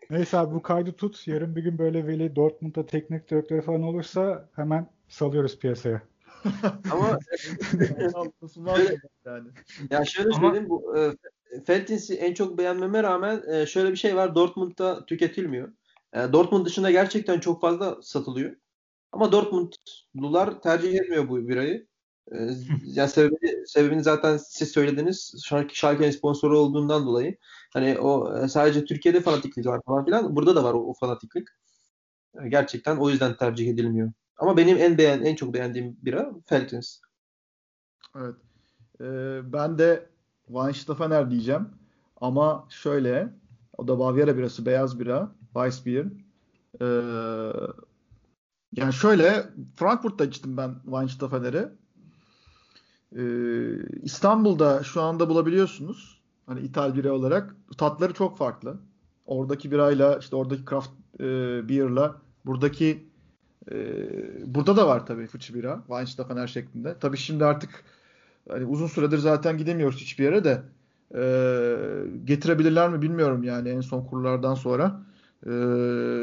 [0.10, 1.28] neyse abi bu kaydı tut.
[1.28, 6.02] Yarın bir gün böyle Veli Dortmund'da teknik direktörü falan olursa hemen salıyoruz piyasaya.
[6.92, 7.20] Ama
[9.26, 9.48] yani.
[9.92, 10.40] Ya şöyle Ama...
[10.40, 11.12] söyleyeyim bu e,
[11.66, 14.36] Feltins'i en çok beğenmeme rağmen e, şöyle bir şey var.
[14.36, 15.74] Dortmund'da tüketilmiyor.
[16.14, 18.56] E, Dortmund dışında gerçekten çok fazla satılıyor.
[19.12, 21.88] Ama Dortmundlular tercih etmiyor bu birayı.
[22.32, 22.38] E,
[22.84, 25.34] yani sebebi, sebebini zaten siz söylediniz.
[25.74, 27.38] Schalke'nin sponsoru olduğundan dolayı.
[27.74, 30.36] Hani o e, sadece Türkiye'de fanatiklik var falan filan.
[30.36, 31.48] Burada da var o, o fanatiklik.
[32.44, 34.12] E, gerçekten o yüzden tercih edilmiyor.
[34.38, 37.00] Ama benim en beğen en çok beğendiğim bira Feltins.
[38.16, 38.36] Evet.
[39.02, 40.10] Ee, ben de
[40.48, 41.70] Weinstefener diyeceğim.
[42.22, 43.34] Ama şöyle
[43.78, 45.32] o da Bavyera birası beyaz bira.
[45.54, 46.06] Weissbier.
[46.82, 46.86] Ee,
[48.74, 51.70] yani şöyle Frankfurt'ta içtim ben Weinstefener'i.
[53.16, 56.22] Ee, İstanbul'da şu anda bulabiliyorsunuz.
[56.46, 57.56] Hani ithal bira olarak.
[57.78, 58.78] Tatları çok farklı.
[59.26, 61.24] Oradaki birayla işte oradaki craft e,
[61.70, 63.08] beer'la buradaki
[63.72, 63.76] e,
[64.56, 65.84] burada da var tabii fıçı bira.
[65.88, 66.96] Weinstefener şeklinde.
[67.00, 67.84] Tabii şimdi artık
[68.50, 70.62] hani uzun süredir zaten gidemiyoruz hiçbir yere de
[71.16, 71.22] e,
[72.26, 75.02] getirebilirler mi bilmiyorum yani en son kurlardan sonra.
[75.46, 75.52] E,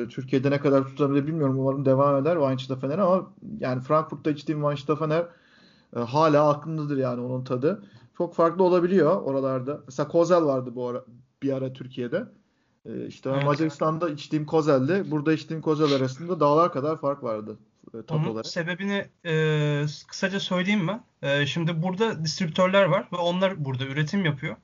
[0.09, 1.59] Türkiye'de ne kadar tutabilir bilmiyorum.
[1.59, 3.30] Umarım devam eder Weinstefener ama
[3.60, 5.26] yani Frankfurt'ta içtiğim Weinstefener
[5.96, 7.82] e, hala aklımdadır yani onun tadı.
[8.18, 9.80] Çok farklı olabiliyor oralarda.
[9.86, 11.05] Mesela Kozel vardı bu ara
[11.42, 12.24] bir ara Türkiye'de.
[12.86, 13.44] E, işte evet.
[13.44, 17.59] Macaristan'da içtiğim Kozel'de burada içtiğim Kozel arasında dağlar kadar fark vardı.
[17.94, 18.47] E, Onun olarak.
[18.47, 21.01] sebebini e, kısaca söyleyeyim mi?
[21.23, 24.56] E, şimdi burada distribütörler var ve onlar burada üretim yapıyor.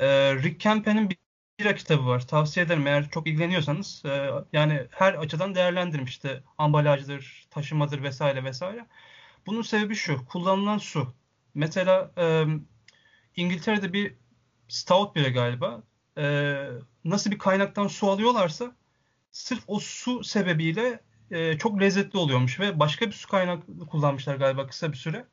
[0.00, 1.16] E, Rick Kempen'in bir
[1.60, 2.26] bira kitabı var.
[2.26, 4.02] Tavsiye ederim eğer çok ilgileniyorsanız.
[4.04, 8.86] E, yani her açıdan değerlendirin işte ambalajdır, taşımadır vesaire vesaire.
[9.46, 10.26] Bunun sebebi şu.
[10.26, 11.14] Kullanılan su.
[11.54, 12.44] Mesela e,
[13.36, 14.14] İngiltere'de bir
[14.68, 15.82] stout bile galiba.
[16.18, 16.24] E,
[17.04, 18.76] nasıl bir kaynaktan su alıyorlarsa
[19.30, 23.60] sırf o su sebebiyle e, çok lezzetli oluyormuş ve başka bir su kaynağı
[23.90, 25.24] kullanmışlar galiba kısa bir süre.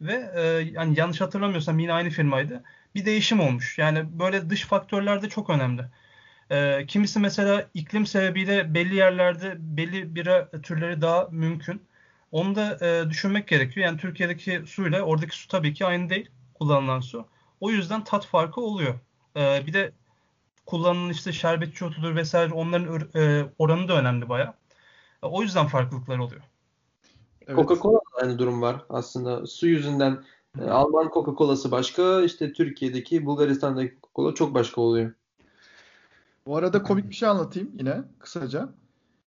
[0.00, 0.40] Ve e,
[0.72, 2.64] yani yanlış hatırlamıyorsam yine aynı firmaydı.
[2.94, 3.78] Bir değişim olmuş.
[3.78, 5.82] Yani böyle dış faktörler de çok önemli.
[6.50, 11.82] E, kimisi mesela iklim sebebiyle belli yerlerde belli bira türleri daha mümkün.
[12.32, 13.86] Onu da e, düşünmek gerekiyor.
[13.86, 17.28] Yani Türkiye'deki suyla oradaki su tabii ki aynı değil kullanılan su.
[17.60, 18.94] O yüzden tat farkı oluyor.
[19.36, 19.92] E, bir de
[20.66, 24.54] kullanılan işte şerbetçi otudur vesaire onların e, oranı da önemli baya.
[25.26, 26.42] E, o yüzden farklılıklar oluyor.
[27.46, 27.58] Evet.
[27.58, 29.46] Coca-Cola aynı durum var aslında.
[29.46, 30.24] Su yüzünden
[30.60, 35.12] e, Alman Coca-Cola'sı başka, işte Türkiye'deki, Bulgaristan'daki Coca-Cola çok başka oluyor.
[36.46, 38.68] Bu arada komik bir şey anlatayım yine kısaca.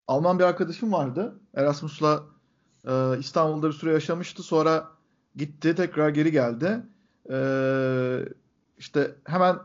[0.09, 1.41] Alman bir arkadaşım vardı.
[1.55, 2.25] Erasmus'la
[2.89, 4.43] e, İstanbul'da bir süre yaşamıştı.
[4.43, 4.91] Sonra
[5.37, 6.83] gitti tekrar geri geldi.
[7.31, 7.39] E,
[8.79, 9.59] işte hemen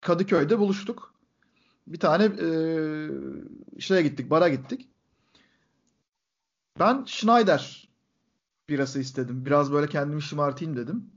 [0.00, 1.14] Kadıköy'de buluştuk.
[1.86, 2.48] Bir tane e,
[3.80, 4.88] şeye gittik, bara gittik.
[6.78, 7.88] Ben Schneider
[8.68, 9.46] birası istedim.
[9.46, 11.10] Biraz böyle kendimi şımartayım dedim.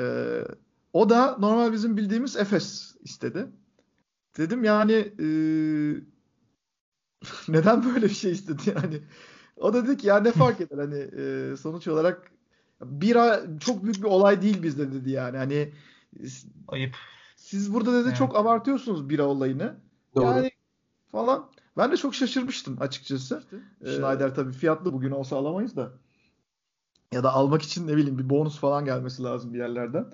[0.00, 0.04] E,
[0.92, 3.46] o da normal bizim bildiğimiz Efes istedi.
[4.38, 5.26] Dedim yani e,
[7.48, 9.00] neden böyle bir şey istedi yani.
[9.56, 12.30] O da dedi ki ya ne fark eder hani e, sonuç olarak
[12.84, 15.36] bira çok büyük bir olay değil bizde dedi yani.
[15.36, 15.72] Hani
[16.68, 16.94] Ayıp.
[17.36, 18.16] siz burada dedi Evet.
[18.16, 19.76] çok abartıyorsunuz bira olayını.
[20.14, 20.24] Doğru.
[20.24, 20.50] Yani
[21.12, 21.50] falan.
[21.76, 23.42] Ben de çok şaşırmıştım açıkçası.
[23.84, 25.92] Ee, Schneider tabii fiyatlı bugün olsa alamayız da.
[27.12, 30.06] Ya da almak için ne bileyim bir bonus falan gelmesi lazım bir yerlerden.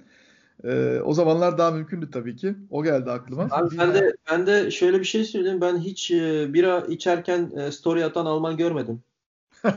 [0.65, 2.55] Ee, o zamanlar daha mümkündü tabii ki.
[2.71, 3.49] O geldi aklıma.
[3.51, 5.61] Abi ben de ben de şöyle bir şey söyleyeyim.
[5.61, 9.03] Ben hiç e, bira içerken e, story atan Alman görmedim.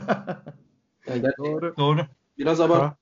[1.06, 1.76] Yani Doğru.
[1.76, 2.00] Doğru.
[2.38, 2.82] biraz abart.
[2.82, 2.96] Kah-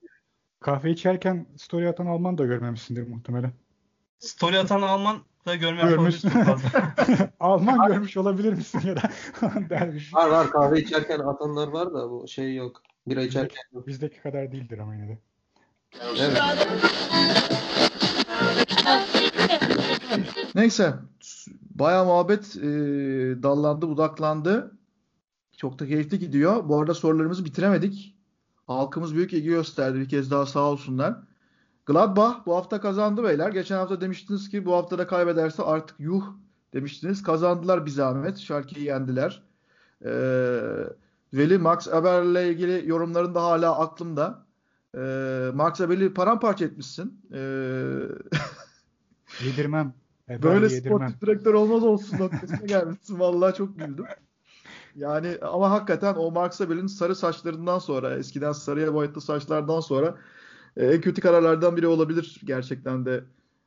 [0.59, 3.51] kahve içerken story atan Alman da görmemişsindir muhtemelen.
[4.19, 6.21] Story atan Alman da görmeye Görmüş.
[7.39, 9.01] Alman görmüş olabilir misin ya da
[9.69, 10.13] dermiş.
[10.13, 12.81] Var var kahve içerken atanlar var da bu şey yok.
[13.07, 13.87] Bira içerken yok.
[13.87, 15.19] Bizdeki kadar değildir ama yine de.
[16.19, 16.37] Evet.
[20.55, 20.93] Neyse.
[21.61, 22.63] Bayağı muhabbet e,
[23.43, 24.77] dallandı, budaklandı.
[25.57, 26.69] Çok da keyifli gidiyor.
[26.69, 28.15] Bu arada sorularımızı bitiremedik.
[28.67, 29.99] Halkımız büyük ilgi gösterdi.
[29.99, 31.15] Bir kez daha sağ olsunlar.
[31.85, 33.49] Gladbach bu hafta kazandı beyler.
[33.49, 36.23] Geçen hafta demiştiniz ki bu hafta da kaybederse artık yuh
[36.73, 37.23] demiştiniz.
[37.23, 38.37] Kazandılar bir zahmet.
[38.37, 39.43] Şarkıyı yendiler.
[40.05, 40.09] Ee,
[41.33, 44.45] Veli Max Eber'le ilgili yorumların da hala aklımda.
[44.97, 47.21] Ee, Max Eber'i paramparça etmişsin.
[47.33, 47.37] Ee,
[49.45, 49.93] Yedirmem.
[50.29, 50.97] E, Böyle yedirmem.
[50.97, 53.19] sportif direktör olmaz olsun noktasına gelmişsin.
[53.19, 54.05] Vallahi çok güldüm.
[54.95, 60.15] Yani ama hakikaten o Mark Sabel'in sarı saçlarından sonra, eskiden sarıya boyatlı saçlardan sonra
[60.77, 63.23] e, en kötü kararlardan biri olabilir gerçekten de.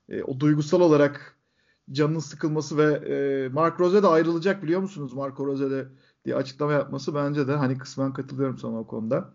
[0.09, 1.39] E, o duygusal olarak
[1.93, 5.13] canının sıkılması ve e, Mark Rose de ayrılacak biliyor musunuz?
[5.15, 5.89] Marco Rose de
[6.25, 9.35] diye açıklama yapması bence de hani kısmen katılıyorum sana o konuda.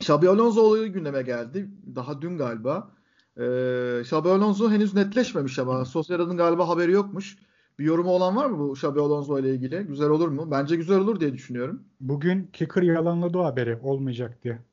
[0.00, 1.70] Xabi Alonso olayı gündeme geldi.
[1.94, 2.90] Daha dün galiba.
[3.38, 7.38] Ee, Xabi Alonso henüz netleşmemiş ama Sociedad'ın galiba haberi yokmuş.
[7.78, 9.86] Bir yorumu olan var mı bu Xabi Alonso ile ilgili?
[9.86, 10.50] Güzel olur mu?
[10.50, 11.84] Bence güzel olur diye düşünüyorum.
[12.00, 14.65] Bugün Kicker yalanladı o haberi olmayacak diye.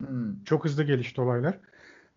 [0.00, 0.44] Hmm.
[0.44, 1.58] Çok hızlı gelişti olaylar.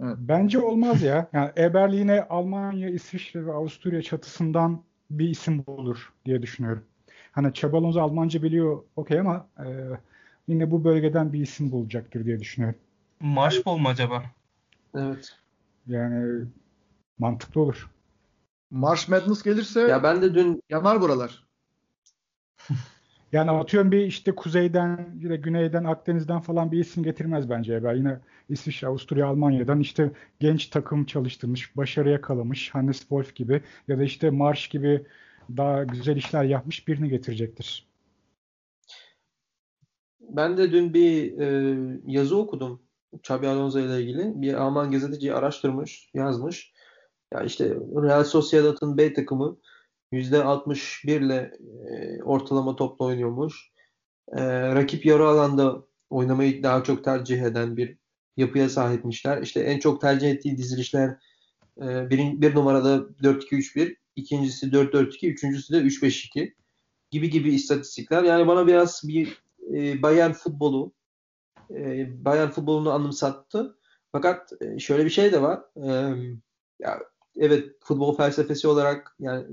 [0.03, 0.15] Evet.
[0.19, 1.30] Bence olmaz ya.
[1.34, 6.84] Yani Eberl yine Almanya, İsviçre ve Avusturya çatısından bir isim bulur diye düşünüyorum.
[7.31, 9.65] Hani Xabi Alonso Almanca biliyor okey ama e,
[10.47, 12.80] yine bu bölgeden bir isim bulacaktır diye düşünüyorum.
[13.19, 14.23] Marşbol mu acaba?
[14.95, 15.38] Evet.
[15.88, 16.45] Yani
[17.19, 17.89] mantıklı olur.
[18.72, 21.43] March Madness gelirse Ya ben de dün yanar buralar.
[23.31, 27.93] Yani atıyorum bir işte kuzeyden, de güneyden, Akdeniz'den falan bir isim getirmez bence Eber.
[27.93, 28.19] Yine
[28.49, 34.30] İsviçre, Avusturya, Almanya'dan işte genç takım çalıştırmış, başarıya kalamış Hannes Wolf gibi ya da işte
[34.30, 35.06] Marş gibi
[35.57, 37.89] daha güzel işler yapmış birini getirecektir.
[40.30, 42.81] ben de dün bir e, yazı okudum.
[43.14, 44.41] Xabi Alonso ile ilgili.
[44.41, 46.73] Bir Alman gazeteci araştırmış, yazmış.
[47.34, 49.57] Ya işte Real Sociedad'ın B takımı
[50.14, 51.52] %61 ile
[52.23, 53.72] ortalama topla oynuyormuş.
[54.38, 54.41] E,
[54.76, 57.98] rakip yarı alanda oynamayı daha çok tercih eden bir
[58.38, 59.41] yapıya sahipmişler.
[59.41, 61.10] İşte en çok tercih ettiği dizilişler
[61.81, 66.53] e, bir, bir numarada 4-2-3-1, ikincisi 4-4-2, üçüncüsü de 3-5-2
[67.11, 68.23] gibi gibi istatistikler.
[68.23, 70.94] Yani bana biraz bir e, Bayern futbolu
[71.72, 73.77] e, Bayern futbolunu anımsattı.
[74.11, 75.61] Fakat e, şöyle bir şey de var.
[75.76, 75.90] E,
[76.80, 76.99] ya
[77.39, 79.45] evet futbol felsefesi olarak yani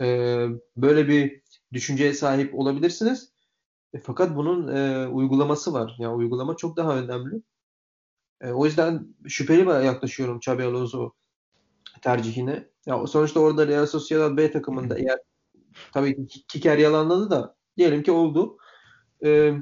[0.00, 0.46] e,
[0.76, 1.42] böyle bir
[1.72, 3.32] düşünceye sahip olabilirsiniz.
[3.92, 5.96] E, fakat bunun e, uygulaması var.
[5.98, 7.42] Yani uygulama çok daha önemli.
[8.40, 11.12] E, o yüzden şüpheli bir yaklaşıyorum Xabi Alonso
[12.02, 12.68] tercihine.
[12.86, 15.18] Ya sonuçta orada Real Sociedad B takımında eğer
[15.92, 18.58] tabii ki Kiker yalanladı da diyelim ki oldu.
[19.24, 19.52] E,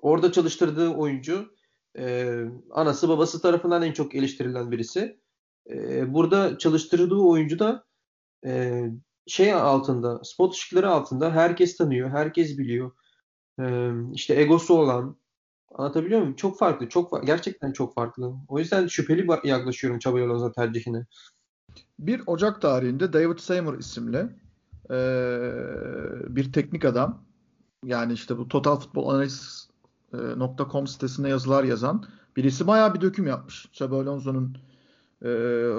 [0.00, 1.54] orada çalıştırdığı oyuncu
[1.98, 2.36] e,
[2.70, 5.20] anası babası tarafından en çok eleştirilen birisi.
[5.68, 7.84] E, burada çalıştırdığı oyuncu da
[8.46, 8.82] e,
[9.26, 12.90] şey altında, spot ışıkları altında herkes tanıyor, herkes biliyor.
[13.60, 15.16] E, işte egosu olan,
[15.74, 16.36] anlatabiliyor muyum?
[16.36, 18.34] Çok farklı, çok gerçekten çok farklı.
[18.48, 21.06] O yüzden şüpheli yaklaşıyorum Xabi Alonso tercihine.
[21.98, 24.28] 1 Ocak tarihinde David Seymour isimli
[24.90, 25.52] eee,
[26.28, 27.22] bir teknik adam
[27.84, 29.68] yani işte bu Total Football Analysis
[30.12, 30.16] e,
[30.86, 32.04] sitesinde yazılar yazan
[32.36, 33.66] birisi bayağı bir döküm yapmış.
[33.66, 34.58] Xabi Alonso'nun
[35.22, 35.28] e,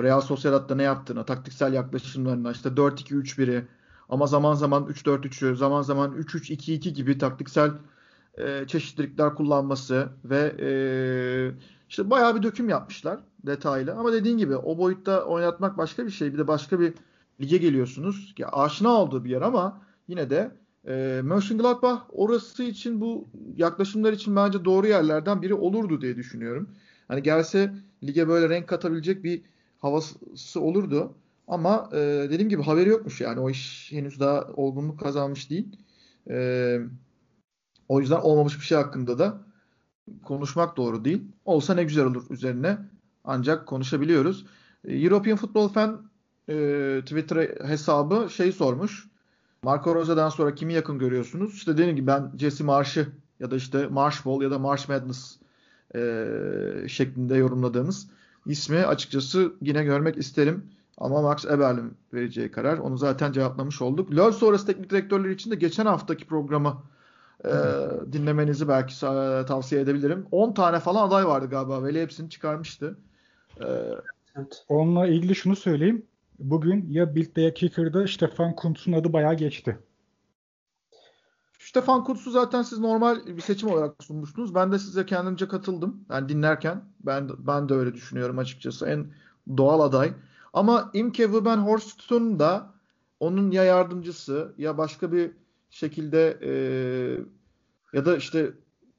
[0.04, 3.68] Real Sociedad'da ne yaptığına, taktiksel yaklaşımlarına, işte 4-2-3-1'i
[4.10, 7.72] ama zaman zaman 3-4-3'ü, zaman zaman 3-3-2-2 gibi taktiksel
[8.38, 10.70] e, çeşitlilikler kullanması ve e,
[11.90, 13.94] işte bayağı bir döküm yapmışlar detaylı.
[13.94, 16.34] Ama dediğin gibi o boyutta oynatmak başka bir şey.
[16.34, 16.94] Bir de başka bir
[17.42, 18.34] lige geliyorsunuz.
[18.38, 20.52] Ya, aşina olduğu bir yer ama yine de
[20.88, 26.70] e, Mönchengladbach orası için bu yaklaşımlar için bence doğru yerlerden biri olurdu diye düşünüyorum.
[27.10, 27.74] Hani gelse
[28.04, 29.42] lige böyle renk katabilecek bir
[29.80, 31.14] havası olurdu.
[31.48, 31.98] Ama e,
[32.30, 35.78] dediğim gibi haberi yokmuş yani o iş henüz daha olgunluk kazanmış değil.
[36.30, 36.80] E,
[37.88, 39.42] o yüzden olmamış bir şey hakkında da
[40.24, 41.24] konuşmak doğru değil.
[41.46, 42.78] Olsa ne güzel olur üzerine
[43.24, 44.46] ancak konuşabiliyoruz.
[44.86, 46.10] E, European Football Fan
[46.50, 46.56] e,
[47.06, 49.10] Twitter hesabı şey sormuş.
[49.64, 51.54] Marco Rosa'dan sonra kimi yakın görüyorsunuz?
[51.54, 53.08] İşte dediğim gibi ben Jesse Marsh'ı
[53.40, 55.40] ya da işte Marsh Ball ya da Marsh Madness
[55.96, 58.08] e, şeklinde yorumladığımız
[58.46, 60.64] ismi açıkçası yine görmek isterim.
[60.98, 62.78] Ama Max Eberl'in vereceği karar.
[62.78, 64.16] Onu zaten cevaplamış olduk.
[64.16, 66.82] LoL sonrası teknik direktörler için de geçen haftaki programı
[67.46, 67.52] e,
[68.12, 69.00] dinlemenizi belki
[69.48, 70.26] tavsiye edebilirim.
[70.32, 71.84] 10 tane falan aday vardı galiba.
[71.84, 72.98] Veli hepsini çıkarmıştı.
[73.62, 73.66] E,
[74.36, 74.66] evet.
[74.70, 76.06] Onunla ilgili şunu söyleyeyim.
[76.40, 79.78] Bugün ya Bild'de ya Kicker'da Stefan Kuntz'un adı bayağı geçti.
[81.70, 84.56] Stefan Kuntz'u zaten siz normal bir seçim olarak sunmuştunuz.
[84.56, 86.06] Ben de size kendimce katıldım.
[86.10, 88.86] Yani dinlerken ben ben de öyle düşünüyorum açıkçası.
[88.86, 89.08] En
[89.58, 90.14] doğal aday.
[90.54, 92.74] Ama Imke Wübenhorst'un da
[93.20, 95.32] onun ya yardımcısı ya başka bir
[95.70, 96.52] şekilde e,
[97.94, 98.54] ya da işte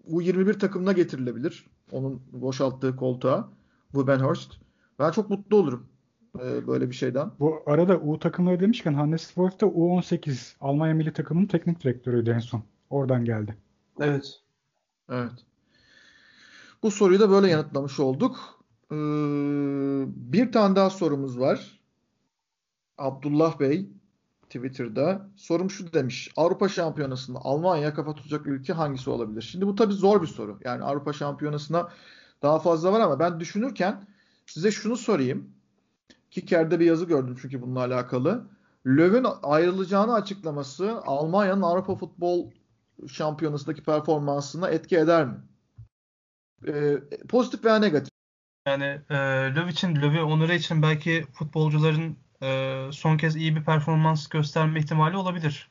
[0.08, 1.66] U21 takımına getirilebilir.
[1.92, 3.48] Onun boşalttığı koltuğa
[3.92, 4.52] Wübenhorst.
[4.98, 5.86] Ben çok mutlu olurum
[6.38, 7.30] e, böyle bir şeyden.
[7.40, 12.38] Bu arada U takımları demişken Hannes Wolf da U18 Almanya milli takımının teknik direktörüydü en
[12.38, 12.62] son.
[12.90, 13.56] Oradan geldi.
[14.00, 14.40] Evet.
[15.10, 15.32] Evet.
[16.82, 18.60] Bu soruyu da böyle yanıtlamış olduk.
[18.92, 18.96] Ee,
[20.06, 21.80] bir tane daha sorumuz var.
[22.98, 23.90] Abdullah Bey
[24.50, 26.32] Twitter'da sorum şu demiş.
[26.36, 29.42] Avrupa Şampiyonası'nda Almanya kafa tutacak ülke hangisi olabilir?
[29.42, 30.58] Şimdi bu tabii zor bir soru.
[30.64, 31.88] Yani Avrupa Şampiyonası'na
[32.42, 34.06] daha fazla var ama ben düşünürken
[34.46, 35.59] size şunu sorayım.
[36.30, 38.50] Kiker'de bir yazı gördüm çünkü bununla alakalı.
[38.86, 42.50] Löw'ün ayrılacağını açıklaması Almanya'nın Avrupa Futbol
[43.08, 45.36] Şampiyonası'ndaki performansına etki eder mi?
[46.68, 46.98] Ee,
[47.28, 48.10] pozitif veya negatif.
[48.66, 49.16] Yani e,
[49.54, 55.16] Löw için, Löw'ü onuru için belki futbolcuların e, son kez iyi bir performans gösterme ihtimali
[55.16, 55.70] olabilir.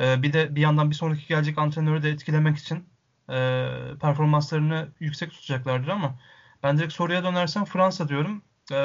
[0.00, 2.84] E, bir de bir yandan bir sonraki gelecek antrenörü de etkilemek için
[3.30, 3.68] e,
[4.00, 6.18] performanslarını yüksek tutacaklardır ama
[6.62, 8.42] ben direkt soruya dönersem Fransa diyorum.
[8.72, 8.76] E,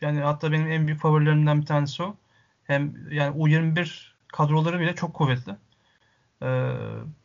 [0.00, 2.16] yani hatta benim en büyük favorilerimden bir tanesi o.
[2.64, 5.56] Hem yani U21 kadroları bile çok kuvvetli.
[6.42, 6.48] E,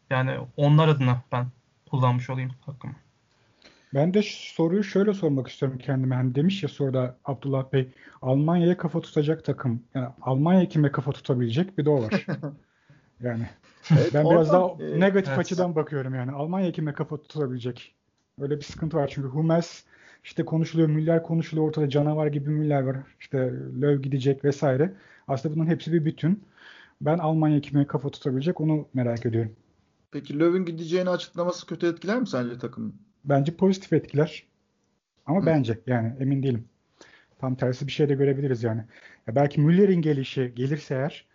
[0.09, 1.47] yani onlar adına ben
[1.89, 2.93] kullanmış olayım hakkımı.
[3.93, 6.15] Ben de soruyu şöyle sormak istiyorum kendime.
[6.15, 7.89] Hani demiş ya soruda Abdullah Bey
[8.21, 9.83] Almanya'ya kafa tutacak takım.
[9.93, 12.25] Yani Almanya kime kafa tutabilecek bir de o var.
[13.21, 13.49] yani
[13.91, 15.39] evet, ben biraz daha e, negatif evet.
[15.39, 16.31] açıdan bakıyorum yani.
[16.31, 17.95] Almanya kime kafa tutabilecek?
[18.41, 19.83] Öyle bir sıkıntı var çünkü Hummels
[20.27, 22.97] işte konuşuluyor, Müller konuşuluyor ortada canavar gibi Müller var.
[23.19, 23.37] İşte
[23.81, 24.93] Löw gidecek vesaire.
[25.27, 26.43] Aslında bunun hepsi bir bütün.
[27.01, 29.55] Ben Almanya kime kafa tutabilecek onu merak ediyorum.
[30.11, 32.93] Peki Löw'ün gideceğini açıklaması kötü etkiler mi sence takımı?
[33.25, 34.43] Bence pozitif etkiler.
[35.25, 35.45] Ama Hı.
[35.45, 36.65] bence yani emin değilim.
[37.39, 38.81] Tam tersi bir şey de görebiliriz yani.
[39.27, 41.25] Ya belki Müller'in gelişi gelirse eğer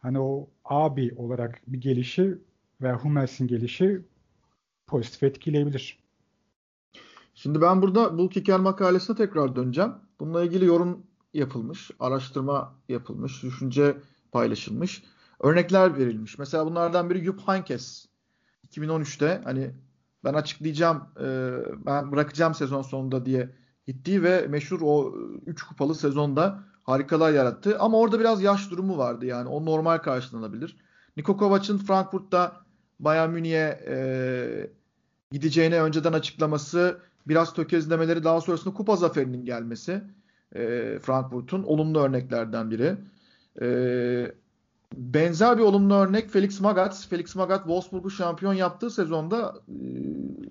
[0.00, 2.38] hani o abi olarak bir gelişi
[2.82, 4.00] veya Hummels'in gelişi
[4.86, 5.98] pozitif etkileyebilir.
[7.42, 9.92] Şimdi ben burada Bull Kicker makalesine tekrar döneceğim.
[10.20, 13.96] Bununla ilgili yorum yapılmış, araştırma yapılmış, düşünce
[14.32, 15.02] paylaşılmış,
[15.40, 16.38] örnekler verilmiş.
[16.38, 18.06] Mesela bunlardan biri Jupp Heynckes
[18.68, 19.70] 2013'te hani
[20.24, 21.26] ben açıklayacağım, e,
[21.86, 23.54] ben bırakacağım sezon sonunda diye
[23.86, 25.14] gittiği ve meşhur o
[25.46, 27.78] 3 kupalı sezonda harikalar yarattı.
[27.78, 29.48] Ama orada biraz yaş durumu vardı yani.
[29.48, 30.76] O normal karşılanabilir.
[31.16, 32.56] Niko Kovac'ın Frankfurt'ta
[33.00, 33.96] Bayern Münih'e e,
[35.32, 40.02] gideceğini önceden açıklaması, biraz tökezlemeleri daha sonrasında kupa zaferinin gelmesi
[40.54, 42.96] e, Frankfurt'un olumlu örneklerden biri.
[43.60, 44.32] E,
[44.94, 47.08] benzer bir olumlu örnek Felix Magath.
[47.08, 49.74] Felix Magath Wolfsburg'u şampiyon yaptığı sezonda e,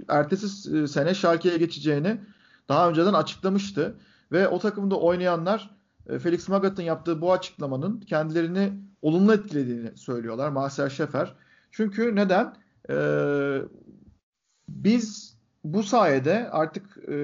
[0.07, 2.21] ertesi e, sene Schalke'ye geçeceğini
[2.69, 3.99] daha önceden açıklamıştı.
[4.31, 5.77] Ve o takımda oynayanlar
[6.09, 10.49] e, Felix Magath'ın yaptığı bu açıklamanın kendilerini olumlu etkilediğini söylüyorlar.
[10.49, 11.27] Marcel Schäfer.
[11.71, 12.53] Çünkü neden?
[12.89, 13.61] Ee,
[14.69, 17.17] biz bu sayede artık e,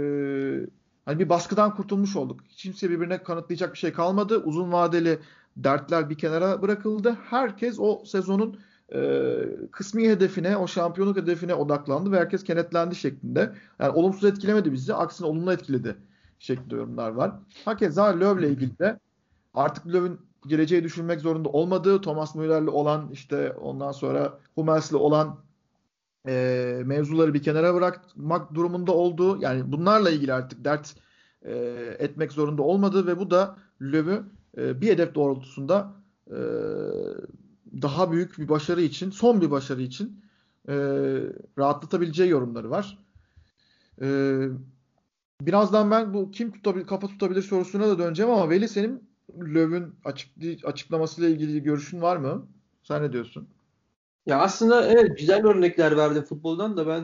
[1.05, 2.39] hani bir baskıdan kurtulmuş olduk.
[2.49, 4.37] Hiç kimse birbirine kanıtlayacak bir şey kalmadı.
[4.37, 5.19] Uzun vadeli
[5.57, 7.17] dertler bir kenara bırakıldı.
[7.29, 8.59] Herkes o sezonun
[8.93, 9.39] e,
[9.71, 13.53] kısmi hedefine, o şampiyonluk hedefine odaklandı ve herkes kenetlendi şeklinde.
[13.79, 15.95] Yani olumsuz etkilemedi bizi, aksine olumlu etkiledi
[16.39, 17.31] şeklinde yorumlar var.
[17.65, 18.99] Hakeza Löw'le ilgili de
[19.53, 25.39] artık Löw'ün geleceği düşünmek zorunda olmadığı, Thomas Müller'le olan işte ondan sonra Hummels'le olan
[26.27, 30.95] e, mevzuları bir kenara bırakmak durumunda olduğu yani bunlarla ilgili artık dert
[31.41, 31.53] e,
[31.99, 34.23] etmek zorunda olmadığı ve bu da Löw'ü
[34.57, 35.93] e, bir hedef doğrultusunda
[36.27, 36.39] e,
[37.81, 40.23] daha büyük bir başarı için, son bir başarı için
[40.67, 40.73] e,
[41.57, 42.97] rahatlatabileceği yorumları var.
[44.01, 44.37] E,
[45.41, 49.09] birazdan ben bu kim tutabilir, kafa tutabilir sorusuna da döneceğim ama Veli senin
[49.39, 50.29] Löw'ün açık,
[50.65, 52.47] açıklamasıyla ilgili görüşün var mı?
[52.83, 53.47] Sen ne diyorsun?
[54.25, 57.01] Ya aslında evet güzel örnekler verdi futboldan da ben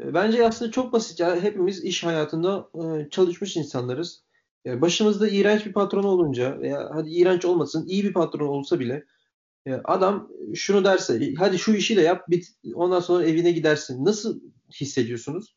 [0.00, 1.20] e, bence aslında çok basit.
[1.20, 2.70] Ya hepimiz iş hayatında
[3.06, 4.24] e, çalışmış insanlarız.
[4.66, 9.04] E, başımızda iğrenç bir patron olunca veya hadi iğrenç olmasın iyi bir patron olsa bile
[9.84, 14.04] adam şunu derse hadi şu işi de yap bit ondan sonra evine gidersin.
[14.04, 14.40] Nasıl
[14.80, 15.56] hissediyorsunuz?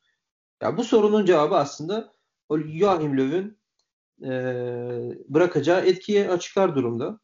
[0.64, 2.14] Ya bu sorunun cevabı aslında
[2.50, 3.58] o Joachim Löw'ün
[4.24, 4.32] e,
[5.30, 7.20] bırakacağı etkiye açıklar durumda.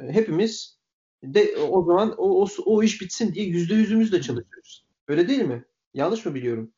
[0.00, 0.77] E, hepimiz
[1.22, 4.86] de o zaman o, o, o iş bitsin diye yüzde yüzümüzle çalışıyoruz.
[5.08, 5.64] Öyle değil mi?
[5.94, 6.72] Yanlış mı biliyorum?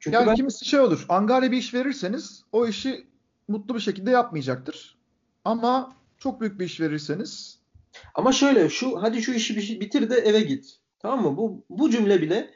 [0.00, 0.34] Çünkü yani ben...
[0.34, 1.06] kimisi şey olur.
[1.08, 3.06] Angarya bir iş verirseniz o işi
[3.48, 4.98] mutlu bir şekilde yapmayacaktır.
[5.44, 7.62] Ama çok büyük bir iş verirseniz
[8.14, 10.78] ama şöyle şu hadi şu işi bitir de eve git.
[10.98, 11.36] Tamam mı?
[11.36, 12.50] Bu bu cümle bile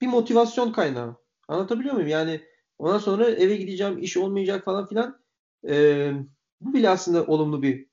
[0.00, 1.16] bir motivasyon kaynağı.
[1.48, 2.08] Anlatabiliyor muyum?
[2.08, 2.40] Yani
[2.78, 5.20] ondan sonra eve gideceğim, iş olmayacak falan filan.
[5.68, 6.12] Ee,
[6.60, 7.86] bu bile aslında olumlu bir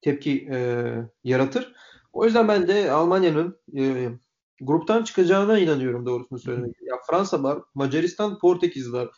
[0.00, 0.86] tepki e,
[1.24, 1.74] yaratır.
[2.12, 4.08] O yüzden ben de Almanya'nın e,
[4.60, 6.76] gruptan çıkacağına inanıyorum doğrusunu söylemek.
[6.82, 9.08] Ya Fransa var, Macaristan, Portekiz var.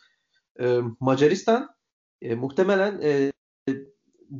[0.59, 1.69] E, Macaristan
[2.21, 3.31] e, muhtemelen e,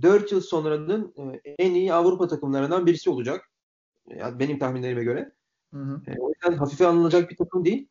[0.02, 3.52] 4 yıl sonranın e, en iyi Avrupa takımlarından birisi olacak.
[4.08, 5.32] Yani benim tahminlerime göre.
[5.74, 6.02] Hı hı.
[6.08, 7.88] E, o yüzden hafife alınacak bir takım değil.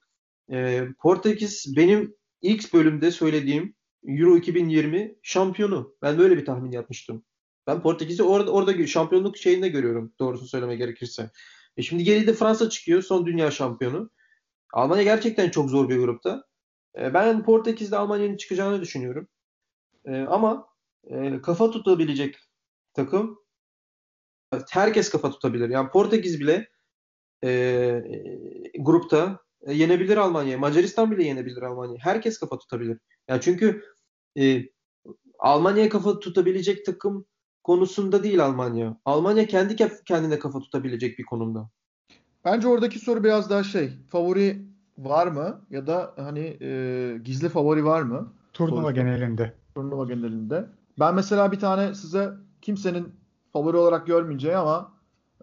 [0.52, 3.74] E, Portekiz benim ilk bölümde söylediğim
[4.06, 5.94] Euro 2020 şampiyonu.
[6.02, 7.24] Ben böyle bir tahmin yapmıştım.
[7.66, 11.30] Ben Portekiz'i orada orada şampiyonluk şeyinde görüyorum doğrusunu söyleme gerekirse.
[11.76, 14.10] E şimdi geride Fransa çıkıyor son dünya şampiyonu.
[14.72, 16.44] Almanya gerçekten çok zor bir grupta.
[16.98, 19.28] E ben Portekiz'de Almanya'nın çıkacağını düşünüyorum.
[20.04, 20.66] E ama
[21.04, 22.36] e, kafa tutabilecek
[22.94, 23.38] takım
[24.70, 25.68] herkes kafa tutabilir.
[25.68, 26.68] Yani Portekiz bile
[27.44, 28.02] e,
[28.78, 30.58] grupta e, yenebilir Almanya.
[30.58, 31.96] Macaristan bile yenebilir Almanya.
[32.00, 32.98] Herkes kafa tutabilir.
[33.28, 33.84] Yani çünkü
[34.38, 34.62] e,
[35.38, 37.26] Almanya'ya kafa tutabilecek takım
[37.64, 38.96] konusunda değil Almanya.
[39.04, 41.68] Almanya kendi kendine kafa tutabilecek bir konumda.
[42.44, 43.92] Bence oradaki soru biraz daha şey.
[44.08, 44.62] Favori
[44.98, 45.60] var mı?
[45.70, 48.32] Ya da hani e, gizli favori var mı?
[48.52, 48.94] Turnuva Sorusu.
[48.94, 49.54] genelinde.
[49.74, 50.66] Turnuva genelinde.
[50.98, 52.32] Ben mesela bir tane size
[52.62, 53.14] kimsenin
[53.52, 54.92] favori olarak görmeyeceği ama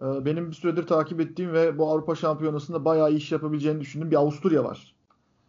[0.02, 4.16] e, benim bir süredir takip ettiğim ve bu Avrupa Şampiyonası'nda bayağı iş yapabileceğini düşündüğüm bir
[4.16, 4.94] Avusturya var.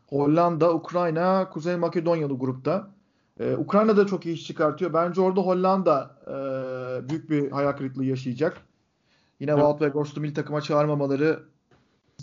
[0.08, 2.92] Hollanda, Ukrayna, Kuzey Makedonyalı grupta.
[3.40, 4.94] Ee, Ukrayna da çok iyi iş çıkartıyor.
[4.94, 8.62] Bence orada Hollanda e, büyük bir hayal kırıklığı yaşayacak.
[9.40, 9.60] Yine evet.
[9.62, 11.44] Wout ve Ghost'u milli takıma çağırmamaları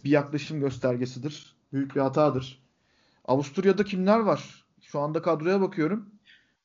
[0.05, 1.57] bir yaklaşım göstergesidir.
[1.73, 2.63] Büyük bir hatadır.
[3.25, 4.65] Avusturya'da kimler var?
[4.83, 6.07] Şu anda kadroya bakıyorum.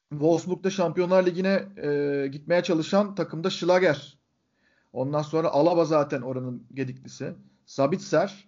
[0.10, 4.18] Wolfsburg'da Şampiyonlar Ligi'ne e, gitmeye çalışan takımda Schlager.
[4.94, 7.34] Ondan sonra Alaba zaten oranın gediklisi.
[7.66, 8.48] Sabitzer,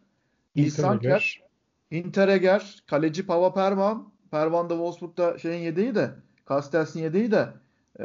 [0.56, 1.44] İlsanker,
[1.92, 4.15] Intereger, kaleci Pava Pervan.
[4.36, 6.12] Pervan da Wolfsburg'da şeyin yedeği de
[6.50, 7.54] Castells'in yedeği de
[8.00, 8.04] e,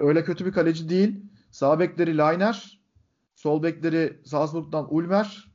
[0.00, 1.20] öyle kötü bir kaleci değil.
[1.50, 2.80] Sağ bekleri Leiner,
[3.34, 5.52] sol bekleri Salzburg'dan Ulmer.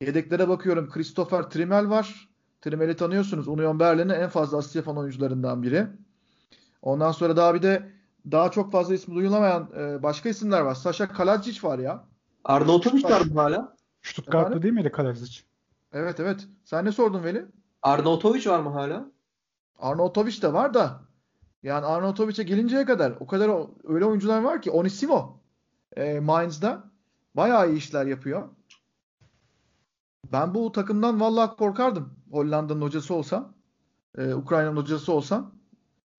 [0.00, 0.90] Yedeklere bakıyorum.
[0.90, 2.28] Christopher Trimmel var.
[2.60, 3.48] Trimmel'i tanıyorsunuz.
[3.48, 5.86] Union Berlin'in en fazla asist yapan oyuncularından biri.
[6.82, 7.90] Ondan sonra daha bir de
[8.30, 10.74] daha çok fazla ismi duyulamayan e, başka isimler var.
[10.74, 12.04] Sasha Kalajic var ya.
[12.44, 13.76] Arnautovic var mı hala?
[14.02, 15.40] Stuttgart'ta değil miydi Kalajic?
[15.92, 16.48] Evet evet.
[16.64, 17.46] Sen ne sordun Veli?
[17.84, 19.10] Arnautovic var mı hala?
[19.78, 21.00] Arnautovic de var da
[21.62, 23.50] yani Arnautovic'e gelinceye kadar o kadar
[23.84, 25.40] öyle oyuncular var ki Onisimo
[25.96, 26.84] e, Mainz'da
[27.34, 28.48] bayağı iyi işler yapıyor.
[30.32, 32.14] Ben bu takımdan vallahi korkardım.
[32.30, 33.52] Hollanda'nın hocası olsam,
[34.18, 35.54] e, Ukrayna'nın hocası olsam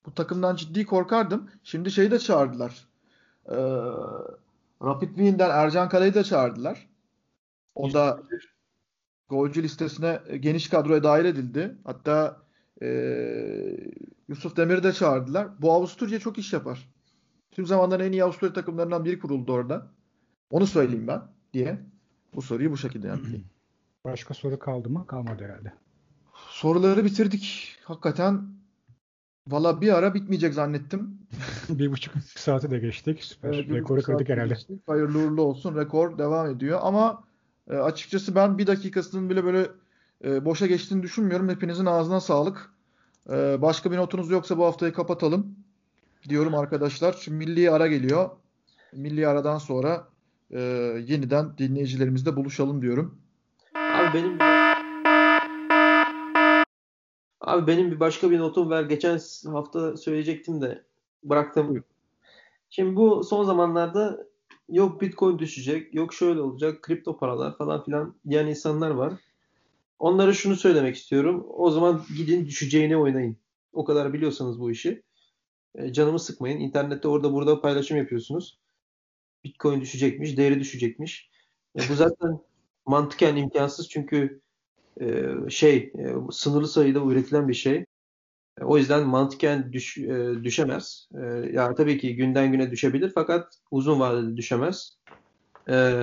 [0.06, 1.50] bu takımdan ciddi korkardım.
[1.64, 2.88] Şimdi şeyi de çağırdılar.
[3.46, 3.56] E,
[4.82, 6.88] Rapid Wien'den Ercan Kale'yi de çağırdılar.
[7.76, 8.20] O da
[9.30, 11.76] golcü listesine geniş kadroya dahil edildi.
[11.84, 12.41] Hatta
[12.81, 12.88] e,
[14.27, 15.61] Yusuf Demir'i de çağırdılar.
[15.61, 16.89] Bu Avusturya çok iş yapar.
[17.52, 19.91] Tüm zamanların en iyi Avusturya takımlarından biri kuruldu orada.
[20.49, 21.22] Onu söyleyeyim ben
[21.53, 21.80] diye.
[22.35, 23.45] Bu soruyu bu şekilde yanıtlayayım.
[24.06, 25.07] Başka soru kaldı mı?
[25.07, 25.73] Kalmadı herhalde.
[26.49, 27.76] Soruları bitirdik.
[27.84, 28.56] Hakikaten
[29.47, 31.19] Valla bir ara bitmeyecek zannettim.
[31.69, 33.23] bir buçuk saati de geçtik.
[33.23, 33.53] Süper.
[33.53, 34.53] Evet, Rekoru kırdık herhalde.
[34.53, 34.88] Geçtik.
[34.88, 35.76] Hayırlı uğurlu olsun.
[35.76, 36.80] Rekor devam ediyor.
[36.81, 37.23] Ama
[37.70, 39.68] e, açıkçası ben bir dakikasının bile böyle
[40.24, 41.50] e, boşa geçtiğini düşünmüyorum.
[41.50, 42.76] Hepinizin ağzına sağlık.
[43.30, 45.56] Ee, başka bir notunuz yoksa bu haftayı kapatalım
[46.30, 47.14] diyorum arkadaşlar.
[47.14, 48.30] Şimdi milli ara geliyor.
[48.94, 50.08] Milli aradan sonra
[50.52, 50.60] e,
[51.08, 53.18] yeniden dinleyicilerimizle buluşalım diyorum.
[53.76, 54.38] Abi benim
[57.42, 58.84] Abi benim bir başka bir notum var.
[58.84, 60.84] Geçen hafta söyleyecektim de
[61.24, 61.84] bıraktım.
[62.70, 64.28] Şimdi bu son zamanlarda
[64.70, 69.14] yok Bitcoin düşecek, yok şöyle olacak, kripto paralar falan filan diyen insanlar var.
[70.00, 71.46] Onlara şunu söylemek istiyorum.
[71.50, 73.38] O zaman gidin düşeceğine oynayın.
[73.74, 75.04] O kadar biliyorsanız bu işi.
[75.76, 76.60] E, canımı sıkmayın.
[76.60, 78.60] İnternette orada burada paylaşım yapıyorsunuz.
[79.44, 81.30] Bitcoin düşecekmiş, değeri düşecekmiş.
[81.76, 82.40] E, bu zaten
[82.86, 84.42] mantıken imkansız çünkü
[85.02, 85.94] e, şey
[86.32, 87.85] sınırlı sayıda üretilen bir şey.
[88.61, 91.10] E, o yüzden mantıken düş, e, düşemez.
[91.14, 94.98] E, yani tabii ki günden güne düşebilir fakat uzun vadede düşemez.
[95.69, 96.02] E,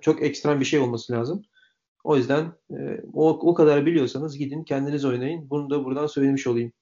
[0.00, 1.42] çok ekstrem bir şey olması lazım.
[2.04, 5.50] O yüzden e, o, o kadar biliyorsanız gidin kendiniz oynayın.
[5.50, 6.72] Bunu da buradan söylemiş olayım.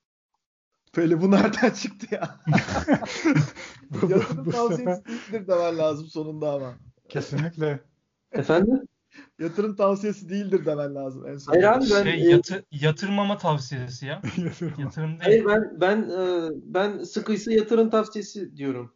[0.92, 2.40] Peli bu nereden çıktı ya?
[4.08, 6.74] Yatırım tavsiyesi sefer- değildir demen lazım sonunda ama.
[7.08, 7.80] Kesinlikle.
[8.32, 8.82] Efendim?
[9.38, 11.52] Yatırım tavsiyesi değildir demen lazım en son.
[11.52, 14.22] Hayır abi ben Şey, e, yatı, yatırmama tavsiyesi ya.
[14.36, 14.74] Yatırım.
[14.78, 15.20] Yatırım değil.
[15.22, 18.92] hayır ben ben e, ben sıkıysa yatırım tavsiyesi diyorum.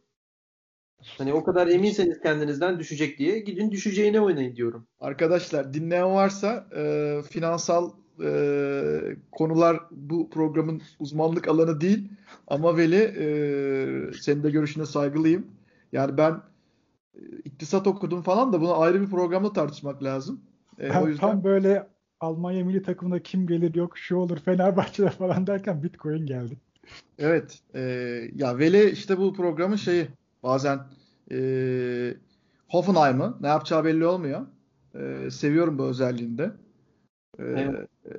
[1.17, 4.87] Hani o kadar eminseniz kendinizden düşecek diye gidin düşeceğine oynayın diyorum.
[4.99, 7.91] Arkadaşlar dinleyen varsa e, finansal
[8.23, 8.31] e,
[9.31, 12.09] konular bu programın uzmanlık alanı değil.
[12.47, 13.27] Ama Veli e,
[14.13, 15.47] senin de görüşüne saygılıyım.
[15.91, 16.41] Yani ben
[17.45, 20.41] iktisat okudum falan da bunu ayrı bir programda tartışmak lazım.
[20.79, 21.87] E, Ben o yüzden tam böyle
[22.19, 26.57] Almanya milli takımına kim gelir yok şu olur Fenerbahçe'de falan derken Bitcoin geldi.
[27.19, 27.81] evet e,
[28.35, 30.07] ya Veli işte bu programın şeyi
[30.43, 30.79] bazen
[31.31, 31.37] e,
[32.67, 34.47] Hoffenheim'ı ne yapacağı belli olmuyor.
[34.95, 36.51] E, seviyorum bu özelliğinde.
[37.39, 37.89] E, Evet.
[38.05, 38.11] e,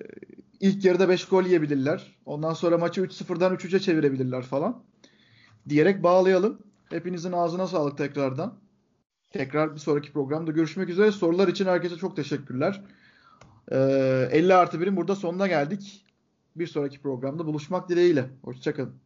[0.61, 2.17] ilk yarıda 5 gol yiyebilirler.
[2.27, 4.83] Ondan sonra maçı 3-0'dan 3-3'e çevirebilirler falan.
[5.69, 6.59] Diyerek bağlayalım.
[6.91, 8.55] Hepinizin ağzına sağlık tekrardan.
[9.37, 11.13] Tekrar bir sonraki programda görüşmek üzere.
[11.13, 12.83] Sorular için herkese çok teşekkürler.
[13.73, 13.77] E,
[14.33, 16.05] 50 artı 1'in burada sonuna geldik.
[16.57, 18.25] Bir sonraki programda buluşmak dileğiyle.
[18.43, 19.06] Hoşçakalın.